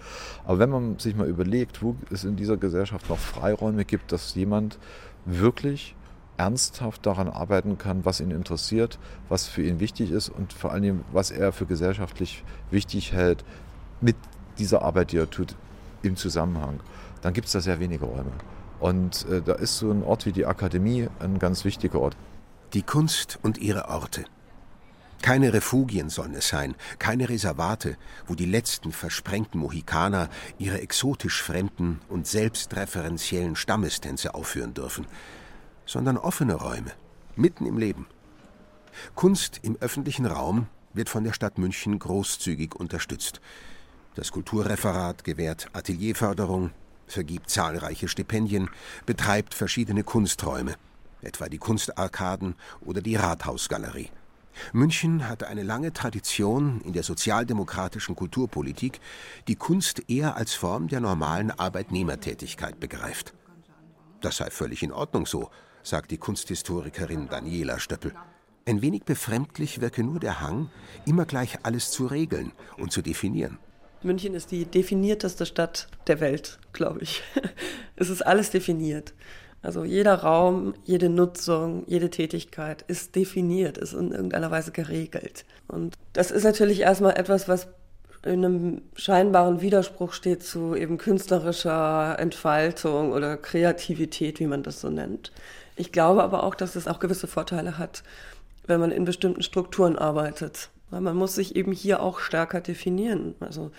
Aber 0.43 0.59
wenn 0.59 0.69
man 0.69 0.99
sich 0.99 1.15
mal 1.15 1.27
überlegt, 1.27 1.81
wo 1.81 1.95
es 2.11 2.25
in 2.25 2.35
dieser 2.35 2.57
Gesellschaft 2.57 3.07
noch 3.09 3.17
Freiräume 3.17 3.85
gibt, 3.85 4.11
dass 4.11 4.35
jemand 4.35 4.77
wirklich 5.23 5.95
ernsthaft 6.35 7.05
daran 7.05 7.29
arbeiten 7.29 7.77
kann, 7.77 8.03
was 8.03 8.19
ihn 8.19 8.31
interessiert, 8.31 8.99
was 9.29 9.47
für 9.47 9.63
ihn 9.63 9.79
wichtig 9.79 10.11
ist 10.11 10.27
und 10.27 10.51
vor 10.51 10.73
allem, 10.73 11.05
was 11.13 11.31
er 11.31 11.53
für 11.53 11.65
gesellschaftlich 11.65 12.43
wichtig 12.71 13.13
hält, 13.13 13.45
mit 14.01 14.17
dieser 14.57 14.81
Arbeit, 14.81 15.13
die 15.13 15.17
er 15.17 15.29
tut, 15.29 15.55
im 16.01 16.17
Zusammenhang, 16.17 16.81
dann 17.21 17.33
gibt 17.33 17.47
es 17.47 17.53
da 17.53 17.61
sehr 17.61 17.79
wenige 17.79 18.05
Räume. 18.05 18.31
Und 18.79 19.25
äh, 19.29 19.41
da 19.41 19.53
ist 19.53 19.77
so 19.77 19.91
ein 19.91 20.03
Ort 20.03 20.25
wie 20.25 20.31
die 20.31 20.45
Akademie 20.45 21.07
ein 21.19 21.39
ganz 21.39 21.65
wichtiger 21.65 21.99
Ort. 21.99 22.15
Die 22.73 22.83
Kunst 22.83 23.39
und 23.41 23.57
ihre 23.57 23.89
Orte. 23.89 24.25
Keine 25.21 25.51
Refugien 25.51 26.09
sollen 26.09 26.33
es 26.33 26.47
sein, 26.47 26.75
keine 26.97 27.27
Reservate, 27.27 27.97
wo 28.27 28.35
die 28.35 28.45
letzten 28.45 28.93
versprengten 28.93 29.59
Mohikaner 29.59 30.29
ihre 30.57 30.79
exotisch 30.79 31.43
fremden 31.43 31.99
und 32.07 32.25
selbstreferenziellen 32.25 33.57
Stammestänze 33.57 34.33
aufführen 34.33 34.73
dürfen, 34.73 35.07
sondern 35.85 36.17
offene 36.17 36.53
Räume, 36.53 36.91
mitten 37.35 37.65
im 37.65 37.77
Leben. 37.77 38.07
Kunst 39.13 39.59
im 39.61 39.75
öffentlichen 39.81 40.25
Raum 40.25 40.67
wird 40.93 41.09
von 41.09 41.25
der 41.25 41.33
Stadt 41.33 41.57
München 41.57 41.99
großzügig 41.99 42.75
unterstützt. 42.75 43.41
Das 44.15 44.31
Kulturreferat 44.31 45.23
gewährt 45.23 45.67
Atelierförderung, 45.73 46.71
vergibt 47.11 47.49
zahlreiche 47.49 48.07
Stipendien, 48.07 48.69
betreibt 49.05 49.53
verschiedene 49.53 50.03
Kunsträume, 50.03 50.75
etwa 51.21 51.49
die 51.49 51.57
Kunstarkaden 51.57 52.55
oder 52.81 53.01
die 53.01 53.15
Rathausgalerie. 53.15 54.09
München 54.73 55.27
hat 55.27 55.43
eine 55.43 55.63
lange 55.63 55.93
Tradition 55.93 56.81
in 56.81 56.93
der 56.93 57.03
sozialdemokratischen 57.03 58.15
Kulturpolitik, 58.15 58.99
die 59.47 59.55
Kunst 59.55 60.03
eher 60.09 60.35
als 60.35 60.53
Form 60.53 60.87
der 60.87 60.99
normalen 60.99 61.51
Arbeitnehmertätigkeit 61.51 62.79
begreift. 62.79 63.33
Das 64.21 64.37
sei 64.37 64.49
völlig 64.49 64.83
in 64.83 64.91
Ordnung 64.91 65.25
so, 65.25 65.49
sagt 65.81 66.11
die 66.11 66.17
Kunsthistorikerin 66.17 67.29
Daniela 67.29 67.79
Stöppel. 67.79 68.13
Ein 68.65 68.81
wenig 68.81 69.03
befremdlich 69.03 69.81
wirke 69.81 70.03
nur 70.03 70.19
der 70.19 70.41
Hang, 70.41 70.69
immer 71.05 71.25
gleich 71.25 71.59
alles 71.63 71.91
zu 71.91 72.05
regeln 72.05 72.51
und 72.77 72.91
zu 72.91 73.01
definieren. 73.01 73.57
München 74.01 74.33
ist 74.33 74.51
die 74.51 74.65
definierteste 74.65 75.45
Stadt 75.45 75.87
der 76.07 76.19
Welt, 76.19 76.59
glaube 76.73 77.01
ich. 77.01 77.21
es 77.95 78.09
ist 78.09 78.25
alles 78.25 78.49
definiert. 78.49 79.13
Also 79.61 79.83
jeder 79.83 80.15
Raum, 80.15 80.73
jede 80.85 81.09
Nutzung, 81.09 81.83
jede 81.85 82.09
Tätigkeit 82.09 82.83
ist 82.87 83.15
definiert, 83.15 83.77
ist 83.77 83.93
in 83.93 84.11
irgendeiner 84.11 84.51
Weise 84.51 84.71
geregelt. 84.71 85.43
Und 85.67 85.95
das 86.13 86.31
ist 86.31 86.43
natürlich 86.43 86.79
erstmal 86.79 87.17
etwas, 87.17 87.49
was 87.49 87.67
in 88.23 88.45
einem 88.45 88.81
scheinbaren 88.95 89.61
Widerspruch 89.61 90.13
steht 90.13 90.43
zu 90.43 90.75
eben 90.75 90.97
künstlerischer 90.97 92.17
Entfaltung 92.19 93.11
oder 93.11 93.37
Kreativität, 93.37 94.39
wie 94.39 94.47
man 94.47 94.63
das 94.63 94.81
so 94.81 94.89
nennt. 94.89 95.31
Ich 95.75 95.91
glaube 95.91 96.23
aber 96.23 96.43
auch, 96.43 96.55
dass 96.55 96.75
es 96.75 96.87
auch 96.87 96.99
gewisse 96.99 97.27
Vorteile 97.27 97.77
hat, 97.77 98.03
wenn 98.67 98.79
man 98.79 98.91
in 98.91 99.05
bestimmten 99.05 99.41
Strukturen 99.41 99.97
arbeitet. 99.97 100.69
Man 100.91 101.15
muss 101.15 101.35
sich 101.35 101.55
eben 101.55 101.71
hier 101.71 102.01
auch 102.01 102.19
stärker 102.19 102.61
definieren. 102.61 103.35
Also 103.39 103.71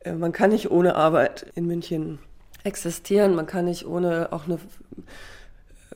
äh, 0.00 0.12
man 0.12 0.32
kann 0.32 0.50
nicht 0.50 0.70
ohne 0.70 0.94
Arbeit 0.94 1.46
in 1.54 1.66
München 1.66 2.18
existieren. 2.64 3.34
Man 3.34 3.46
kann 3.46 3.66
nicht 3.66 3.86
ohne 3.86 4.32
auch 4.32 4.46
eine 4.46 4.58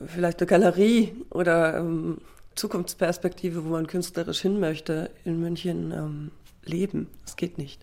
vielleicht 0.05 0.39
eine 0.39 0.47
Galerie 0.47 1.15
oder 1.29 1.77
ähm, 1.77 2.19
Zukunftsperspektive, 2.55 3.65
wo 3.65 3.69
man 3.69 3.87
künstlerisch 3.87 4.41
hin 4.41 4.59
möchte, 4.59 5.09
in 5.25 5.39
München 5.39 5.91
ähm, 5.91 6.31
leben. 6.67 7.07
Es 7.25 7.35
geht 7.35 7.57
nicht. 7.57 7.81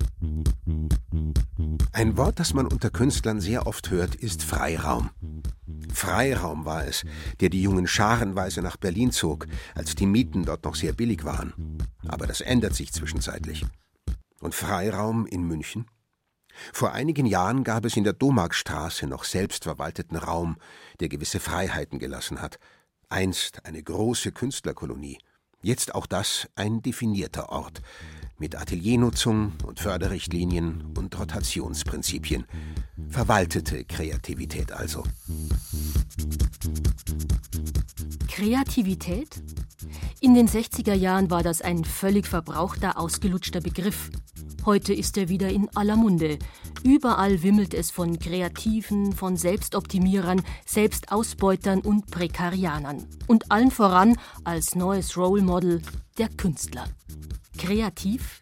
Ein 1.93 2.17
Wort, 2.17 2.41
das 2.41 2.55
man 2.55 2.67
unter 2.67 2.91
Künstlern 2.91 3.41
sehr 3.41 3.67
oft 3.67 3.91
hört, 3.91 4.15
ist 4.15 4.43
Freiraum. 4.43 5.11
Freiraum 5.93 6.65
war 6.65 6.87
es, 6.87 7.05
der 7.41 7.49
die 7.49 7.63
Jungen 7.63 7.87
scharenweise 7.87 8.63
nach 8.63 8.77
Berlin 8.77 9.13
zog, 9.13 9.47
als 9.75 9.95
die 9.95 10.07
Mieten 10.07 10.45
dort 10.45 10.65
noch 10.65 10.75
sehr 10.75 10.93
billig 10.93 11.25
waren. 11.25 11.79
Aber 12.07 12.27
das 12.27 12.41
ändert 12.41 12.75
sich 12.75 12.93
zwischenzeitlich. 12.93 13.65
Und 14.41 14.55
Freiraum 14.55 15.27
in 15.27 15.45
München? 15.47 15.87
Vor 16.73 16.93
einigen 16.93 17.27
Jahren 17.27 17.65
gab 17.65 17.85
es 17.85 17.97
in 17.97 18.05
der 18.05 18.13
Domarkstraße 18.13 19.07
noch 19.07 19.25
selbstverwalteten 19.25 20.17
Raum, 20.17 20.57
der 21.01 21.09
gewisse 21.09 21.41
Freiheiten 21.41 21.99
gelassen 21.99 22.41
hat. 22.41 22.59
Einst 23.09 23.65
eine 23.67 23.83
große 23.83 24.33
Künstlerkolonie. 24.33 25.19
Jetzt 25.63 25.95
auch 25.95 26.07
das 26.07 26.49
ein 26.57 26.83
definierter 26.83 27.49
Ort 27.49 27.81
mit 28.39 28.57
Ateliernutzung 28.57 29.53
und 29.65 29.81
Förderrichtlinien 29.81 30.85
und 30.97 31.19
Rotationsprinzipien. 31.19 32.45
Verwaltete 33.09 33.85
Kreativität 33.85 34.73
also. 34.73 35.05
Kreativität? 38.29 39.43
In 40.21 40.35
den 40.35 40.49
60er 40.49 40.95
Jahren 40.95 41.31
war 41.31 41.43
das 41.43 41.63
ein 41.63 41.85
völlig 41.85 42.27
verbrauchter, 42.27 42.99
ausgelutschter 42.99 43.61
Begriff. 43.61 44.11
Heute 44.65 44.95
ist 44.95 45.19
er 45.19 45.29
wieder 45.29 45.51
in 45.51 45.69
aller 45.77 45.97
Munde. 45.97 46.39
Überall 46.83 47.43
wimmelt 47.43 47.75
es 47.75 47.91
von 47.91 48.19
Kreativen, 48.19 49.13
von 49.13 49.37
Selbstoptimierern, 49.37 50.43
Selbstausbeutern 50.65 51.81
und 51.81 52.11
Prekarianern. 52.11 53.07
Und 53.27 53.53
allen 53.53 53.71
voran 53.71 54.17
als 54.43 54.75
neues 54.75 55.17
Role 55.17 55.43
Model 55.43 55.83
der 56.19 56.29
Künstler. 56.29 56.87
Kreativ? 57.59 58.41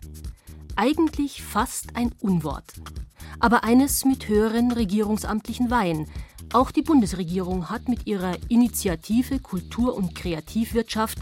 Eigentlich 0.76 1.42
fast 1.42 1.96
ein 1.96 2.12
Unwort. 2.20 2.74
Aber 3.40 3.64
eines 3.64 4.04
mit 4.04 4.28
höheren 4.28 4.72
regierungsamtlichen 4.72 5.70
Weihen. 5.70 6.08
Auch 6.52 6.70
die 6.70 6.82
Bundesregierung 6.82 7.70
hat 7.70 7.88
mit 7.88 8.06
ihrer 8.06 8.36
Initiative 8.48 9.38
Kultur- 9.38 9.94
und 9.94 10.14
Kreativwirtschaft 10.14 11.18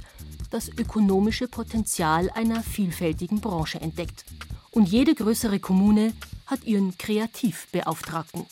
das 0.51 0.69
ökonomische 0.69 1.49
Potenzial 1.49 2.31
einer 2.31 2.63
vielfältigen 2.63 3.41
Branche 3.41 3.81
entdeckt 3.81 4.25
und 4.71 4.89
jede 4.89 5.15
größere 5.15 5.61
Kommune 5.61 6.13
hat 6.47 6.65
ihren 6.65 6.97
Kreativbeauftragten. 6.99 8.47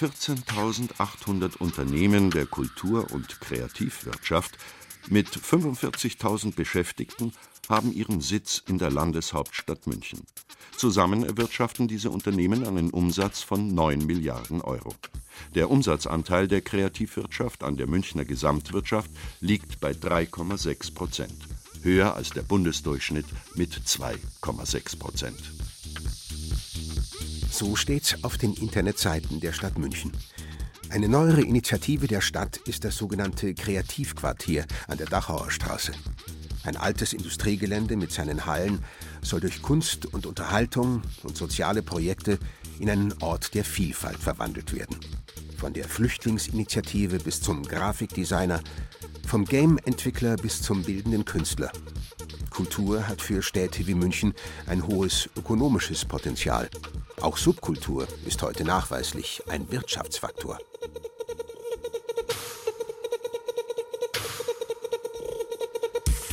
14.800 0.00 1.56
Unternehmen 1.58 2.30
der 2.30 2.46
Kultur- 2.46 3.10
und 3.12 3.40
Kreativwirtschaft 3.40 4.58
mit 5.08 5.28
45.000 5.28 6.54
Beschäftigten 6.54 7.32
haben 7.68 7.92
ihren 7.92 8.20
Sitz 8.20 8.62
in 8.66 8.78
der 8.78 8.90
Landeshauptstadt 8.90 9.86
München. 9.86 10.22
Zusammen 10.76 11.24
erwirtschaften 11.24 11.88
diese 11.88 12.10
Unternehmen 12.10 12.66
einen 12.66 12.90
Umsatz 12.90 13.42
von 13.42 13.74
9 13.74 14.06
Milliarden 14.06 14.60
Euro. 14.60 14.94
Der 15.54 15.70
Umsatzanteil 15.70 16.48
der 16.48 16.60
Kreativwirtschaft 16.60 17.62
an 17.62 17.76
der 17.76 17.86
Münchner 17.86 18.24
Gesamtwirtschaft 18.24 19.10
liegt 19.40 19.80
bei 19.80 19.92
3,6 19.92 20.94
Prozent 20.94 21.34
höher 21.84 22.14
als 22.14 22.30
der 22.30 22.42
Bundesdurchschnitt 22.42 23.26
mit 23.54 23.72
2,6 23.74 24.98
Prozent. 24.98 25.38
So 27.50 27.76
steht's 27.76 28.24
auf 28.24 28.36
den 28.36 28.54
Internetseiten 28.54 29.40
der 29.40 29.52
Stadt 29.52 29.78
München. 29.78 30.12
Eine 30.90 31.08
neuere 31.08 31.42
Initiative 31.42 32.06
der 32.06 32.20
Stadt 32.20 32.56
ist 32.56 32.84
das 32.84 32.96
sogenannte 32.96 33.54
Kreativquartier 33.54 34.66
an 34.88 34.98
der 34.98 35.06
Dachauer 35.06 35.50
Straße. 35.50 35.92
Ein 36.64 36.76
altes 36.76 37.12
Industriegelände 37.12 37.96
mit 37.96 38.10
seinen 38.10 38.46
Hallen 38.46 38.82
soll 39.20 39.40
durch 39.40 39.60
Kunst 39.60 40.06
und 40.06 40.24
Unterhaltung 40.24 41.02
und 41.22 41.36
soziale 41.36 41.82
Projekte 41.82 42.38
in 42.78 42.88
einen 42.88 43.14
Ort 43.20 43.54
der 43.54 43.64
Vielfalt 43.64 44.18
verwandelt 44.18 44.74
werden. 44.74 44.96
Von 45.58 45.74
der 45.74 45.84
Flüchtlingsinitiative 45.84 47.18
bis 47.18 47.42
zum 47.42 47.62
Grafikdesigner, 47.62 48.60
vom 49.26 49.44
Game-Entwickler 49.44 50.36
bis 50.36 50.62
zum 50.62 50.82
bildenden 50.82 51.24
Künstler. 51.24 51.70
Kultur 52.48 53.08
hat 53.08 53.20
für 53.20 53.42
Städte 53.42 53.86
wie 53.86 53.94
München 53.94 54.32
ein 54.66 54.86
hohes 54.86 55.28
ökonomisches 55.36 56.04
Potenzial. 56.04 56.70
Auch 57.20 57.36
Subkultur 57.36 58.06
ist 58.26 58.42
heute 58.42 58.64
nachweislich 58.64 59.42
ein 59.48 59.70
Wirtschaftsfaktor. 59.70 60.58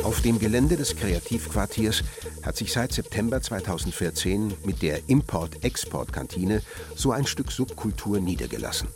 Auf 0.03 0.21
dem 0.21 0.39
Gelände 0.39 0.77
des 0.77 0.95
Kreativquartiers 0.95 2.03
hat 2.43 2.57
sich 2.57 2.73
seit 2.73 2.91
September 2.91 3.41
2014 3.41 4.53
mit 4.65 4.81
der 4.81 5.07
Import-Export-Kantine 5.07 6.61
so 6.95 7.11
ein 7.11 7.27
Stück 7.27 7.51
Subkultur 7.51 8.19
niedergelassen. 8.19 8.87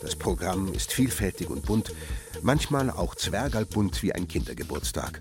Das 0.00 0.16
Programm 0.16 0.72
ist 0.72 0.92
vielfältig 0.92 1.48
und 1.48 1.64
bunt, 1.64 1.92
manchmal 2.42 2.90
auch 2.90 3.14
zwergalbunt 3.14 4.02
wie 4.02 4.12
ein 4.12 4.26
Kindergeburtstag. 4.26 5.20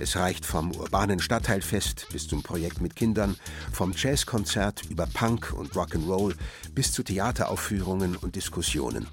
Es 0.00 0.16
reicht 0.16 0.46
vom 0.46 0.70
urbanen 0.72 1.20
Stadtteilfest 1.20 2.06
bis 2.12 2.28
zum 2.28 2.42
Projekt 2.42 2.80
mit 2.80 2.94
Kindern, 2.94 3.36
vom 3.72 3.92
Jazzkonzert 3.96 4.86
über 4.88 5.06
Punk 5.06 5.52
und 5.56 5.72
Rock'n'Roll 5.72 6.34
bis 6.72 6.92
zu 6.92 7.02
Theateraufführungen 7.02 8.16
und 8.16 8.36
Diskussionen. 8.36 9.06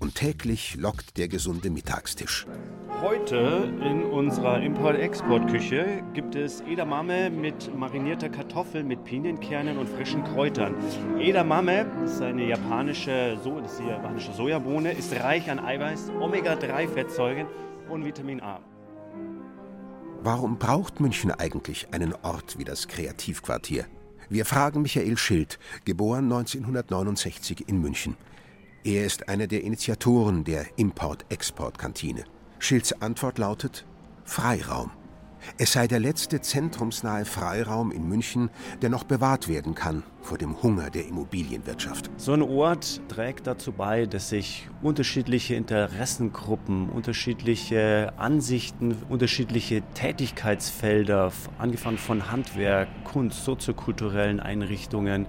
Und 0.00 0.16
täglich 0.16 0.74
lockt 0.74 1.16
der 1.16 1.28
gesunde 1.28 1.70
Mittagstisch. 1.70 2.46
Heute 3.02 3.68
in 3.80 4.04
unserer 4.04 4.62
Import-Export-Küche 4.62 6.04
gibt 6.14 6.36
es 6.36 6.60
Edamame 6.60 7.30
mit 7.30 7.76
marinierter 7.76 8.28
Kartoffel 8.28 8.84
mit 8.84 9.02
Pinienkernen 9.02 9.76
und 9.76 9.88
frischen 9.88 10.22
Kräutern. 10.22 10.76
Edamame 11.18 11.84
ist 12.04 12.22
eine 12.22 12.46
japanische, 12.46 13.36
so 13.42 13.58
ist 13.58 13.80
die 13.80 13.88
japanische 13.88 14.32
Sojabohne, 14.32 14.92
ist 14.92 15.12
reich 15.18 15.50
an 15.50 15.58
Eiweiß, 15.58 16.12
Omega-3-Fettsäuren 16.20 17.48
und 17.90 18.04
Vitamin 18.04 18.40
A. 18.40 18.60
Warum 20.22 20.58
braucht 20.58 21.00
München 21.00 21.32
eigentlich 21.32 21.88
einen 21.92 22.14
Ort 22.22 22.56
wie 22.56 22.64
das 22.64 22.86
Kreativquartier? 22.86 23.86
Wir 24.28 24.44
fragen 24.44 24.82
Michael 24.82 25.18
Schild, 25.18 25.58
geboren 25.84 26.26
1969 26.26 27.68
in 27.68 27.80
München. 27.80 28.16
Er 28.84 29.04
ist 29.04 29.28
einer 29.28 29.48
der 29.48 29.64
Initiatoren 29.64 30.44
der 30.44 30.66
Import-Export-Kantine. 30.76 32.26
Schilds 32.62 33.02
Antwort 33.02 33.38
lautet 33.38 33.84
Freiraum. 34.24 34.92
Es 35.58 35.72
sei 35.72 35.88
der 35.88 35.98
letzte 35.98 36.40
zentrumsnahe 36.40 37.24
Freiraum 37.24 37.90
in 37.90 38.08
München, 38.08 38.50
der 38.82 38.88
noch 38.88 39.02
bewahrt 39.02 39.48
werden 39.48 39.74
kann 39.74 40.04
vor 40.20 40.38
dem 40.38 40.62
Hunger 40.62 40.88
der 40.88 41.08
Immobilienwirtschaft. 41.08 42.08
So 42.18 42.32
ein 42.32 42.40
Ort 42.40 43.00
trägt 43.08 43.48
dazu 43.48 43.72
bei, 43.72 44.06
dass 44.06 44.28
sich 44.28 44.68
unterschiedliche 44.80 45.56
Interessengruppen, 45.56 46.88
unterschiedliche 46.88 48.12
Ansichten, 48.16 48.96
unterschiedliche 49.08 49.82
Tätigkeitsfelder, 49.94 51.32
angefangen 51.58 51.98
von 51.98 52.30
Handwerk, 52.30 52.86
Kunst, 53.02 53.44
soziokulturellen 53.44 54.38
Einrichtungen, 54.38 55.26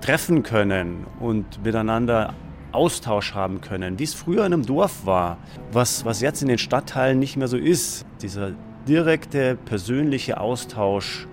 treffen 0.00 0.42
können 0.42 1.06
und 1.20 1.62
miteinander 1.62 2.32
Austausch 2.76 3.34
haben 3.34 3.60
können, 3.60 3.98
wie 3.98 4.04
es 4.04 4.14
früher 4.14 4.46
in 4.46 4.52
einem 4.52 4.66
Dorf 4.66 5.06
war, 5.06 5.38
was, 5.72 6.04
was 6.04 6.20
jetzt 6.20 6.42
in 6.42 6.48
den 6.48 6.58
Stadtteilen 6.58 7.18
nicht 7.18 7.36
mehr 7.36 7.48
so 7.48 7.56
ist. 7.56 8.04
Dieser 8.20 8.52
direkte, 8.86 9.56
persönliche 9.56 10.38
Austausch 10.38 11.26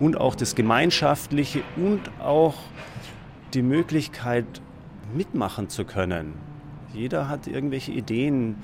und 0.00 0.18
auch 0.18 0.34
das 0.34 0.54
Gemeinschaftliche 0.54 1.62
und 1.76 2.00
auch 2.20 2.54
die 3.54 3.62
Möglichkeit, 3.62 4.46
mitmachen 5.14 5.68
zu 5.68 5.84
können. 5.84 6.34
Jeder 6.92 7.28
hat 7.28 7.46
irgendwelche 7.46 7.92
Ideen, 7.92 8.56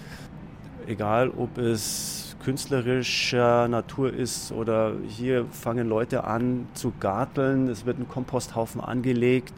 egal 0.86 1.30
ob 1.30 1.58
es 1.58 2.36
künstlerischer 2.42 3.68
Natur 3.68 4.12
ist 4.12 4.52
oder 4.52 4.94
hier 5.06 5.46
fangen 5.50 5.88
Leute 5.88 6.24
an 6.24 6.66
zu 6.74 6.92
garteln, 6.98 7.68
es 7.68 7.86
wird 7.86 7.98
ein 7.98 8.08
Komposthaufen 8.08 8.80
angelegt. 8.80 9.52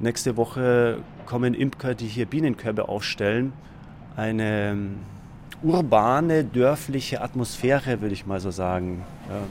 Nächste 0.00 0.36
Woche 0.36 1.02
kommen 1.26 1.54
Imker, 1.54 1.94
die 1.94 2.06
hier 2.06 2.26
Bienenkörbe 2.26 2.88
aufstellen. 2.88 3.52
Eine 4.16 4.70
ähm, 4.70 4.98
urbane, 5.62 6.44
dörfliche 6.44 7.20
Atmosphäre, 7.20 8.00
würde 8.00 8.14
ich 8.14 8.24
mal 8.24 8.38
so 8.38 8.52
sagen. 8.52 9.04
Ja. 9.28 9.42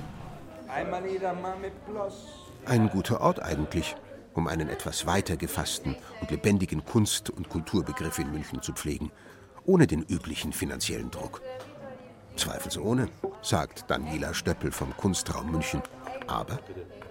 Ein 2.66 2.90
guter 2.90 3.20
Ort 3.20 3.42
eigentlich, 3.42 3.96
um 4.34 4.48
einen 4.48 4.70
etwas 4.70 5.06
weiter 5.06 5.36
gefassten 5.36 5.98
und 6.22 6.32
lebendigen 6.32 6.86
Kunst- 6.86 7.30
und 7.30 7.50
Kulturbegriff 7.50 8.18
in 8.20 8.32
München 8.32 8.62
zu 8.62 8.72
pflegen, 8.72 9.12
ohne 9.66 9.86
den 9.86 10.04
üblichen 10.04 10.54
finanziellen 10.54 11.12
Druck. 11.12 11.42
Zweifelsohne, 12.38 13.10
sagt 13.42 13.90
Daniela 13.90 14.34
Stöppel 14.34 14.72
vom 14.72 14.96
Kunstraum 14.96 15.52
München. 15.52 15.82
Aber? 16.28 16.60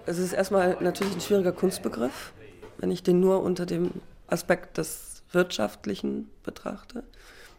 Es 0.07 0.17
ist 0.17 0.33
erstmal 0.33 0.77
natürlich 0.79 1.13
ein 1.13 1.21
schwieriger 1.21 1.51
Kunstbegriff 1.51 2.33
wenn 2.79 2.91
ich 2.91 3.03
den 3.03 3.19
nur 3.19 3.43
unter 3.43 3.65
dem 3.65 3.91
Aspekt 4.27 4.77
des 4.77 5.23
Wirtschaftlichen 5.31 6.29
betrachte. 6.43 7.03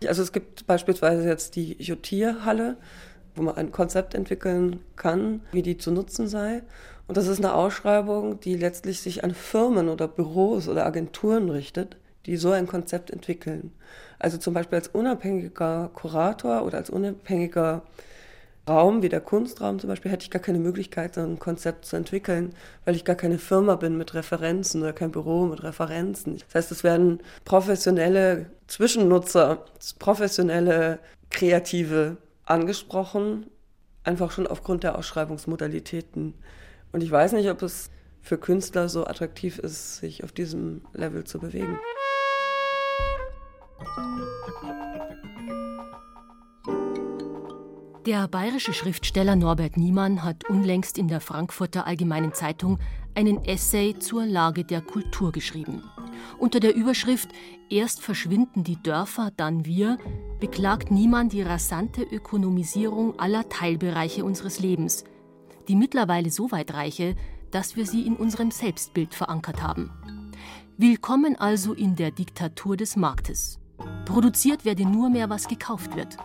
Also 0.06 0.22
es 0.22 0.32
gibt 0.32 0.66
beispielsweise 0.66 1.26
jetzt 1.26 1.56
die 1.56 1.74
Jotierhalle, 1.82 2.76
wo 3.34 3.42
man 3.42 3.56
ein 3.56 3.72
Konzept 3.72 4.14
entwickeln 4.14 4.80
kann, 4.96 5.42
wie 5.52 5.62
die 5.62 5.78
zu 5.78 5.90
nutzen 5.90 6.28
sei. 6.28 6.62
Und 7.06 7.16
das 7.16 7.26
ist 7.26 7.38
eine 7.38 7.54
Ausschreibung, 7.54 8.38
die 8.40 8.56
letztlich 8.56 9.00
sich 9.00 9.24
an 9.24 9.34
Firmen 9.34 9.88
oder 9.88 10.08
Büros 10.08 10.68
oder 10.68 10.86
Agenturen 10.86 11.48
richtet, 11.48 11.96
die 12.26 12.36
so 12.36 12.50
ein 12.50 12.66
Konzept 12.66 13.10
entwickeln. 13.10 13.72
Also 14.18 14.36
zum 14.38 14.54
Beispiel 14.54 14.76
als 14.76 14.88
unabhängiger 14.88 15.90
Kurator 15.94 16.64
oder 16.64 16.78
als 16.78 16.90
unabhängiger 16.90 17.82
Raum 18.68 19.02
wie 19.02 19.08
der 19.08 19.20
Kunstraum 19.20 19.78
zum 19.78 19.88
Beispiel 19.88 20.10
hätte 20.10 20.24
ich 20.24 20.30
gar 20.30 20.42
keine 20.42 20.58
Möglichkeit, 20.58 21.14
so 21.14 21.20
ein 21.20 21.38
Konzept 21.38 21.84
zu 21.84 21.96
entwickeln, 21.96 22.54
weil 22.84 22.94
ich 22.94 23.04
gar 23.04 23.16
keine 23.16 23.38
Firma 23.38 23.76
bin 23.76 23.96
mit 23.96 24.14
Referenzen 24.14 24.82
oder 24.82 24.92
kein 24.92 25.10
Büro 25.10 25.46
mit 25.46 25.62
Referenzen. 25.62 26.38
Das 26.38 26.54
heißt, 26.54 26.72
es 26.72 26.84
werden 26.84 27.20
professionelle 27.44 28.46
Zwischennutzer, 28.66 29.64
professionelle 29.98 30.98
Kreative 31.30 32.16
angesprochen, 32.44 33.46
einfach 34.04 34.30
schon 34.30 34.46
aufgrund 34.46 34.84
der 34.84 34.96
Ausschreibungsmodalitäten. 34.96 36.34
Und 36.92 37.02
ich 37.02 37.10
weiß 37.10 37.32
nicht, 37.32 37.50
ob 37.50 37.62
es 37.62 37.90
für 38.22 38.38
Künstler 38.38 38.88
so 38.88 39.06
attraktiv 39.06 39.58
ist, 39.58 39.96
sich 39.96 40.24
auf 40.24 40.32
diesem 40.32 40.82
Level 40.92 41.24
zu 41.24 41.38
bewegen. 41.38 41.78
Der 48.08 48.26
bayerische 48.26 48.72
Schriftsteller 48.72 49.36
Norbert 49.36 49.76
Niemann 49.76 50.24
hat 50.24 50.48
unlängst 50.48 50.96
in 50.96 51.08
der 51.08 51.20
Frankfurter 51.20 51.86
Allgemeinen 51.86 52.32
Zeitung 52.32 52.78
einen 53.14 53.44
Essay 53.44 53.98
zur 53.98 54.24
Lage 54.24 54.64
der 54.64 54.80
Kultur 54.80 55.30
geschrieben. 55.30 55.82
Unter 56.38 56.58
der 56.58 56.74
Überschrift 56.74 57.28
Erst 57.68 58.00
verschwinden 58.00 58.64
die 58.64 58.82
Dörfer, 58.82 59.30
dann 59.36 59.66
wir 59.66 59.98
beklagt 60.40 60.90
Niemann 60.90 61.28
die 61.28 61.42
rasante 61.42 62.02
Ökonomisierung 62.02 63.18
aller 63.18 63.46
Teilbereiche 63.50 64.24
unseres 64.24 64.58
Lebens, 64.58 65.04
die 65.68 65.76
mittlerweile 65.76 66.30
so 66.30 66.50
weit 66.50 66.72
reiche, 66.72 67.14
dass 67.50 67.76
wir 67.76 67.84
sie 67.84 68.06
in 68.06 68.16
unserem 68.16 68.50
Selbstbild 68.50 69.14
verankert 69.14 69.62
haben. 69.62 69.90
Willkommen 70.78 71.36
also 71.36 71.74
in 71.74 71.94
der 71.94 72.10
Diktatur 72.10 72.78
des 72.78 72.96
Marktes. 72.96 73.60
Produziert 74.06 74.64
werde 74.64 74.88
nur 74.88 75.10
mehr, 75.10 75.28
was 75.28 75.46
gekauft 75.46 75.94
wird. 75.94 76.16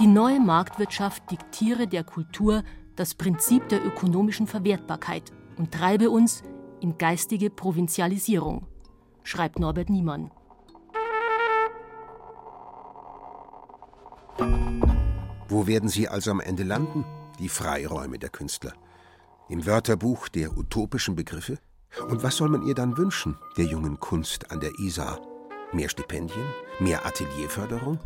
Die 0.00 0.06
neue 0.08 0.40
Marktwirtschaft 0.40 1.30
diktiere 1.30 1.86
der 1.86 2.02
Kultur 2.02 2.64
das 2.96 3.14
Prinzip 3.14 3.68
der 3.68 3.84
ökonomischen 3.84 4.46
Verwertbarkeit 4.46 5.32
und 5.56 5.72
treibe 5.72 6.10
uns 6.10 6.42
in 6.80 6.98
geistige 6.98 7.48
Provinzialisierung, 7.48 8.66
schreibt 9.22 9.58
Norbert 9.58 9.90
Niemann. 9.90 10.32
Wo 15.48 15.66
werden 15.68 15.88
sie 15.88 16.08
also 16.08 16.32
am 16.32 16.40
Ende 16.40 16.64
landen? 16.64 17.04
Die 17.38 17.48
Freiräume 17.48 18.18
der 18.18 18.30
Künstler. 18.30 18.72
Im 19.48 19.66
Wörterbuch 19.66 20.28
der 20.28 20.56
utopischen 20.56 21.14
Begriffe? 21.14 21.58
Und 22.08 22.24
was 22.24 22.36
soll 22.36 22.48
man 22.48 22.66
ihr 22.66 22.74
dann 22.74 22.96
wünschen, 22.96 23.36
der 23.56 23.66
jungen 23.66 24.00
Kunst 24.00 24.50
an 24.50 24.58
der 24.58 24.72
Isar? 24.80 25.20
Mehr 25.72 25.88
Stipendien? 25.88 26.46
Mehr 26.80 27.06
Atelierförderung? 27.06 28.00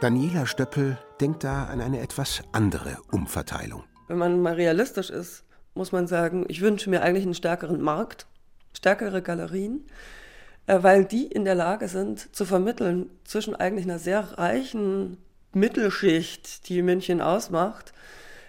Daniela 0.00 0.44
Stöppel 0.44 0.98
denkt 1.20 1.44
da 1.44 1.64
an 1.64 1.80
eine 1.80 2.00
etwas 2.00 2.42
andere 2.52 2.96
Umverteilung. 3.10 3.84
Wenn 4.08 4.18
man 4.18 4.40
mal 4.40 4.54
realistisch 4.54 5.10
ist, 5.10 5.44
muss 5.74 5.92
man 5.92 6.06
sagen, 6.06 6.44
ich 6.48 6.60
wünsche 6.60 6.90
mir 6.90 7.02
eigentlich 7.02 7.24
einen 7.24 7.34
stärkeren 7.34 7.80
Markt, 7.80 8.26
stärkere 8.72 9.22
Galerien, 9.22 9.84
äh, 10.66 10.82
weil 10.82 11.04
die 11.04 11.26
in 11.26 11.44
der 11.44 11.54
Lage 11.54 11.88
sind 11.88 12.34
zu 12.34 12.44
vermitteln 12.44 13.10
zwischen 13.24 13.54
eigentlich 13.54 13.84
einer 13.84 13.98
sehr 13.98 14.38
reichen 14.38 15.18
Mittelschicht, 15.52 16.68
die 16.68 16.82
München 16.82 17.20
ausmacht, 17.20 17.92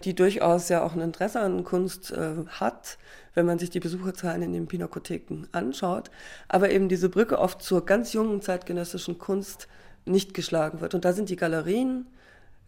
die 0.03 0.13
durchaus 0.13 0.70
ja 0.70 0.84
auch 0.84 0.93
ein 0.93 1.01
Interesse 1.01 1.39
an 1.39 1.63
Kunst 1.63 2.11
äh, 2.11 2.45
hat, 2.47 2.97
wenn 3.34 3.45
man 3.45 3.59
sich 3.59 3.70
die 3.70 3.80
Besucherzahlen 3.80 4.41
in 4.41 4.53
den 4.53 4.68
Pinakotheken 4.68 5.47
anschaut, 5.51 6.09
aber 6.47 6.72
eben 6.72 6.89
diese 6.89 7.09
Brücke 7.09 7.39
oft 7.39 7.61
zur 7.61 7.86
ganz 7.86 8.13
jungen 8.13 8.41
zeitgenössischen 8.41 9.18
Kunst 9.18 9.68
nicht 10.05 10.34
geschlagen 10.34 10.82
wird. 10.82 10.93
Und 10.93 11.05
da 11.05 11.13
sind 11.13 11.30
die 11.30 11.36
Galerien 11.36 12.07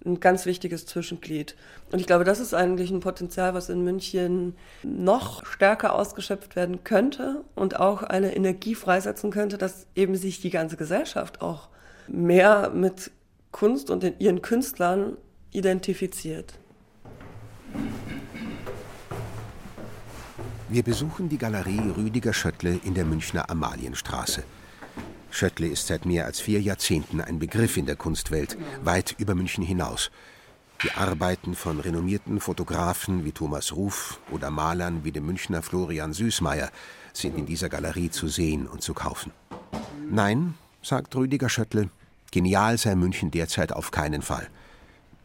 ein 0.05 0.19
ganz 0.19 0.45
wichtiges 0.45 0.85
Zwischenglied. 0.85 1.55
Und 1.91 1.99
ich 1.99 2.07
glaube, 2.07 2.23
das 2.23 2.39
ist 2.39 2.53
eigentlich 2.53 2.91
ein 2.91 2.99
Potenzial, 2.99 3.53
was 3.53 3.69
in 3.69 3.83
München 3.83 4.55
noch 4.83 5.45
stärker 5.45 5.93
ausgeschöpft 5.93 6.55
werden 6.55 6.83
könnte 6.83 7.43
und 7.55 7.79
auch 7.79 8.03
eine 8.03 8.35
Energie 8.35 8.75
freisetzen 8.75 9.31
könnte, 9.31 9.57
dass 9.57 9.87
eben 9.95 10.15
sich 10.15 10.39
die 10.39 10.49
ganze 10.49 10.77
Gesellschaft 10.77 11.41
auch 11.41 11.69
mehr 12.07 12.69
mit 12.69 13.11
Kunst 13.51 13.89
und 13.89 14.03
den, 14.03 14.19
ihren 14.19 14.41
Künstlern 14.41 15.17
identifiziert. 15.51 16.53
Wir 20.69 20.83
besuchen 20.83 21.29
die 21.29 21.37
Galerie 21.37 21.91
Rüdiger 21.95 22.33
Schöttle 22.33 22.79
in 22.83 22.93
der 22.93 23.05
Münchner 23.05 23.49
Amalienstraße. 23.49 24.43
Schöttle 25.29 25.67
ist 25.67 25.87
seit 25.87 26.05
mehr 26.05 26.25
als 26.25 26.39
vier 26.39 26.61
Jahrzehnten 26.61 27.21
ein 27.21 27.39
Begriff 27.39 27.77
in 27.77 27.85
der 27.85 27.95
Kunstwelt, 27.95 28.57
weit 28.83 29.15
über 29.17 29.35
München 29.35 29.63
hinaus. 29.63 30.09
Die 30.83 30.91
Arbeiten 30.91 31.55
von 31.55 31.79
renommierten 31.79 32.39
Fotografen 32.39 33.25
wie 33.25 33.31
Thomas 33.31 33.75
Ruf 33.75 34.19
oder 34.31 34.51
Malern 34.51 35.03
wie 35.03 35.11
dem 35.11 35.25
Münchner 35.25 35.63
Florian 35.63 36.13
Süßmeier 36.13 36.69
sind 37.13 37.35
in 37.37 37.47
dieser 37.47 37.67
Galerie 37.67 38.11
zu 38.11 38.27
sehen 38.27 38.67
und 38.67 38.83
zu 38.83 38.93
kaufen. 38.93 39.31
Nein, 40.09 40.53
sagt 40.83 41.15
Rüdiger 41.15 41.49
Schöttle, 41.49 41.89
genial 42.31 42.77
sei 42.77 42.95
München 42.95 43.31
derzeit 43.31 43.73
auf 43.73 43.89
keinen 43.89 44.21
Fall. 44.21 44.47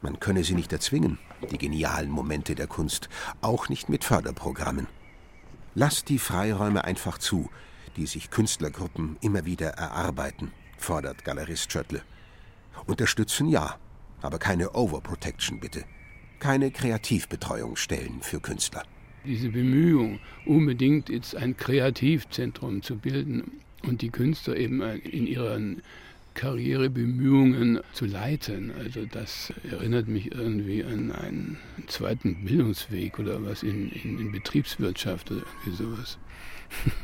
Man 0.00 0.20
könne 0.20 0.42
sie 0.42 0.55
nicht 0.55 0.72
erzwingen, 0.72 1.18
die 1.50 1.59
genialen 1.59 2.11
Momente 2.11 2.55
der 2.55 2.66
Kunst, 2.66 3.09
auch 3.42 3.68
nicht 3.68 3.88
mit 3.88 4.05
Förderprogrammen. 4.05 4.86
Lasst 5.74 6.09
die 6.09 6.18
Freiräume 6.18 6.84
einfach 6.84 7.18
zu, 7.18 7.50
die 7.97 8.07
sich 8.07 8.30
Künstlergruppen 8.30 9.16
immer 9.20 9.45
wieder 9.45 9.68
erarbeiten, 9.70 10.51
fordert 10.78 11.24
Galerist 11.24 11.70
Schöttle. 11.70 12.03
Unterstützen 12.86 13.49
ja, 13.49 13.76
aber 14.20 14.38
keine 14.38 14.72
Overprotection 14.72 15.61
bitte. 15.61 15.84
Keine 16.38 16.70
Kreativbetreuungsstellen 16.70 18.22
für 18.22 18.40
Künstler. 18.40 18.82
Diese 19.24 19.51
Bemühung, 19.51 20.18
unbedingt 20.47 21.09
jetzt 21.09 21.36
ein 21.36 21.57
Kreativzentrum 21.57 22.82
zu 22.82 22.97
bilden 22.97 23.61
und 23.84 24.03
die 24.03 24.11
Künstler 24.11 24.57
eben 24.57 24.82
in 24.82 25.26
ihren 25.26 25.82
Karrierebemühungen 26.34 27.80
zu 27.93 28.07
leiten. 28.07 28.72
Also 28.72 29.05
das 29.05 29.53
erinnert 29.70 30.09
mich 30.09 30.32
irgendwie 30.32 30.82
an 30.82 31.12
einen 31.12 31.59
zweiten 31.86 32.45
Bildungsweg 32.45 33.18
oder 33.18 33.45
was 33.45 33.62
in, 33.62 33.90
in, 33.90 34.18
in 34.18 34.32
Betriebswirtschaft 34.32 35.30
oder 35.30 35.43
irgendwie 35.64 35.84
sowas. 35.84 36.18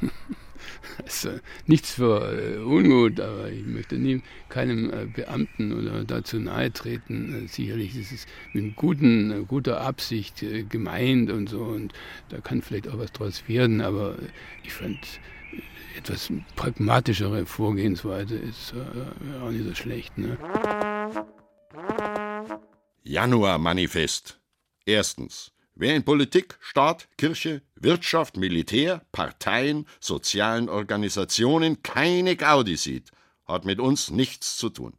Also 1.05 1.41
nichts 1.67 1.95
für 1.95 2.33
äh, 2.33 2.59
Unmut, 2.59 3.21
aber 3.21 3.51
ich 3.51 3.65
möchte 3.65 3.97
nie 3.97 4.23
keinem 4.49 4.91
äh, 4.93 5.07
Beamten 5.07 5.73
oder 5.73 6.05
dazu 6.05 6.39
nahe 6.39 6.73
treten. 6.73 7.45
Äh, 7.45 7.49
sicherlich 7.49 7.97
ist 7.97 8.13
es 8.13 8.27
mit 8.53 8.77
guten, 8.77 9.31
äh, 9.31 9.45
guter 9.47 9.81
Absicht 9.81 10.43
äh, 10.43 10.65
gemeint 10.65 11.31
und 11.31 11.49
so 11.49 11.61
und 11.61 11.93
da 12.29 12.41
kann 12.41 12.63
vielleicht 12.63 12.89
auch 12.89 12.99
was 12.99 13.13
draus 13.13 13.49
werden, 13.49 13.81
aber 13.81 14.17
ich 14.65 14.73
fand 14.73 14.99
etwas 15.97 16.31
pragmatischere 16.55 17.45
Vorgehensweise 17.47 18.37
ist 18.37 18.73
auch 19.43 19.51
nicht 19.51 19.65
so 19.65 19.75
schlecht. 19.75 20.17
Ne? 20.17 20.39
Januar-Manifest. 23.03 24.39
Erstens. 24.85 25.53
Wer 25.81 25.95
in 25.95 26.03
Politik, 26.03 26.59
Staat, 26.61 27.07
Kirche, 27.17 27.63
Wirtschaft, 27.77 28.37
Militär, 28.37 29.01
Parteien, 29.13 29.87
sozialen 30.01 30.69
Organisationen 30.69 31.85
keine 31.85 32.35
Gaudi 32.35 32.77
sieht, 32.77 33.13
hat 33.47 33.65
mit 33.65 33.79
uns 33.79 34.11
nichts 34.11 34.57
zu 34.57 34.71
tun. 34.71 34.95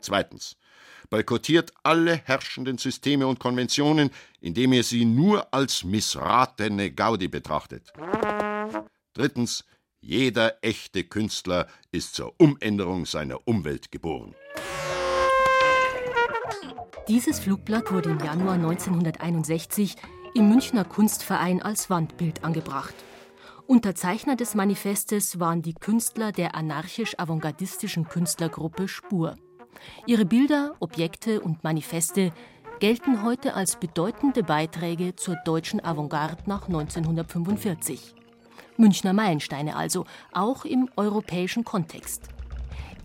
Zweitens. 0.00 0.56
Boykottiert 1.10 1.74
alle 1.82 2.16
herrschenden 2.24 2.78
Systeme 2.78 3.26
und 3.26 3.38
Konventionen, 3.38 4.08
indem 4.40 4.72
ihr 4.72 4.82
sie 4.82 5.04
nur 5.04 5.52
als 5.52 5.84
missratene 5.84 6.90
Gaudi 6.90 7.28
betrachtet. 7.28 7.92
Drittens. 9.12 9.64
Jeder 10.00 10.56
echte 10.62 11.04
Künstler 11.04 11.68
ist 11.92 12.14
zur 12.14 12.34
Umänderung 12.40 13.06
seiner 13.06 13.46
Umwelt 13.46 13.92
geboren. 13.92 14.34
Dieses 17.08 17.40
Flugblatt 17.40 17.90
wurde 17.90 18.10
im 18.10 18.20
Januar 18.20 18.54
1961 18.54 19.96
im 20.34 20.48
Münchner 20.48 20.84
Kunstverein 20.84 21.60
als 21.60 21.90
Wandbild 21.90 22.44
angebracht. 22.44 22.94
Unterzeichner 23.66 24.36
des 24.36 24.54
Manifestes 24.54 25.40
waren 25.40 25.62
die 25.62 25.74
Künstler 25.74 26.30
der 26.30 26.54
anarchisch-avantgardistischen 26.54 28.06
Künstlergruppe 28.06 28.86
Spur. 28.86 29.34
Ihre 30.06 30.24
Bilder, 30.24 30.76
Objekte 30.78 31.40
und 31.40 31.64
Manifeste 31.64 32.32
gelten 32.78 33.24
heute 33.24 33.54
als 33.54 33.76
bedeutende 33.76 34.44
Beiträge 34.44 35.16
zur 35.16 35.34
deutschen 35.44 35.84
Avantgarde 35.84 36.44
nach 36.46 36.68
1945. 36.68 38.14
Münchner 38.76 39.12
Meilensteine 39.12 39.74
also, 39.74 40.04
auch 40.32 40.64
im 40.64 40.88
europäischen 40.96 41.64
Kontext. 41.64 42.28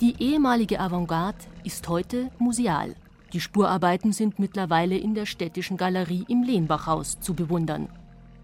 Die 0.02 0.22
ehemalige 0.22 0.80
Avantgarde 0.80 1.40
ist 1.64 1.88
heute 1.90 2.30
museal. 2.38 2.96
Die 3.34 3.42
Spurarbeiten 3.42 4.14
sind 4.14 4.40
mittlerweile 4.40 4.98
in 4.98 5.14
der 5.14 5.26
städtischen 5.26 5.76
Galerie 5.76 6.26
im 6.30 6.44
Lehnbachhaus 6.44 7.20
zu 7.20 7.34
bewundern. 7.34 7.90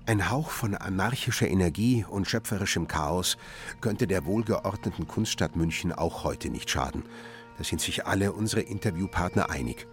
Ein 0.06 0.30
Hauch 0.30 0.50
von 0.50 0.76
anarchischer 0.76 1.48
Energie 1.48 2.06
und 2.10 2.28
schöpferischem 2.28 2.90
Chaos 2.90 3.38
könnte 3.80 4.06
der 4.06 4.26
wohlgeordneten 4.26 5.08
Kunststadt 5.08 5.56
München 5.56 5.94
auch 5.94 6.26
heute 6.26 6.50
nicht 6.50 6.70
schaden. 6.70 7.04
Da 7.58 7.64
sind 7.64 7.80
sich 7.80 8.06
alle 8.06 8.34
unsere 8.34 8.62
Interviewpartner 8.62 9.50
einig. 9.50 9.88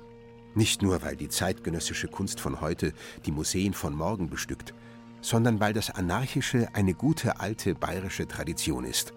Nicht 0.56 0.82
nur, 0.82 1.02
weil 1.02 1.14
die 1.14 1.28
zeitgenössische 1.28 2.08
Kunst 2.08 2.40
von 2.40 2.60
heute 2.60 2.92
die 3.24 3.30
Museen 3.30 3.72
von 3.72 3.94
morgen 3.94 4.28
bestückt, 4.28 4.74
sondern 5.20 5.60
weil 5.60 5.72
das 5.72 5.90
Anarchische 5.90 6.68
eine 6.72 6.94
gute 6.94 7.38
alte 7.38 7.76
bayerische 7.76 8.26
Tradition 8.26 8.84
ist 8.84 9.12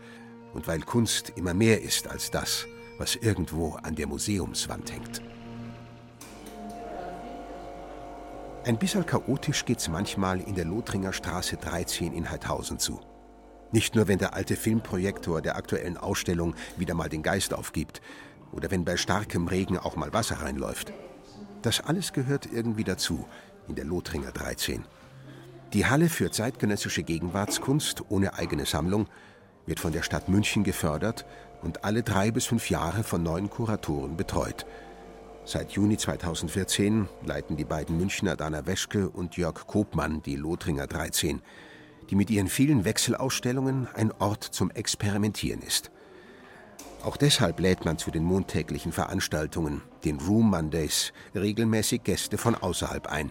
und 0.54 0.68
weil 0.68 0.82
Kunst 0.82 1.34
immer 1.36 1.56
mehr 1.56 1.82
ist 1.82 2.08
als 2.08 2.30
das, 2.30 2.68
was 3.00 3.16
irgendwo 3.16 3.80
an 3.82 3.96
der 3.96 4.06
Museumswand 4.06 4.92
hängt. 4.92 5.24
Ein 8.66 8.78
bisschen 8.78 9.06
chaotisch 9.06 9.66
geht's 9.66 9.90
manchmal 9.90 10.40
in 10.40 10.56
der 10.56 10.64
Lothringer 10.64 11.12
Straße 11.12 11.58
13 11.58 12.14
in 12.14 12.30
Heidhausen 12.30 12.80
zu. 12.80 13.02
Nicht 13.74 13.94
nur, 13.94 14.08
wenn 14.08 14.20
der 14.20 14.36
alte 14.36 14.56
Filmprojektor 14.56 15.42
der 15.42 15.58
aktuellen 15.58 15.98
Ausstellung 15.98 16.56
wieder 16.78 16.94
mal 16.94 17.10
den 17.10 17.24
Geist 17.24 17.54
aufgibt 17.54 18.02
oder 18.54 18.72
wenn 18.72 18.86
bei 18.86 18.96
starkem 18.96 19.50
Regen 19.50 19.78
auch 19.78 19.98
mal 19.98 20.14
Wasser 20.14 20.42
reinläuft. 20.42 20.94
Das 21.62 21.82
alles 21.82 22.14
gehört 22.14 22.48
irgendwie 22.54 22.86
dazu 22.86 23.26
in 23.68 23.76
der 23.76 23.84
Lothringer 23.84 24.32
13. 24.32 24.86
Die 25.74 25.86
Halle 25.86 26.08
für 26.08 26.32
zeitgenössische 26.32 27.04
Gegenwartskunst 27.04 28.04
ohne 28.08 28.36
eigene 28.36 28.66
Sammlung 28.66 29.08
wird 29.66 29.82
von 29.82 29.92
der 29.92 30.04
Stadt 30.04 30.30
München 30.30 30.64
gefördert 30.64 31.26
und 31.64 31.84
alle 31.84 32.02
drei 32.02 32.32
bis 32.32 32.46
fünf 32.46 32.70
Jahre 32.70 33.04
von 33.04 33.24
neuen 33.24 33.50
Kuratoren 33.50 34.16
betreut– 34.16 34.66
Seit 35.46 35.72
Juni 35.74 35.98
2014 35.98 37.10
leiten 37.26 37.58
die 37.58 37.66
beiden 37.66 37.98
Münchner 37.98 38.38
Dana 38.38 38.66
Weschke 38.66 39.10
und 39.10 39.36
Jörg 39.36 39.68
Kopmann 39.68 40.22
die 40.22 40.38
Lothringer 40.38 40.88
13, 40.88 41.42
die 42.10 42.16
mit 42.16 42.30
ihren 42.30 42.48
vielen 42.48 42.86
Wechselausstellungen 42.86 43.90
ein 43.94 44.14
Ort 44.20 44.46
zum 44.46 44.72
Experimentieren 44.72 45.62
ist. 45.62 45.92
Auch 47.04 47.18
deshalb 47.18 47.60
lädt 47.60 47.84
man 47.84 47.98
zu 47.98 48.10
den 48.10 48.24
montäglichen 48.24 48.94
Veranstaltungen, 48.94 49.82
den 50.06 50.22
Room 50.22 50.50
Mondays, 50.50 51.12
regelmäßig 51.36 52.04
Gäste 52.04 52.38
von 52.38 52.56
außerhalb 52.56 53.08
ein, 53.08 53.30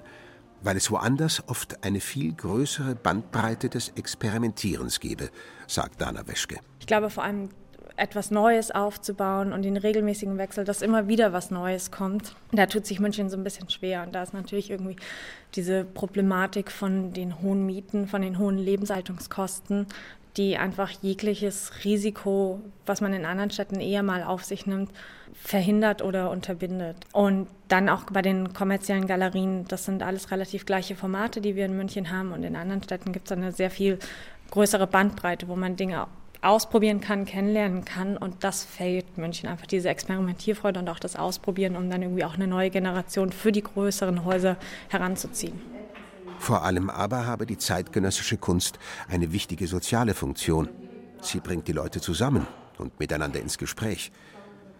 weil 0.61 0.77
es 0.77 0.91
woanders 0.91 1.43
oft 1.49 1.83
eine 1.83 2.01
viel 2.01 2.35
größere 2.35 2.95
Bandbreite 2.95 3.71
des 3.71 3.89
Experimentierens 3.97 5.01
gebe, 5.01 5.31
sagt 5.67 6.03
Dana 6.03 6.29
Weschke. 6.29 6.59
Ich 6.79 6.87
glaube 6.87 7.09
vor 7.09 7.25
allem 7.25 7.49
etwas 7.97 8.31
Neues 8.31 8.71
aufzubauen 8.71 9.53
und 9.53 9.63
den 9.63 9.77
regelmäßigen 9.77 10.39
Wechsel, 10.39 10.65
dass 10.65 10.83
immer 10.83 11.09
wieder 11.09 11.33
was 11.33 11.51
Neues 11.51 11.91
kommt. 11.91 12.35
Da 12.53 12.67
tut 12.67 12.87
sich 12.87 13.01
München 13.01 13.29
so 13.31 13.37
ein 13.37 13.45
bisschen 13.45 13.69
schwer. 13.71 14.03
Und 14.03 14.15
da 14.15 14.23
ist 14.23 14.35
natürlich 14.35 14.71
irgendwie 14.71 14.97
diese 15.55 15.85
Problematik 15.85 16.71
von 16.71 17.13
den 17.13 17.41
hohen 17.43 17.67
Mieten, 17.67 18.07
von 18.07 18.23
den 18.23 18.39
hohen 18.39 18.59
Lebenshaltungskosten, 18.59 19.87
die 20.37 20.57
einfach 20.57 20.91
jegliches 20.91 21.85
Risiko, 21.85 22.61
was 22.87 23.01
man 23.01 23.13
in 23.13 23.27
anderen 23.27 23.51
Städten 23.51 23.81
eher 23.81 24.03
mal 24.03 24.23
auf 24.23 24.45
sich 24.45 24.67
nimmt, 24.67 24.91
verhindert 25.35 26.03
oder 26.03 26.31
unterbindet. 26.31 26.97
Und 27.13 27.49
dann 27.69 27.89
auch 27.89 28.05
bei 28.05 28.23
den 28.23 28.55
kommerziellen 28.55 29.07
Galerien, 29.07 29.67
das 29.69 29.85
sind 29.85 30.03
alles 30.03 30.31
relativ 30.31 30.65
gleiche 30.65 30.97
Formate, 30.97 31.41
die 31.41 31.57
wir 31.57 31.67
in 31.67 31.77
München 31.77 32.11
haben. 32.11 32.33
Und 32.33 32.45
in 32.45 32.57
anderen 32.57 32.83
Städten 32.83 33.13
gibt 33.13 33.27
es 33.27 33.33
eine 33.33 33.53
sehr 33.53 33.71
viel 33.71 33.99
größere 34.51 34.87
Bandbreite, 34.87 35.49
wo 35.49 35.57
man 35.57 35.77
Dinge 35.77 36.07
ausprobieren 36.43 37.01
kann, 37.01 37.25
kennenlernen 37.25 37.85
kann. 37.85 38.17
Und 38.17 38.45
das 38.45 38.65
fällt 38.65 39.17
München 39.17 39.49
einfach, 39.49 39.67
diese 39.67 39.89
Experimentierfreude 39.89 40.81
und 40.81 40.89
auch 40.89 40.99
das 40.99 41.17
Ausprobieren, 41.17 41.77
um 41.77 41.89
dann 41.89 42.03
irgendwie 42.03 42.25
auch 42.25 42.35
eine 42.35 42.47
neue 42.47 42.71
Generation 42.71 43.33
für 43.33 43.53
die 43.53 43.63
größeren 43.63 44.25
Häuser 44.25 44.57
heranzuziehen. 44.89 45.61
Vor 46.39 46.65
allem 46.65 46.91
aber 46.91 47.27
habe 47.27 47.47
die 47.47 47.57
zeitgenössische 47.57 48.37
Kunst 48.37 48.79
eine 49.09 49.33
wichtige 49.33 49.69
soziale 49.69 50.13
Funktion. 50.13 50.69
Sie 51.21 51.39
bringt 51.39 51.69
die 51.69 51.73
Leute 51.73 52.01
zusammen 52.01 52.49
und 52.79 52.99
miteinander 52.99 53.41
ins 53.41 53.59
Gespräch. 53.59 54.11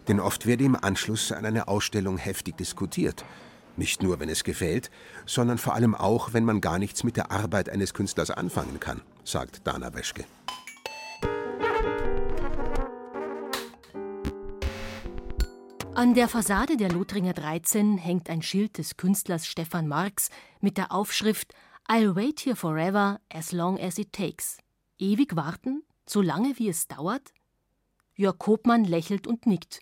Denn 0.09 0.19
oft 0.19 0.45
werde 0.45 0.65
im 0.65 0.75
Anschluss 0.75 1.31
an 1.31 1.45
eine 1.45 1.69
Ausstellung 1.69 2.17
heftig 2.17 2.57
diskutiert. 2.57 3.23
Nicht 3.77 4.03
nur, 4.03 4.19
wenn 4.19 4.27
es 4.29 4.43
gefällt, 4.43 4.91
sondern 5.25 5.57
vor 5.57 5.73
allem 5.73 5.95
auch, 5.95 6.33
wenn 6.33 6.43
man 6.43 6.59
gar 6.59 6.77
nichts 6.77 7.03
mit 7.05 7.15
der 7.15 7.31
Arbeit 7.31 7.69
eines 7.69 7.93
Künstlers 7.93 8.29
anfangen 8.29 8.81
kann, 8.81 9.01
sagt 9.23 9.65
Dana 9.65 9.93
Weschke. 9.93 10.25
An 15.95 16.15
der 16.15 16.27
Fassade 16.27 16.75
der 16.75 16.91
Lothringer 16.91 17.33
13 17.33 17.99
hängt 17.99 18.27
ein 18.27 18.41
Schild 18.41 18.79
des 18.79 18.97
Künstlers 18.97 19.45
Stefan 19.45 19.87
Marx 19.87 20.31
mit 20.59 20.77
der 20.77 20.91
Aufschrift 20.91 21.53
I'll 21.87 22.15
wait 22.15 22.39
here 22.39 22.55
forever 22.55 23.19
as 23.31 23.51
long 23.51 23.79
as 23.79 23.99
it 23.99 24.11
takes. 24.11 24.57
Ewig 24.97 25.35
warten, 25.35 25.83
so 26.07 26.23
lange 26.23 26.57
wie 26.57 26.67
es 26.67 26.87
dauert? 26.87 27.31
Jörg 28.15 28.39
Kopmann 28.39 28.85
lächelt 28.85 29.27
und 29.27 29.45
nickt. 29.45 29.81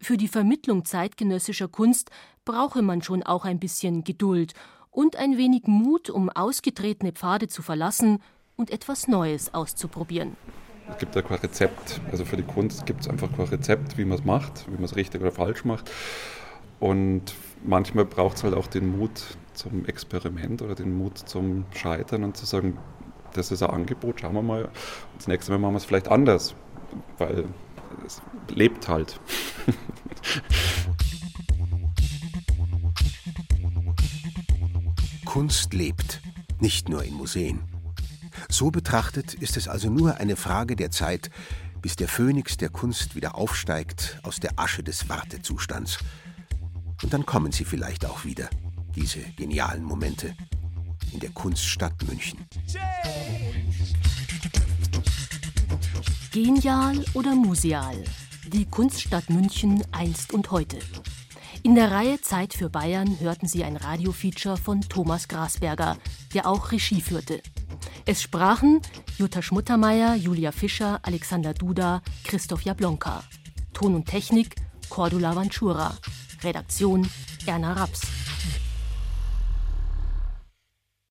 Für 0.00 0.16
die 0.16 0.26
Vermittlung 0.26 0.84
zeitgenössischer 0.84 1.68
Kunst 1.68 2.10
brauche 2.44 2.82
man 2.82 3.00
schon 3.02 3.22
auch 3.22 3.44
ein 3.44 3.60
bisschen 3.60 4.02
Geduld 4.02 4.54
und 4.90 5.14
ein 5.14 5.38
wenig 5.38 5.68
Mut, 5.68 6.10
um 6.10 6.30
ausgetretene 6.30 7.12
Pfade 7.12 7.46
zu 7.46 7.62
verlassen 7.62 8.20
und 8.56 8.70
etwas 8.70 9.06
Neues 9.06 9.54
auszuprobieren. 9.54 10.36
Es 10.90 10.98
gibt 10.98 11.14
ja 11.14 11.22
kein 11.22 11.38
Rezept. 11.38 12.00
Also 12.10 12.24
für 12.24 12.36
die 12.36 12.42
Kunst 12.42 12.86
gibt 12.86 13.00
es 13.00 13.08
einfach 13.08 13.28
kein 13.34 13.46
Rezept, 13.46 13.98
wie 13.98 14.04
man 14.04 14.18
es 14.18 14.24
macht, 14.24 14.66
wie 14.68 14.74
man 14.74 14.84
es 14.84 14.96
richtig 14.96 15.20
oder 15.20 15.32
falsch 15.32 15.64
macht. 15.64 15.90
Und 16.80 17.34
manchmal 17.64 18.04
braucht 18.04 18.36
es 18.36 18.44
halt 18.44 18.54
auch 18.54 18.66
den 18.66 18.98
Mut 18.98 19.22
zum 19.54 19.86
Experiment 19.86 20.62
oder 20.62 20.74
den 20.74 20.96
Mut 20.96 21.18
zum 21.18 21.64
Scheitern 21.72 22.24
und 22.24 22.36
zu 22.36 22.44
sagen, 22.46 22.78
das 23.32 23.50
ist 23.50 23.62
ein 23.62 23.70
Angebot, 23.70 24.20
schauen 24.20 24.34
wir 24.34 24.42
mal. 24.42 24.68
Das 25.16 25.26
nächste 25.26 25.52
Mal 25.52 25.58
machen 25.58 25.74
wir 25.74 25.78
es 25.78 25.84
vielleicht 25.84 26.08
anders, 26.08 26.54
weil 27.18 27.44
es 28.06 28.20
lebt 28.48 28.88
halt. 28.88 29.18
Kunst 35.24 35.74
lebt, 35.74 36.20
nicht 36.60 36.88
nur 36.88 37.02
in 37.02 37.14
Museen. 37.14 37.73
So 38.48 38.70
betrachtet 38.70 39.34
ist 39.34 39.56
es 39.56 39.68
also 39.68 39.90
nur 39.90 40.18
eine 40.18 40.36
Frage 40.36 40.76
der 40.76 40.90
Zeit, 40.90 41.30
bis 41.82 41.96
der 41.96 42.08
Phönix 42.08 42.56
der 42.56 42.68
Kunst 42.68 43.14
wieder 43.14 43.34
aufsteigt 43.34 44.18
aus 44.22 44.40
der 44.40 44.58
Asche 44.58 44.82
des 44.82 45.08
Wartezustands. 45.08 45.98
Und 47.02 47.12
dann 47.12 47.26
kommen 47.26 47.52
sie 47.52 47.64
vielleicht 47.64 48.06
auch 48.06 48.24
wieder, 48.24 48.48
diese 48.94 49.20
genialen 49.36 49.84
Momente, 49.84 50.34
in 51.12 51.20
der 51.20 51.30
Kunststadt 51.30 52.02
München. 52.08 52.38
Genial 56.32 57.04
oder 57.14 57.34
museal? 57.34 58.02
Die 58.48 58.64
Kunststadt 58.64 59.30
München 59.30 59.82
einst 59.92 60.32
und 60.32 60.50
heute. 60.50 60.78
In 61.62 61.74
der 61.74 61.90
Reihe 61.90 62.20
Zeit 62.20 62.52
für 62.52 62.68
Bayern 62.68 63.20
hörten 63.20 63.46
Sie 63.46 63.64
ein 63.64 63.76
Radiofeature 63.76 64.56
von 64.56 64.82
Thomas 64.82 65.28
Grasberger, 65.28 65.96
der 66.34 66.46
auch 66.46 66.72
Regie 66.72 67.00
führte. 67.00 67.40
Es 68.06 68.22
sprachen 68.22 68.80
Jutta 69.18 69.42
Schmuttermeier, 69.42 70.14
Julia 70.14 70.52
Fischer, 70.52 71.00
Alexander 71.02 71.54
Duda, 71.54 72.02
Christoph 72.24 72.62
Jablonka. 72.62 73.22
Ton 73.72 73.94
und 73.94 74.06
Technik 74.06 74.54
Cordula 74.88 75.34
Vanchura. 75.34 75.96
Redaktion 76.42 77.08
Erna 77.46 77.72
Raps. 77.72 78.02